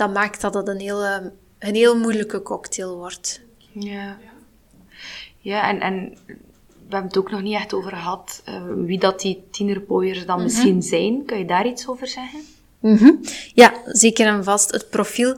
dat 0.00 0.12
maakt 0.12 0.40
dat 0.40 0.54
het 0.54 0.68
een 0.68 0.80
heel, 0.80 1.04
eh, 1.04 1.26
een 1.58 1.74
heel 1.74 1.98
moeilijke 1.98 2.42
cocktail 2.42 2.96
wordt. 2.96 3.40
Ja. 3.72 4.18
Ja, 5.38 5.68
en, 5.68 5.80
en 5.80 6.18
we 6.26 6.96
hebben 6.96 7.08
het 7.08 7.18
ook 7.18 7.30
nog 7.30 7.42
niet 7.42 7.54
echt 7.54 7.74
over 7.74 7.90
gehad 7.90 8.42
eh, 8.44 8.62
wie 8.76 8.98
dat 8.98 9.20
die 9.20 9.44
tienerpooiers 9.50 10.26
dan 10.26 10.42
misschien 10.42 10.82
zijn. 10.82 11.24
Kun 11.24 11.38
je 11.38 11.44
daar 11.44 11.66
iets 11.66 11.88
over 11.88 12.06
zeggen? 12.06 12.40
Mhm. 12.80 13.10
Ja, 13.54 13.74
zeker 13.86 14.26
en 14.26 14.44
vast. 14.44 14.70
Het 14.70 14.90
profiel 14.90 15.36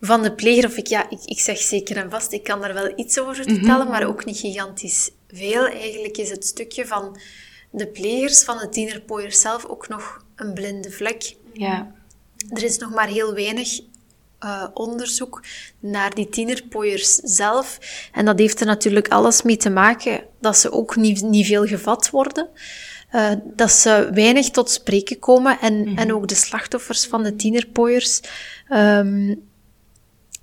van 0.00 0.22
de 0.22 0.32
pleger, 0.32 0.64
of 0.64 0.76
ik, 0.76 0.86
ja, 0.86 1.10
ik, 1.10 1.24
ik 1.24 1.40
zeg 1.40 1.58
zeker 1.58 1.96
en 1.96 2.10
vast, 2.10 2.32
ik 2.32 2.42
kan 2.42 2.60
daar 2.60 2.74
wel 2.74 2.92
iets 2.96 3.20
over 3.20 3.34
vertellen, 3.34 3.88
maar 3.88 4.06
ook 4.06 4.24
niet 4.24 4.38
gigantisch 4.38 5.10
veel. 5.28 5.66
Eigenlijk 5.66 6.16
is 6.16 6.30
het 6.30 6.44
stukje 6.46 6.86
van 6.86 7.16
de 7.70 7.86
plegers, 7.86 8.44
van 8.44 8.58
de 8.58 8.68
tienerpooiers 8.68 9.40
zelf, 9.40 9.64
ook 9.64 9.88
nog 9.88 10.24
een 10.36 10.54
blinde 10.54 10.90
vlek. 10.90 11.34
Ja. 11.52 12.01
Er 12.48 12.62
is 12.62 12.78
nog 12.78 12.90
maar 12.90 13.08
heel 13.08 13.34
weinig 13.34 13.80
eh, 14.38 14.64
onderzoek 14.74 15.42
naar 15.80 16.14
die 16.14 16.28
tienerpooiers 16.28 17.14
zelf. 17.14 17.78
En 18.12 18.24
dat 18.24 18.38
heeft 18.38 18.60
er 18.60 18.66
natuurlijk 18.66 19.08
alles 19.08 19.42
mee 19.42 19.56
te 19.56 19.70
maken 19.70 20.24
dat 20.40 20.56
ze 20.56 20.72
ook 20.72 20.96
niet, 20.96 21.22
niet 21.22 21.46
veel 21.46 21.66
gevat 21.66 22.10
worden. 22.10 22.48
Eh, 23.10 23.30
dat 23.44 23.70
ze 23.70 24.10
weinig 24.14 24.50
tot 24.50 24.70
spreken 24.70 25.18
komen. 25.18 25.58
En, 25.60 25.96
en 25.96 26.14
ook 26.14 26.28
de 26.28 26.34
slachtoffers 26.34 27.06
van 27.06 27.22
de 27.22 27.36
tienerpooiers, 27.36 28.20
ehm, 28.68 29.34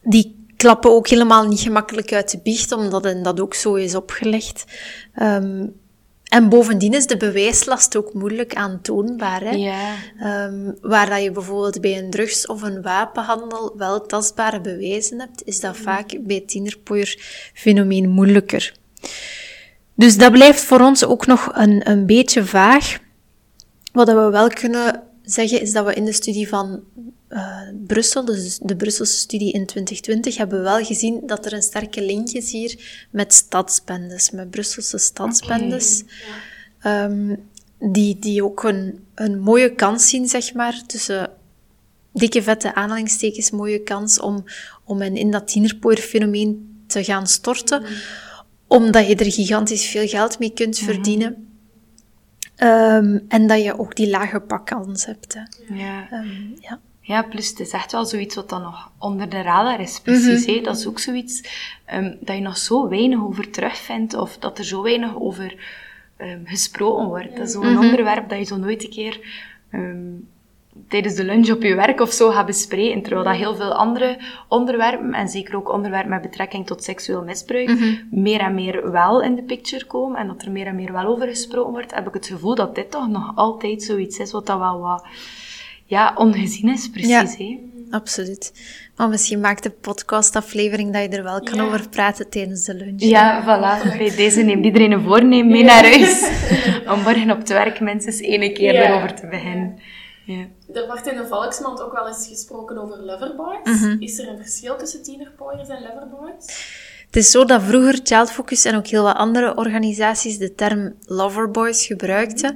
die 0.04 0.46
klappen 0.58 0.92
ook 0.92 1.08
helemaal 1.08 1.48
niet 1.48 1.60
gemakkelijk 1.60 2.14
uit 2.14 2.32
de 2.32 2.40
biecht, 2.44 2.72
omdat 2.72 3.04
hen 3.04 3.24
dat 3.24 3.40
ook 3.40 3.54
zo 3.54 3.74
is 3.74 3.96
opgelegd. 3.96 4.64
Ehm, 5.14 5.68
en 6.30 6.50
bovendien 6.50 6.94
is 6.94 7.08
de 7.08 7.18
bewijslast 7.18 7.96
ook 7.96 8.14
moeilijk 8.14 8.56
aantoonbaar. 8.56 9.42
Hè? 9.42 9.50
Ja. 9.50 9.96
Ehm, 10.20 10.72
waar 10.82 11.10
dat 11.10 11.24
je 11.24 11.32
bijvoorbeeld 11.32 11.82
bij 11.82 11.98
een 11.98 12.10
drugs- 12.10 12.46
of 12.46 12.62
een 12.62 12.82
wapenhandel 12.82 13.74
wel 13.78 14.06
tastbare 14.06 14.62
bewijzen 14.62 15.20
hebt, 15.20 15.42
is 15.46 15.60
dat 15.60 15.78
vaak 15.78 16.18
bij 16.22 16.36
het 16.36 16.48
tienerpooier-fenomeen 16.48 18.10
moeilijker. 18.10 18.74
Dus 19.96 20.18
dat 20.18 20.32
blijft 20.32 20.62
voor 20.62 20.80
ons 20.80 21.06
ook 21.06 21.26
nog 21.26 21.52
een, 21.54 21.90
een 21.90 22.06
beetje 22.06 22.46
vaag. 22.46 23.00
Wat 23.92 24.08
we 24.08 24.14
wel 24.14 24.48
kunnen 24.48 25.04
zeggen, 25.24 25.62
is 25.62 25.72
dat 25.72 25.86
we 25.86 25.94
in 25.94 26.06
de 26.06 26.14
studie 26.14 26.48
van 26.48 26.84
uh, 27.30 27.62
Brussel, 27.88 28.26
dus 28.26 28.60
de 28.62 28.76
Brusselse 28.76 29.18
studie 29.18 29.52
in 29.52 29.66
2020, 29.66 30.38
hebben 30.38 30.58
we 30.58 30.64
wel 30.64 30.86
gezien 30.86 31.22
dat 31.26 31.46
er 31.46 31.54
een 31.54 31.62
sterke 31.62 32.02
link 32.02 32.30
is 32.30 32.52
hier 32.52 33.06
met 33.12 33.34
stadsbendes, 33.34 34.32
met 34.32 34.50
Brusselse 34.50 34.98
stadsbendes. 34.98 36.04
Okay, 36.80 37.04
um, 37.04 37.50
die, 37.80 38.20
die 38.20 38.44
ook 38.44 38.64
een, 38.64 39.06
een 39.16 39.40
mooie 39.40 39.76
kans 39.76 40.10
zien, 40.10 40.28
zeg 40.28 40.54
maar, 40.54 40.82
tussen 40.86 41.30
dikke 42.14 42.44
vette 42.44 42.76
aanhalingstekens, 42.76 43.52
mooie 43.52 43.84
kans 43.84 44.20
om, 44.20 44.44
om 44.84 45.02
hen 45.02 45.16
in 45.16 45.32
dat 45.32 45.48
tienerpooierfenomeen 45.48 46.84
te 46.88 47.04
gaan 47.04 47.28
storten, 47.28 47.82
mm. 47.82 47.88
omdat 48.68 49.08
je 49.08 49.16
er 49.16 49.32
gigantisch 49.32 49.86
veel 49.86 50.08
geld 50.08 50.40
mee 50.40 50.54
kunt 50.54 50.82
mm. 50.82 50.88
verdienen. 50.88 51.48
Um, 52.58 53.26
en 53.28 53.48
dat 53.48 53.64
je 53.64 53.80
ook 53.80 53.96
die 53.96 54.10
lage 54.10 54.40
pakkans 54.40 55.06
hebt. 55.06 55.34
Hè. 55.34 55.76
Ja. 55.76 56.08
Um, 56.12 56.56
ja. 56.60 56.80
Ja, 57.10 57.22
plus 57.22 57.50
het 57.50 57.60
is 57.60 57.72
echt 57.72 57.92
wel 57.92 58.06
zoiets 58.06 58.36
wat 58.36 58.50
dan 58.50 58.62
nog 58.62 58.92
onder 59.00 59.30
de 59.30 59.42
radar 59.42 59.80
is, 59.80 60.00
precies. 60.00 60.46
Hè? 60.46 60.62
Dat 60.62 60.78
is 60.78 60.88
ook 60.88 61.00
zoiets 61.00 61.42
um, 61.94 62.18
dat 62.22 62.36
je 62.36 62.42
nog 62.42 62.58
zo 62.58 62.88
weinig 62.90 63.20
over 63.24 63.50
terugvindt, 63.50 64.14
of 64.14 64.38
dat 64.38 64.58
er 64.58 64.64
zo 64.64 64.82
weinig 64.82 65.16
over 65.20 65.56
um, 66.18 66.42
gesproken 66.46 67.06
wordt. 67.08 67.36
Dat 67.38 67.48
is 67.48 67.54
zo'n 67.54 67.72
Mhm. 67.74 67.84
onderwerp 67.84 68.30
dat 68.30 68.38
je 68.38 68.44
zo 68.46 68.58
nooit 68.58 68.84
een 68.84 68.90
keer 68.90 69.20
um, 69.74 70.28
tijdens 70.88 71.16
de 71.16 71.24
lunch 71.24 71.50
op 71.52 71.62
je 71.62 71.76
werk 71.76 72.00
of 72.02 72.12
zo 72.12 72.30
gaat 72.30 72.46
bespreken, 72.46 73.02
terwijl 73.02 73.24
dat 73.24 73.36
heel 73.36 73.56
veel 73.56 73.74
andere 73.74 74.18
onderwerpen, 74.48 75.14
en 75.14 75.28
zeker 75.30 75.56
ook 75.56 75.70
onderwerpen 75.74 76.10
met 76.10 76.22
betrekking 76.22 76.68
tot 76.68 76.84
seksueel 76.84 77.24
misbruik, 77.24 77.70
Mhm. 77.70 77.94
meer 78.12 78.40
en 78.40 78.54
meer 78.56 78.92
wel 78.92 79.22
in 79.22 79.36
de 79.36 79.44
picture 79.44 79.86
komen, 79.86 80.20
en 80.20 80.28
dat 80.28 80.42
er 80.42 80.52
meer 80.52 80.66
en 80.68 80.76
meer 80.76 80.92
wel 80.92 81.06
over 81.06 81.28
gesproken 81.28 81.72
wordt, 81.72 81.96
heb 81.96 82.08
ik 82.08 82.14
het 82.14 82.28
gevoel 82.28 82.56
dat 82.56 82.76
dit 82.76 82.92
toch 82.92 83.08
nog 83.08 83.32
altijd 83.36 83.84
zoiets 83.84 84.20
is 84.20 84.32
wat 84.32 84.46
dat 84.46 84.58
wel 84.60 84.80
wat 84.80 85.06
ja, 85.90 86.14
ongezien 86.16 86.70
is, 86.70 86.90
precies. 86.90 87.10
Ja. 87.10 87.26
hè. 87.38 87.60
Absoluut. 87.92 88.52
Maar 88.96 89.10
misschien 89.10 89.40
maakt 89.40 89.64
de 89.64 89.70
podcastaflevering 89.70 90.94
dat 90.94 91.02
je 91.02 91.10
er 91.18 91.24
wel 91.24 91.40
kan 91.44 91.56
Ja. 91.56 91.64
over 91.64 91.90
praten 91.90 92.30
tijdens 92.30 92.64
de 92.66 92.74
lunch. 92.74 93.02
Ja, 93.02 93.42
voilà. 93.44 93.98
Bij 93.98 94.16
deze 94.16 94.42
neemt 94.42 94.66
iedereen 94.66 94.92
een 94.92 95.04
voornemen 95.04 95.52
mee 95.52 95.64
naar 95.64 95.84
huis. 95.84 96.30
Om 96.94 97.02
morgen 97.02 97.32
op 97.32 97.38
het 97.38 97.50
werk 97.50 97.80
minstens 97.80 98.20
één 98.22 98.54
keer 98.54 98.74
Ja. 98.74 98.84
erover 98.90 99.14
te 99.16 99.28
beginnen. 99.28 99.80
Ja. 100.26 100.46
Er 100.74 100.86
wordt 100.88 101.08
in 101.08 101.18
de 101.18 101.26
volksmond 101.28 101.82
ook 101.82 101.94
wel 101.94 102.08
eens 102.08 102.28
gesproken 102.28 102.78
over 102.78 102.98
loverboys. 103.04 103.82
Mhm. 103.82 103.96
Is 104.00 104.20
er 104.20 104.28
een 104.28 104.38
verschil 104.38 104.78
tussen 104.78 105.04
tienerpooiers 105.04 105.70
en 105.70 105.82
loverboys? 105.82 106.46
Het 107.10 107.24
is 107.24 107.32
zo 107.32 107.46
dat 107.46 107.64
vroeger 107.64 108.00
Child 108.04 108.32
Focus 108.32 108.66
en 108.66 108.76
ook 108.76 108.88
heel 108.88 109.04
wat 109.04 109.16
andere 109.16 109.56
organisaties 109.56 110.38
de 110.38 110.56
term 110.56 110.94
loverboys 111.06 111.86
gebruikten. 111.86 112.56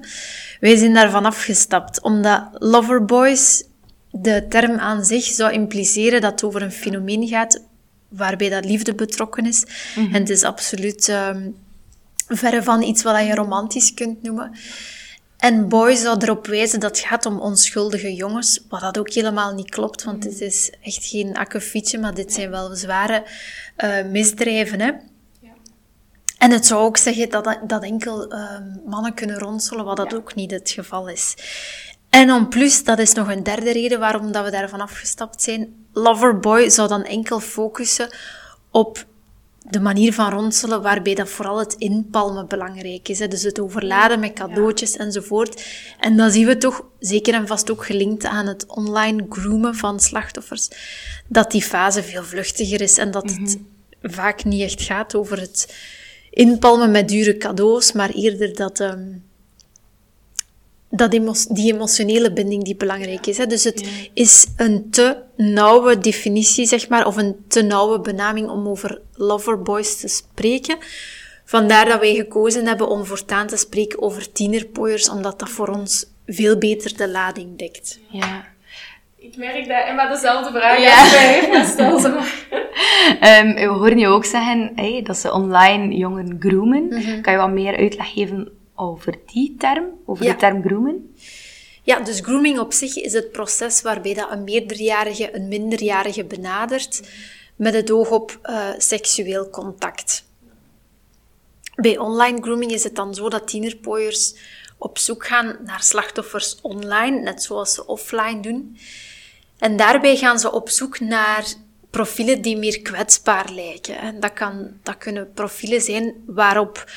Wij 0.60 0.76
zijn 0.76 0.94
daarvan 0.94 1.26
afgestapt, 1.26 2.02
omdat 2.02 2.44
loverboys, 2.54 3.64
de 4.12 4.46
term 4.50 4.78
aan 4.78 5.06
zich, 5.06 5.24
zou 5.24 5.52
impliceren 5.52 6.22
dat 6.22 6.32
het 6.32 6.44
over 6.44 6.62
een 6.62 6.72
fenomeen 6.72 7.28
gaat 7.28 7.64
waarbij 8.08 8.50
dat 8.50 8.66
liefde 8.66 8.96
betrokken 8.96 9.46
is. 9.46 9.66
En 9.96 10.14
het 10.14 10.30
is 10.30 10.44
absoluut 10.44 11.10
ehm, 11.10 11.50
verre 12.28 12.64
van 12.64 12.82
iets 12.82 13.04
wat 13.04 13.26
je 13.26 13.36
romantisch 13.36 13.94
kunt 13.94 14.24
noemen. 14.24 14.52
En 15.44 15.68
boy 15.68 15.96
zou 15.96 16.18
erop 16.20 16.48
wijzen 16.48 16.80
dat 16.80 16.98
het 16.98 17.08
gaat 17.08 17.26
om 17.26 17.40
onschuldige 17.40 18.14
jongens, 18.14 18.66
wat 18.70 18.82
dat 18.82 18.98
ook 18.98 19.14
helemaal 19.14 19.54
niet 19.54 19.70
klopt, 19.70 20.04
want 20.04 20.22
dit 20.22 20.42
is 20.42 20.74
echt 20.82 21.06
geen 21.06 21.38
akkefietje, 21.38 22.00
maar 22.00 22.14
dit 22.14 22.34
zijn 22.34 22.50
wel 22.50 22.76
zware 22.76 23.24
eh, 23.76 24.06
misdrijven. 24.06 24.82
Hè? 24.82 24.92
En 26.38 26.52
het 26.52 26.66
zou 26.66 26.82
ook 26.82 26.98
zeggen 26.98 27.30
dat, 27.30 27.60
dat 27.68 27.84
enkel 27.84 28.28
ehm, 28.28 28.64
mannen 28.86 29.14
kunnen 29.14 29.40
ronselen, 29.40 29.86
wat 29.86 29.98
dat 29.98 30.16
ook 30.16 30.36
niet 30.36 30.52
het 30.52 30.70
geval 30.70 31.10
is. 31.10 31.36
En 32.10 32.32
om 32.32 32.50
plus, 32.50 32.84
dat 32.84 33.00
is 33.00 33.14
nog 33.14 33.32
een 33.32 33.44
derde 33.44 33.72
reden 33.72 34.00
waarom 34.00 34.32
dat 34.32 34.46
we 34.46 34.52
daarvan 34.52 34.82
afgestapt 34.82 35.42
zijn. 35.42 35.86
Loverboy 35.94 36.70
zou 36.70 36.88
dan 36.88 37.04
enkel 37.04 37.40
focussen 37.40 38.16
op 38.72 39.06
de 39.70 39.80
manier 39.80 40.14
van 40.14 40.30
ronselen 40.30 40.82
waarbij 40.82 41.16
dat 41.16 41.30
vooral 41.30 41.60
het 41.60 41.74
inpalmen 41.74 42.48
belangrijk 42.48 43.10
is. 43.10 43.20
Hè. 43.20 43.28
Dus 43.28 43.44
het 43.44 43.60
overladen 43.60 44.20
met 44.20 44.34
cadeautjes 44.34 44.98
enzovoort. 44.98 45.66
En 46.00 46.18
dan 46.18 46.32
zien 46.32 46.46
we 46.46 46.58
toch, 46.58 46.86
zeker 47.00 47.34
en 47.34 47.48
vast 47.48 47.72
ook 47.72 47.86
gelinkt 47.86 48.26
aan 48.26 48.48
het 48.48 48.66
online 48.66 49.26
groomen 49.30 49.76
van 49.76 50.00
slachtoffers, 50.00 50.70
dat 51.28 51.52
die 51.52 51.62
fase 51.62 52.04
veel 52.04 52.24
vluchtiger 52.24 52.82
is 52.82 52.98
en 52.98 53.12
dat 53.12 53.30
het 53.30 53.58
vaak 54.02 54.44
niet 54.44 54.62
echt 54.62 54.82
gaat 54.82 55.16
over 55.16 55.40
het 55.40 55.76
inpalmen 56.30 56.92
met 56.92 57.08
dure 57.08 57.38
cadeaus, 57.38 57.92
maar 57.92 58.10
eerder 58.10 58.56
dat... 58.56 58.80
ehm, 58.80 59.12
dat 60.96 61.14
emo 61.14 61.34
die 61.50 61.74
emotionele 61.74 62.34
binding 62.34 62.64
die 62.64 62.76
belangrijk 62.76 63.28
is. 63.28 63.38
Hè. 63.38 63.46
Dus 63.48 63.64
het 63.64 64.10
is 64.14 64.48
een 64.58 64.88
te 64.90 65.18
nauwe 65.38 65.98
definitie, 65.98 66.66
zeg 66.66 66.90
maar, 66.90 67.06
of 67.06 67.18
een 67.18 67.36
te 67.48 67.62
nauwe 67.62 68.00
benaming 68.00 68.50
om 68.50 68.68
over 68.68 69.02
loverboys 69.14 69.98
te 69.98 70.08
spreken. 70.08 70.78
Vandaar 71.46 71.86
dat 71.86 72.00
wij 72.00 72.16
gekozen 72.16 72.66
hebben 72.68 72.88
om 72.88 73.06
voortaan 73.06 73.48
te 73.48 73.58
spreken 73.58 74.02
over 74.02 74.32
tienerpooiers, 74.32 75.10
omdat 75.10 75.40
dat 75.40 75.50
voor 75.50 75.68
ons 75.68 76.06
veel 76.26 76.58
beter 76.58 76.98
de 76.98 77.10
lading 77.10 77.58
dekt. 77.58 78.00
Ja. 78.10 78.46
Ik 79.18 79.38
merk 79.38 79.68
dat 79.68 79.84
Emma 79.88 80.10
dezelfde 80.10 80.52
vraag 80.52 80.80
Ja. 80.80 80.96
heeft, 81.04 81.48
maar 81.48 81.66
stel 81.66 82.00
ze 82.00 82.10
maar. 82.10 82.46
Ehm, 83.20 83.54
we 83.54 83.66
hoorden 83.66 83.98
je 83.98 84.08
ook 84.08 84.26
zeggen 84.26 84.72
hey, 84.76 85.02
dat 85.04 85.18
ze 85.18 85.32
online 85.34 85.96
jongeren 85.96 86.36
groomen. 86.40 86.88
Mhm. 86.88 87.22
Kan 87.22 87.34
je 87.34 87.40
wat 87.40 87.50
meer 87.52 87.78
uitleg 87.78 88.14
geven 88.14 88.52
over 88.76 89.20
die 89.34 89.56
term? 89.58 89.86
Over 90.06 90.26
Ja. 90.26 90.32
de 90.32 90.38
term 90.38 90.62
groomen? 90.64 91.16
Ja, 91.84 92.00
dus 92.00 92.20
grooming 92.20 92.60
op 92.60 92.74
zich 92.74 92.96
is 92.96 93.14
het 93.14 93.32
proces 93.32 93.82
waarbij 93.82 94.14
dat 94.14 94.32
een 94.32 94.44
meerderjarige 94.44 95.36
een 95.36 95.48
minderjarige 95.48 96.26
benadert 96.26 97.02
met 97.56 97.74
het 97.74 97.92
oog 97.92 98.10
op 98.10 98.40
eh, 98.42 98.70
seksueel 98.78 99.50
contact. 99.50 100.26
Bij 101.76 101.98
online 101.98 102.42
grooming 102.42 102.72
is 102.72 102.84
het 102.84 102.96
dan 102.96 103.14
zo 103.16 103.30
dat 103.30 103.48
tienerpooiers 103.48 104.36
op 104.78 104.98
zoek 104.98 105.26
gaan 105.26 105.58
naar 105.66 105.84
slachtoffers 105.84 106.60
online, 106.62 107.20
net 107.20 107.44
zoals 107.44 107.74
ze 107.74 107.86
offline 107.86 108.40
doen. 108.40 108.78
En 109.58 109.78
daarbij 109.78 110.18
gaan 110.18 110.40
ze 110.40 110.52
op 110.52 110.70
zoek 110.70 111.00
naar 111.00 111.46
profielen 111.90 112.42
die 112.42 112.58
meer 112.58 112.82
kwetsbaar 112.82 113.52
lijken. 113.52 113.98
En 113.98 114.20
dat, 114.20 114.34
kan, 114.34 114.72
dat 114.84 114.98
kunnen 114.98 115.32
profielen 115.34 115.82
zijn 115.82 116.24
waarop 116.26 116.92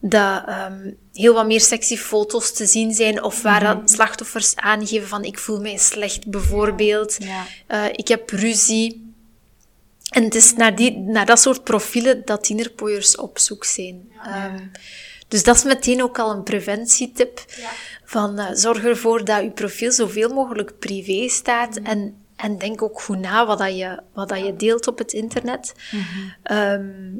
dat, 0.00 0.42
ehm, 0.46 0.90
heel 1.12 1.34
wat 1.34 1.46
meer 1.46 1.60
sexy 1.60 1.96
foto's 1.96 2.52
te 2.52 2.66
zien 2.66 2.94
zijn, 2.94 3.22
of 3.22 3.42
waar 3.42 3.60
dat 3.60 3.90
slachtoffers 3.90 4.56
aangeven 4.56 5.08
van 5.08 5.24
ik 5.24 5.38
voel 5.38 5.60
mij 5.60 5.76
slecht, 5.76 6.26
bijvoorbeeld. 6.26 7.16
Ja. 7.18 7.44
Eh, 7.66 7.84
ik 7.92 8.08
heb 8.08 8.30
ruzie. 8.30 9.06
En 10.08 10.24
het 10.24 10.34
is 10.34 10.54
naar, 10.54 10.76
die, 10.76 10.98
naar 10.98 11.26
dat 11.26 11.40
soort 11.40 11.64
profielen 11.64 12.22
dat 12.24 12.44
tienerpooiers 12.44 13.16
op 13.16 13.38
zoek 13.38 13.64
zijn. 13.64 14.12
Ehm, 14.24 14.58
dus 15.28 15.42
dat 15.42 15.56
is 15.56 15.64
meteen 15.64 16.02
ook 16.02 16.18
al 16.18 16.30
een 16.30 16.42
preventietip. 16.42 17.44
Van, 18.04 18.38
eh, 18.38 18.46
zorg 18.52 18.84
ervoor 18.84 19.24
dat 19.24 19.42
je 19.42 19.50
profiel 19.50 19.92
zoveel 19.92 20.28
mogelijk 20.34 20.78
privé 20.78 21.28
staat. 21.28 21.76
En, 21.76 22.16
en 22.36 22.58
denk 22.58 22.82
ook 22.82 23.00
goed 23.00 23.18
na 23.18 23.46
wat, 23.46 23.58
dat 23.58 23.76
je, 23.76 24.00
wat 24.12 24.28
dat 24.28 24.38
je 24.38 24.56
deelt 24.56 24.86
op 24.86 24.98
het 24.98 25.12
internet. 25.12 25.74
Ehm, 26.42 27.16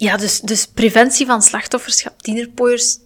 ja, 0.00 0.16
dus, 0.16 0.40
dus 0.40 0.66
preventie 0.66 1.26
van 1.26 1.42
slachtofferschap, 1.42 2.22
tienerpooiers. 2.22 2.98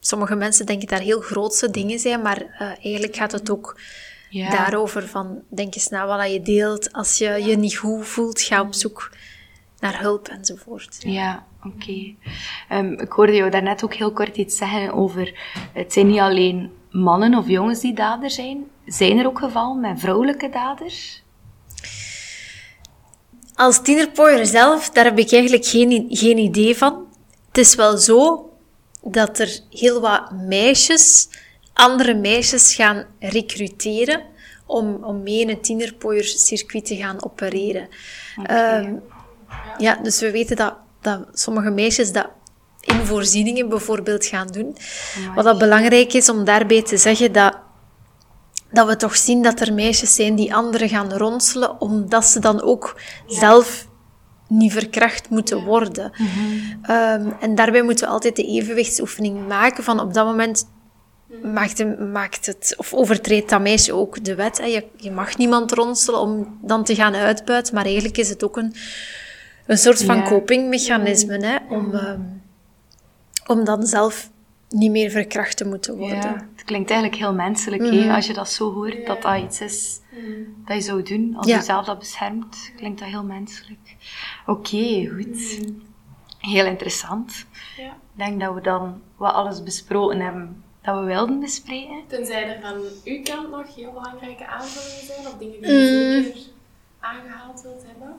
Sommige 0.00 0.34
mensen 0.34 0.66
denken 0.66 0.88
daar 0.88 1.00
heel 1.00 1.20
grootse 1.20 1.70
dingen 1.70 1.98
zijn, 1.98 2.22
maar 2.22 2.40
eh, 2.40 2.66
eigenlijk 2.82 3.16
gaat 3.16 3.32
het 3.32 3.50
ook 3.50 3.80
Ja. 4.28 4.50
daarover 4.50 5.08
van 5.08 5.42
denk 5.48 5.74
eens 5.74 5.88
na 5.88 6.06
wat 6.06 6.30
je 6.32 6.42
deelt. 6.42 6.92
Als 6.92 7.18
je 7.18 7.28
je 7.44 7.56
niet 7.56 7.76
goed 7.76 8.06
voelt, 8.06 8.40
ga 8.40 8.60
op 8.60 8.74
zoek 8.74 9.10
naar 9.80 10.00
hulp 10.00 10.28
enzovoort. 10.28 10.96
Ja, 10.98 11.46
oké. 11.62 12.14
Ehm, 12.68 12.92
ik 12.92 13.12
hoorde 13.12 13.34
jou 13.34 13.50
daarnet 13.50 13.84
ook 13.84 13.94
heel 13.94 14.12
kort 14.12 14.36
iets 14.36 14.56
zeggen 14.56 14.92
over... 14.92 15.34
Het 15.72 15.92
zijn 15.92 16.06
niet 16.06 16.18
alleen 16.20 16.70
mannen 16.90 17.34
of 17.34 17.48
jongens 17.48 17.80
die 17.80 17.94
dader 17.94 18.30
zijn. 18.30 18.64
Zijn 18.86 19.18
er 19.18 19.26
ook 19.26 19.38
gevallen 19.38 19.80
met 19.80 20.00
vrouwelijke 20.00 20.48
daders? 20.48 21.22
Als 23.60 23.82
tienerpooier 23.82 24.46
zelf, 24.46 24.90
daar 24.90 25.04
heb 25.04 25.18
ik 25.18 25.32
eigenlijk 25.32 25.64
geen, 25.64 26.06
geen 26.08 26.38
idee 26.38 26.76
van. 26.76 27.06
Het 27.48 27.58
is 27.58 27.74
wel 27.74 27.96
zo 27.96 28.50
dat 29.02 29.38
er 29.38 29.60
heel 29.70 30.00
wat 30.00 30.30
meisjes 30.32 31.28
andere 31.72 32.14
meisjes 32.14 32.74
gaan 32.74 33.04
recruteren 33.18 34.22
om, 34.66 35.04
om 35.04 35.22
mee 35.22 35.40
in 35.40 35.48
het 35.48 35.64
tienerpooiercircuit 35.64 36.86
te 36.86 36.96
gaan 36.96 37.24
opereren. 37.24 37.88
Ehm, 38.42 38.94
ja, 39.78 39.96
dus 40.02 40.20
we 40.20 40.30
weten 40.30 40.56
dat, 40.56 40.74
dat 41.00 41.26
sommige 41.32 41.70
meisjes 41.70 42.12
dat 42.12 42.28
in 42.80 43.06
voorzieningen 43.06 43.68
bijvoorbeeld 43.68 44.26
gaan 44.26 44.46
doen. 44.46 44.76
Wat 45.34 45.44
dat 45.44 45.58
belangrijk 45.58 46.12
is 46.12 46.28
om 46.28 46.44
daarbij 46.44 46.82
te 46.82 46.96
zeggen 46.96 47.32
dat, 47.32 47.56
dat 48.72 48.86
we 48.86 48.96
toch 48.96 49.16
zien 49.16 49.42
dat 49.42 49.60
er 49.60 49.74
meisjes 49.74 50.14
zijn 50.14 50.34
die 50.34 50.54
anderen 50.54 50.88
gaan 50.88 51.12
ronselen, 51.12 51.80
omdat 51.80 52.24
ze 52.24 52.40
dan 52.40 52.62
ook 52.62 53.00
zelf 53.26 53.88
niet 54.48 54.72
verkracht 54.72 55.30
moeten 55.30 55.64
worden. 55.64 56.12
Ehm, 56.82 57.30
en 57.40 57.54
daarbij 57.54 57.82
moeten 57.82 58.06
we 58.06 58.12
altijd 58.12 58.36
de 58.36 58.46
evenwichtsoefening 58.46 59.48
maken 59.48 59.84
van 59.84 60.00
op 60.00 60.14
dat 60.14 60.26
moment 60.26 60.68
maakt, 61.42 61.98
maakt 61.98 62.46
het, 62.46 62.74
of 62.76 62.94
overtreedt 62.94 63.50
dat 63.50 63.60
meisje 63.60 63.92
ook 63.92 64.24
de 64.24 64.34
wet. 64.34 64.58
Hè. 64.58 64.64
Je, 64.64 64.84
je 64.96 65.10
mag 65.10 65.36
niemand 65.36 65.72
ronselen 65.72 66.20
om 66.20 66.58
dan 66.62 66.84
te 66.84 66.94
gaan 66.94 67.14
uitbuiten, 67.14 67.74
maar 67.74 67.84
eigenlijk 67.84 68.16
is 68.16 68.28
het 68.28 68.44
ook 68.44 68.56
een, 68.56 68.74
een 69.66 69.78
soort 69.78 70.04
van 70.04 70.24
copingmechanisme 70.24 71.46
hè, 71.46 71.56
om, 71.68 71.94
ehm, 71.94 72.20
om 73.46 73.64
dan 73.64 73.86
zelf 73.86 74.30
niet 74.70 74.90
meer 74.90 75.10
verkracht 75.10 75.56
te 75.56 75.64
moeten 75.64 75.96
worden. 75.96 76.16
Ja, 76.16 76.48
het 76.56 76.64
klinkt 76.64 76.90
eigenlijk 76.90 77.20
heel 77.20 77.34
menselijk, 77.34 77.82
hè, 77.82 78.14
als 78.14 78.26
je 78.26 78.32
dat 78.32 78.50
zo 78.50 78.72
hoort, 78.72 79.06
dat 79.06 79.22
dat 79.22 79.42
iets 79.42 79.60
is 79.60 80.00
dat 80.64 80.76
je 80.76 80.82
zou 80.82 81.02
doen 81.02 81.34
als 81.36 81.46
je 81.46 81.62
zelf 81.62 81.86
dat 81.86 81.98
beschermt. 81.98 82.72
Klinkt 82.76 82.98
dat 82.98 83.08
heel 83.08 83.24
menselijk. 83.24 83.96
Oké, 84.46 85.10
goed. 85.14 85.58
Heel 86.38 86.66
interessant. 86.66 87.46
Ja. 87.76 87.84
Ik 87.84 88.26
denk 88.26 88.40
dat 88.40 88.54
we 88.54 88.60
dan 88.60 89.00
wat 89.16 89.32
alles 89.32 89.62
besproken 89.62 90.20
hebben 90.20 90.62
dat 90.82 90.98
we 90.98 91.04
wilden 91.04 91.40
bespreken. 91.40 92.02
Tenzij 92.06 92.48
er 92.48 92.60
van 92.60 92.74
uw 93.04 93.22
kant 93.22 93.50
nog 93.50 93.74
heel 93.74 93.92
belangrijke 93.92 94.46
aanvullingen 94.46 95.06
zijn 95.06 95.26
of 95.26 95.38
dingen 95.38 95.62
die 95.62 95.70
je 95.70 96.16
mm. 96.16 96.22
zeker 96.22 96.40
aangehaald 97.00 97.62
wilt 97.62 97.82
hebben. 97.86 98.16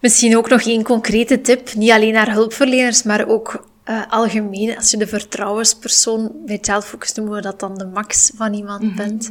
Misschien 0.00 0.36
ook 0.36 0.48
nog 0.48 0.62
één 0.62 0.82
concrete 0.82 1.40
tip, 1.40 1.74
niet 1.74 1.90
alleen 1.90 2.12
naar 2.12 2.32
hulpverleners, 2.32 3.02
maar 3.02 3.28
ook 3.28 3.66
uh, 3.90 4.02
algemeen. 4.08 4.76
Als 4.76 4.90
je 4.90 4.96
de 4.96 5.06
vertrouwenspersoon, 5.06 6.32
bij 6.46 6.58
Childfocus 6.60 7.14
noemen 7.14 7.34
we 7.34 7.40
dat 7.40 7.60
dan 7.60 7.78
de 7.78 7.86
max 7.86 8.30
van 8.34 8.54
iemand 8.54 8.82
mhm. 8.82 8.96
bent. 8.96 9.30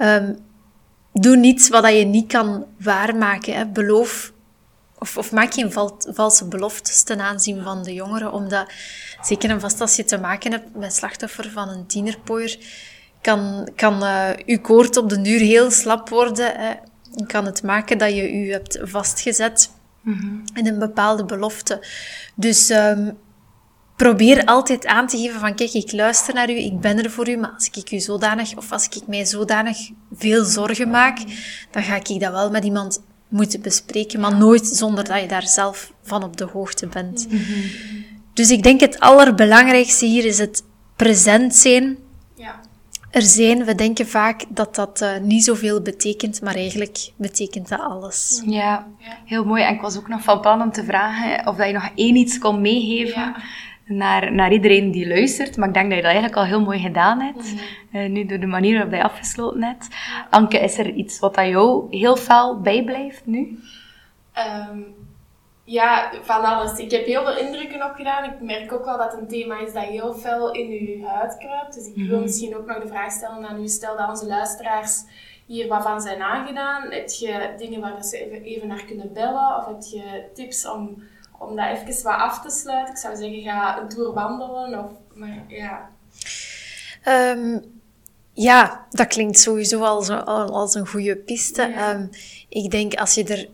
Um, 0.00 0.38
doe 1.12 1.36
niets 1.36 1.68
wat 1.68 1.88
je 1.88 2.04
niet 2.04 2.32
kan 2.32 2.66
waarmaken. 2.78 3.54
Hè. 3.54 3.66
Beloof 3.66 4.32
of, 4.98 5.16
of 5.16 5.32
maak 5.32 5.54
geen 5.54 5.72
valse 5.98 6.48
beloftes 6.48 7.02
ten 7.02 7.20
aanzien 7.20 7.62
van 7.62 7.82
de 7.82 7.94
jongeren, 7.94 8.32
omdat 8.32 8.70
zeker 9.22 9.50
en 9.50 9.60
vast 9.60 9.80
als 9.80 9.96
je 9.96 10.04
te 10.04 10.18
maken 10.18 10.52
hebt 10.52 10.76
met 10.76 10.94
slachtoffer 10.94 11.50
van 11.50 11.68
een 11.68 11.86
tienerpooier, 11.86 12.58
kan, 13.20 13.68
kan 13.76 14.02
uh, 14.02 14.30
uw 14.46 14.60
koord 14.60 14.96
op 14.96 15.08
de 15.08 15.20
duur 15.20 15.40
heel 15.40 15.70
slap 15.70 16.08
worden. 16.08 16.52
Hè. 16.56 16.74
Kan 17.26 17.46
het 17.46 17.62
maken 17.62 17.98
dat 17.98 18.14
je 18.14 18.32
u 18.32 18.50
hebt 18.52 18.78
vastgezet 18.82 19.70
mm 20.02 20.44
in 20.54 20.66
een 20.66 20.78
bepaalde 20.78 21.24
belofte. 21.24 21.86
Dus 22.34 22.70
um, 22.70 23.18
probeer 23.98 24.44
altijd 24.44 24.86
aan 24.86 25.06
te 25.06 25.16
geven 25.16 25.40
van 25.40 25.54
kijk, 25.54 25.72
ik 25.72 25.92
luister 25.92 26.34
naar 26.34 26.50
u, 26.50 26.56
ik 26.56 26.80
ben 26.80 27.04
er 27.04 27.10
voor 27.10 27.28
u, 27.28 27.36
maar 27.36 27.50
als 27.50 27.70
ik 27.72 27.92
u 27.92 27.98
zodanig, 27.98 28.56
of 28.56 28.72
als 28.72 28.84
ik 28.84 29.06
mij 29.06 29.24
zodanig 29.24 29.78
veel 30.12 30.44
zorgen 30.44 30.90
maak, 30.90 31.18
dan 31.70 31.82
ga 31.82 31.96
ik 31.96 32.20
dat 32.20 32.32
wel 32.32 32.50
met 32.50 32.64
iemand 32.64 33.02
moeten 33.28 33.60
bespreken, 33.60 34.20
maar 34.20 34.36
nooit 34.36 34.66
zonder 34.66 35.04
dat 35.04 35.20
je 35.20 35.28
daar 35.28 35.46
zelf 35.46 35.92
van 36.02 36.22
op 36.22 36.36
de 36.36 36.44
hoogte 36.44 36.86
bent. 36.86 37.26
Mhm. 37.30 37.42
Dus 38.32 38.50
ik 38.50 38.62
denk 38.62 38.80
het 38.80 39.00
allerbelangrijkste 39.00 40.06
hier 40.06 40.24
is 40.24 40.38
het 40.38 40.62
present 40.96 41.54
zijn. 41.54 41.96
Ja. 42.34 42.60
Er 43.10 43.22
zijn, 43.22 43.64
we 43.64 43.74
denken 43.74 44.06
vaak 44.06 44.44
dat 44.48 44.74
dat 44.74 45.00
uh, 45.02 45.16
niet 45.22 45.44
zoveel 45.44 45.82
betekent, 45.82 46.42
maar 46.42 46.54
eigenlijk 46.54 47.10
betekent 47.16 47.68
dat 47.68 47.80
alles. 47.80 48.42
Ja, 48.46 48.86
heel 49.24 49.44
mooi. 49.44 49.62
En 49.62 49.74
ik 49.74 49.80
was 49.80 49.96
ook 49.96 50.08
nog 50.08 50.22
van 50.22 50.40
plan 50.40 50.62
om 50.62 50.72
te 50.72 50.84
vragen 50.84 51.46
of 51.46 51.56
dat 51.56 51.66
je 51.66 51.72
nog 51.72 51.90
één 51.94 52.16
iets 52.16 52.38
kon 52.38 52.60
meegeven 52.60 53.34
naar, 53.88 54.32
naar 54.32 54.52
iedereen 54.52 54.90
die 54.90 55.08
luistert. 55.08 55.56
Maar 55.56 55.68
ik 55.68 55.74
denk 55.74 55.86
dat 55.86 55.96
je 55.96 56.02
dat 56.02 56.12
eigenlijk 56.12 56.40
al 56.40 56.44
heel 56.44 56.64
mooi 56.64 56.78
gedaan 56.78 57.20
hebt. 57.20 57.52
Mhm. 57.52 57.62
Eh, 57.92 58.10
nu 58.10 58.26
door 58.26 58.38
de 58.40 58.46
manier 58.46 58.74
waarop 58.74 58.92
je 58.92 59.02
afgesloten 59.02 59.62
hebt. 59.62 59.88
Anke, 60.30 60.58
is 60.58 60.78
er 60.78 60.90
iets 60.90 61.18
wat 61.18 61.36
aan 61.36 61.48
jou 61.48 61.96
heel 61.96 62.16
fel 62.16 62.60
bijblijft 62.60 63.26
nu? 63.26 63.58
Ehm, 64.32 64.80
ja, 65.64 66.12
van 66.22 66.44
alles. 66.44 66.78
Ik 66.78 66.90
heb 66.90 67.04
heel 67.04 67.24
veel 67.24 67.36
indrukken 67.36 67.84
opgedaan. 67.84 68.24
Ik 68.24 68.40
merk 68.40 68.72
ook 68.72 68.84
wel 68.84 68.98
dat 68.98 69.12
het 69.12 69.20
een 69.20 69.28
thema 69.28 69.60
is 69.60 69.72
dat 69.72 69.82
heel 69.82 70.14
veel 70.14 70.52
in 70.52 70.70
uw 70.70 71.06
huid 71.06 71.36
kruipt. 71.36 71.74
Dus 71.74 71.86
ik 71.86 71.94
wil 71.94 72.14
mhm. 72.14 72.22
misschien 72.22 72.56
ook 72.56 72.66
nog 72.66 72.82
de 72.82 72.88
vraag 72.88 73.12
stellen 73.12 73.48
aan 73.48 73.62
u. 73.62 73.68
Stel 73.68 73.96
dat 73.96 74.08
onze 74.08 74.26
luisteraars 74.26 75.02
hier 75.46 75.68
wat 75.68 75.82
van 75.82 76.00
zijn 76.00 76.22
aangedaan. 76.22 76.90
Heb 76.90 77.08
je 77.08 77.54
dingen 77.58 77.80
waar 77.80 78.04
ze 78.04 78.24
even, 78.24 78.42
even 78.42 78.68
naar 78.68 78.84
kunnen 78.84 79.12
bellen? 79.12 79.56
Of 79.56 79.66
heb 79.66 79.82
je 79.82 80.24
tips 80.34 80.68
om 80.68 81.02
om 81.38 81.56
dat 81.56 81.66
even 81.66 82.02
wat 82.02 82.14
af 82.14 82.42
te 82.42 82.50
sluiten, 82.50 82.94
ik 82.94 83.00
zou 83.00 83.16
zeggen, 83.16 83.42
ga 83.42 83.80
een 83.80 83.88
tour 83.88 84.12
wandelen. 84.12 84.84
Of, 84.84 84.92
maar 85.14 85.44
ja. 85.48 85.90
Um, 87.34 87.80
ja, 88.32 88.86
dat 88.90 89.06
klinkt 89.06 89.38
sowieso 89.38 89.82
als 89.82 90.08
een, 90.08 90.24
als 90.24 90.74
een 90.74 90.86
goede 90.86 91.16
piste. 91.16 91.62
Ehm, 91.62 92.06
ik 92.48 92.70
denk 92.70 92.94
als 92.94 93.14
je 93.14 93.24
er 93.24 93.48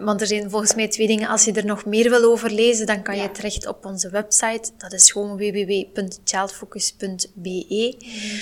want 0.00 0.20
er 0.20 0.26
zijn 0.26 0.50
volgens 0.50 0.74
mij 0.74 0.88
twee 0.88 1.06
dingen. 1.06 1.28
Als 1.28 1.44
je 1.44 1.52
er 1.52 1.64
nog 1.64 1.84
meer 1.84 2.10
wil 2.10 2.30
over 2.30 2.50
lezen, 2.50 2.86
dan 2.86 3.02
kan 3.02 3.16
je 3.16 3.30
terecht 3.30 3.66
op 3.66 3.84
onze 3.84 4.10
website. 4.10 4.70
Dat 4.76 4.92
is 4.92 5.10
gewoon 5.10 5.36
www.childfocus.be. 5.36 7.96
Mhm. 7.98 8.36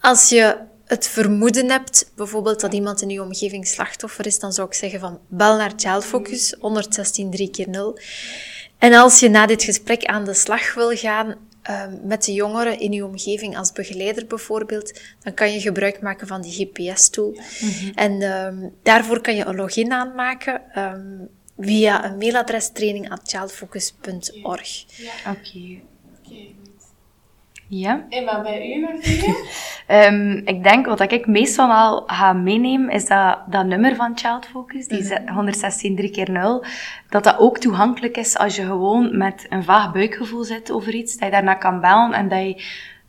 Als 0.00 0.28
je 0.28 0.56
het 0.86 1.08
vermoeden 1.08 1.70
hebt, 1.70 2.12
bijvoorbeeld 2.16 2.60
dat 2.60 2.74
iemand 2.74 3.02
in 3.02 3.08
je 3.08 3.22
omgeving 3.22 3.66
slachtoffer 3.66 4.26
is, 4.26 4.38
dan 4.38 4.52
zou 4.52 4.68
ik 4.68 4.74
zeggen 4.74 5.00
van 5.00 5.20
bel 5.28 5.56
naar 5.56 5.72
Child 5.76 6.04
Focus 6.04 6.56
116 6.60 7.30
3 7.30 7.50
keer 7.50 7.68
0. 7.68 7.98
En 8.78 8.92
als 8.92 9.20
je 9.20 9.28
na 9.28 9.46
dit 9.46 9.62
gesprek 9.62 10.04
aan 10.04 10.24
de 10.24 10.34
slag 10.34 10.74
wil 10.74 10.96
gaan 10.96 11.36
um, 11.70 12.00
met 12.04 12.24
de 12.24 12.32
jongeren 12.32 12.78
in 12.78 12.92
je 12.92 13.04
omgeving 13.04 13.56
als 13.56 13.72
begeleider 13.72 14.26
bijvoorbeeld, 14.26 15.00
dan 15.22 15.34
kan 15.34 15.52
je 15.52 15.60
gebruik 15.60 16.00
maken 16.00 16.26
van 16.26 16.42
die 16.42 16.52
GPS-tool. 16.52 17.40
Mm 17.60 17.92
En 17.94 18.22
um, 18.22 18.74
daarvoor 18.82 19.20
kan 19.20 19.36
je 19.36 19.44
een 19.44 19.56
login 19.56 19.92
aanmaken 19.92 20.78
um, 20.78 21.28
via 21.58 22.04
een 22.04 22.18
mailadres 22.18 22.70
training@childfocus.org. 22.72 24.84
Ja. 24.96 25.12
Oké. 25.30 25.38
Okay. 25.48 25.82
Ja. 27.74 28.06
En 28.08 28.24
wat 28.24 28.42
bij 28.42 28.76
u 28.76 28.86
um, 29.94 30.42
Ik 30.54 30.62
denk, 30.62 30.86
wat 30.86 31.12
ik 31.12 31.26
meestal 31.26 31.70
al 31.70 32.02
ga 32.06 32.32
meenemen, 32.32 32.90
is 32.90 33.06
dat, 33.06 33.38
dat 33.46 33.66
nummer 33.66 33.94
van 33.94 34.18
Child 34.18 34.46
Focus, 34.46 34.86
die 34.86 35.02
mm 35.02 35.28
116 35.28 35.96
3 35.96 36.10
keer 36.10 36.30
0 36.30 36.64
dat 37.08 37.24
dat 37.24 37.38
ook 37.38 37.58
toegankelijk 37.58 38.16
is 38.16 38.38
als 38.38 38.56
je 38.56 38.62
gewoon 38.62 39.16
met 39.18 39.46
een 39.48 39.64
vaag 39.64 39.92
buikgevoel 39.92 40.44
zit 40.44 40.70
over 40.70 40.94
iets, 40.94 41.16
dat 41.16 41.24
je 41.24 41.34
daarna 41.34 41.54
kan 41.54 41.80
bellen 41.80 42.12
en 42.12 42.28
dat 42.28 42.38
je 42.38 42.64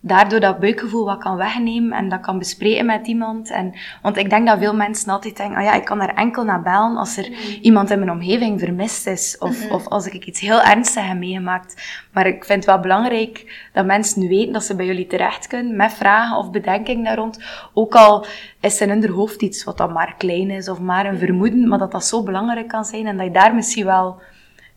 daardoor 0.06 0.40
dat 0.40 0.58
buikgevoel 0.58 1.04
wat 1.04 1.18
kan 1.18 1.36
wegnemen 1.36 1.98
en 1.98 2.08
dat 2.08 2.20
kan 2.20 2.38
bespreken 2.38 2.86
met 2.86 3.06
iemand. 3.06 3.50
En, 3.50 3.74
want 4.02 4.16
ik 4.16 4.30
denk 4.30 4.46
dat 4.46 4.58
veel 4.58 4.74
mensen 4.74 5.12
altijd 5.12 5.36
denken, 5.36 5.56
ah 5.56 5.64
ja, 5.64 5.74
ik 5.74 5.84
kan 5.84 6.00
er 6.00 6.14
enkel 6.14 6.44
naar 6.44 6.62
bellen 6.62 6.96
als 6.96 7.16
er 7.16 7.28
mm. 7.28 7.36
iemand 7.60 7.90
in 7.90 7.98
mijn 7.98 8.10
omgeving 8.10 8.60
vermist 8.60 9.06
is. 9.06 9.36
Of, 9.38 9.56
mm-hmm. 9.56 9.74
of 9.74 9.86
als 9.88 10.06
ik 10.06 10.24
iets 10.24 10.40
heel 10.40 10.62
ernstigs 10.62 11.06
heb 11.06 11.18
meegemaakt. 11.18 11.82
Maar 12.12 12.26
ik 12.26 12.44
vind 12.44 12.58
het 12.58 12.64
wel 12.64 12.80
belangrijk 12.80 13.68
dat 13.72 13.86
mensen 13.86 14.28
weten 14.28 14.52
dat 14.52 14.64
ze 14.64 14.76
bij 14.76 14.86
jullie 14.86 15.06
terecht 15.06 15.46
kunnen 15.46 15.76
met 15.76 15.92
vragen 15.92 16.36
of 16.36 16.50
bedenkingen 16.50 17.04
daar 17.04 17.16
rond. 17.16 17.38
Ook 17.74 17.94
al 17.94 18.26
is 18.60 18.80
er 18.80 18.88
in 18.88 19.02
hun 19.02 19.10
hoofd 19.10 19.42
iets 19.42 19.64
wat 19.64 19.78
dan 19.78 19.92
maar 19.92 20.14
klein 20.18 20.50
is 20.50 20.68
of 20.68 20.80
maar 20.80 21.06
een 21.06 21.18
vermoeden, 21.18 21.68
maar 21.68 21.78
dat 21.78 21.92
dat 21.92 22.04
zo 22.04 22.22
belangrijk 22.22 22.68
kan 22.68 22.84
zijn 22.84 23.06
en 23.06 23.16
dat 23.16 23.26
je 23.26 23.32
daar 23.32 23.54
misschien 23.54 23.84
wel 23.84 24.20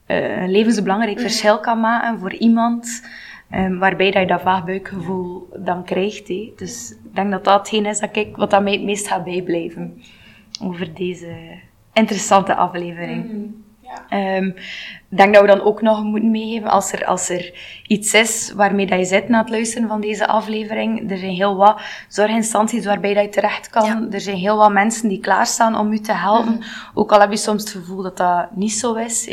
uh, 0.07 0.41
een 0.41 0.51
levensbelangrijk 0.51 1.15
mm. 1.15 1.21
verschil 1.21 1.59
kan 1.59 1.79
maken 1.79 2.19
voor 2.19 2.33
iemand. 2.33 3.01
Um, 3.51 3.79
waarbij 3.79 4.11
dat 4.11 4.21
je 4.21 4.27
dat 4.27 4.41
vaag 4.41 4.65
buikgevoel 4.65 5.47
dan 5.57 5.83
krijgt. 5.83 6.27
Hé. 6.27 6.53
Dus 6.55 6.91
ik 6.91 7.15
denk 7.15 7.31
dat 7.31 7.43
dat 7.43 7.57
hetgeen 7.57 7.85
is 7.85 7.99
dat 7.99 8.15
ik, 8.15 8.37
wat 8.37 8.49
dat 8.49 8.63
mij 8.63 8.73
het 8.73 8.83
meest 8.83 9.07
gaat 9.07 9.23
bijblijven 9.23 10.01
over 10.61 10.93
deze 10.93 11.35
interessante 11.93 12.55
aflevering. 12.55 13.31
Mm 13.31 13.65
ja. 14.09 14.37
um, 14.37 14.47
ik 15.09 15.17
denk 15.17 15.33
dat 15.33 15.41
we 15.41 15.47
dan 15.47 15.61
ook 15.61 15.81
nog 15.81 16.03
moeten 16.03 16.31
meegeven, 16.31 16.69
als 16.69 16.91
er, 16.91 17.05
als 17.05 17.29
er 17.29 17.53
iets 17.87 18.13
is 18.13 18.51
waarmee 18.55 18.85
dat 18.85 18.99
je 18.99 19.05
zit 19.05 19.29
na 19.29 19.39
het 19.39 19.49
luisteren 19.49 19.87
van 19.87 20.01
deze 20.01 20.27
aflevering, 20.27 21.11
er 21.11 21.17
zijn 21.17 21.31
heel 21.31 21.55
wat 21.55 21.81
zorginstanties 22.07 22.85
waarbij 22.85 23.13
dat 23.13 23.23
je 23.23 23.29
terecht 23.29 23.69
kan. 23.69 24.13
Er 24.13 24.21
zijn 24.21 24.37
heel 24.37 24.57
wat 24.57 24.71
mensen 24.71 25.09
die 25.09 25.19
klaarstaan 25.19 25.77
om 25.77 25.91
u 25.91 25.99
te 25.99 26.13
helpen. 26.13 26.53
Mm 26.53 26.61
Ook 26.93 27.11
al 27.11 27.19
heb 27.19 27.31
je 27.31 27.37
soms 27.37 27.61
het 27.61 27.71
gevoel 27.71 28.01
dat 28.01 28.17
dat 28.17 28.55
niet 28.55 28.71
zo 28.71 28.93
is. 28.93 29.29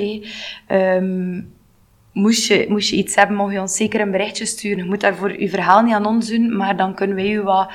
Um, 0.69 1.53
moest 2.15 2.47
je, 2.47 2.67
moest 2.69 2.91
je 2.91 2.97
iets 2.97 3.15
hebben, 3.15 3.37
mag 3.37 3.53
je 3.53 3.61
ons 3.61 3.77
zeker 3.77 4.01
een 4.01 4.11
berichtje 4.11 4.47
sturen. 4.47 4.79
Je 4.79 4.85
moet 4.85 5.01
daarvoor 5.01 5.41
je 5.41 5.49
verhaal 5.49 5.83
niet 5.83 5.95
aan 5.95 6.07
ons 6.07 6.29
doen, 6.29 6.57
maar 6.57 6.77
dan 6.77 6.95
kunnen 6.95 7.17
wij 7.17 7.27
je 7.27 7.43
wat, 7.43 7.71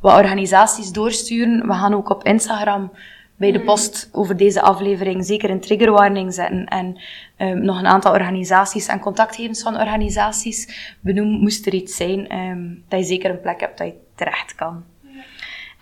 wat 0.00 0.18
organisaties 0.18 0.90
doorsturen. 0.90 1.66
We 1.66 1.72
gaan 1.72 1.94
ook 1.94 2.10
op 2.10 2.24
Instagram 2.24 2.92
bij 3.36 3.52
de 3.52 3.58
mm. 3.58 3.64
post 3.64 4.08
over 4.12 4.36
deze 4.36 4.60
aflevering 4.60 5.24
zeker 5.24 5.50
een 5.50 5.60
triggerwarning 5.60 6.34
zetten 6.34 6.66
en 6.66 7.00
um, 7.38 7.64
nog 7.64 7.78
een 7.78 7.86
aantal 7.86 8.12
organisaties 8.12 8.86
en 8.86 9.00
contactgegevens 9.00 9.62
van 9.62 9.80
organisaties 9.80 10.96
benoemen. 11.00 11.40
Moest 11.40 11.66
er 11.66 11.74
iets 11.74 11.96
zijn, 11.96 12.38
um, 12.38 12.84
dat 12.88 13.00
je 13.00 13.06
zeker 13.06 13.30
een 13.30 13.40
plek 13.40 13.60
hebt 13.60 13.78
dat 13.78 13.86
je 13.86 13.94
terecht 14.14 14.54
kan. 14.54 14.84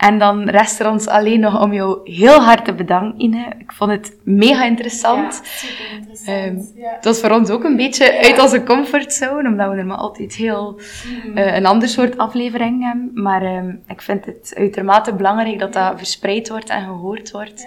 En 0.02 0.18
dan 0.18 0.48
rest 0.48 0.80
er 0.80 0.90
ons 0.90 1.06
alleen 1.06 1.40
nog 1.40 1.62
om 1.62 1.72
jou 1.72 2.10
heel 2.12 2.40
hard 2.40 2.64
te 2.64 2.74
bedanken, 2.74 3.20
Ine. 3.20 3.46
Ik 3.58 3.72
vond 3.72 3.90
het 3.90 4.16
mega 4.24 4.64
interessant. 4.64 5.40
Ja, 5.42 5.44
super 5.44 5.92
interessant. 5.96 6.28
Ehm, 6.74 6.80
ja. 6.82 6.92
Het 6.94 7.04
was 7.04 7.20
voor 7.20 7.30
ons 7.30 7.50
ook 7.50 7.64
een 7.64 7.76
beetje 7.76 8.18
uit 8.22 8.40
onze 8.42 8.62
comfortzone, 8.62 9.48
omdat 9.48 9.70
we 9.70 9.76
er 9.76 9.86
maar 9.86 9.96
altijd 9.96 10.34
heel 10.34 10.80
Mhm. 11.26 11.36
eh, 11.38 11.56
een 11.56 11.66
ander 11.66 11.88
soort 11.88 12.18
aflevering 12.18 12.82
hebben. 12.84 13.10
Maar 13.22 13.42
ehm, 13.42 13.74
ik 13.86 14.02
vind 14.02 14.24
het 14.24 14.52
uitermate 14.56 15.14
belangrijk 15.14 15.58
dat 15.58 15.72
dat 15.72 15.92
verspreid 15.96 16.48
wordt 16.48 16.68
en 16.68 16.84
gehoord 16.84 17.30
wordt. 17.30 17.66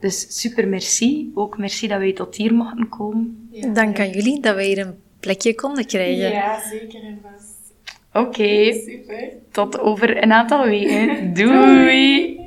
Dus 0.00 0.40
super 0.40 0.68
merci. 0.68 1.30
Ook 1.34 1.58
merci 1.58 1.88
dat 1.88 1.98
wij 1.98 2.12
tot 2.12 2.36
hier 2.36 2.54
mochten 2.54 2.88
komen. 2.88 3.48
Ja. 3.50 3.68
Dank 3.68 4.00
aan 4.00 4.10
jullie 4.10 4.40
dat 4.40 4.54
wij 4.54 4.66
hier 4.66 4.78
een 4.78 4.94
plekje 5.20 5.54
konden 5.54 5.86
krijgen. 5.86 6.30
Ja, 6.30 6.58
zeker 6.70 7.02
en 7.02 7.18
vast. 7.22 7.53
Oké, 8.14 8.72
Super. 8.72 9.32
tot 9.52 9.80
over 9.80 10.22
een 10.22 10.32
aantal 10.32 10.64
weken. 10.64 11.32
Doei. 11.34 12.43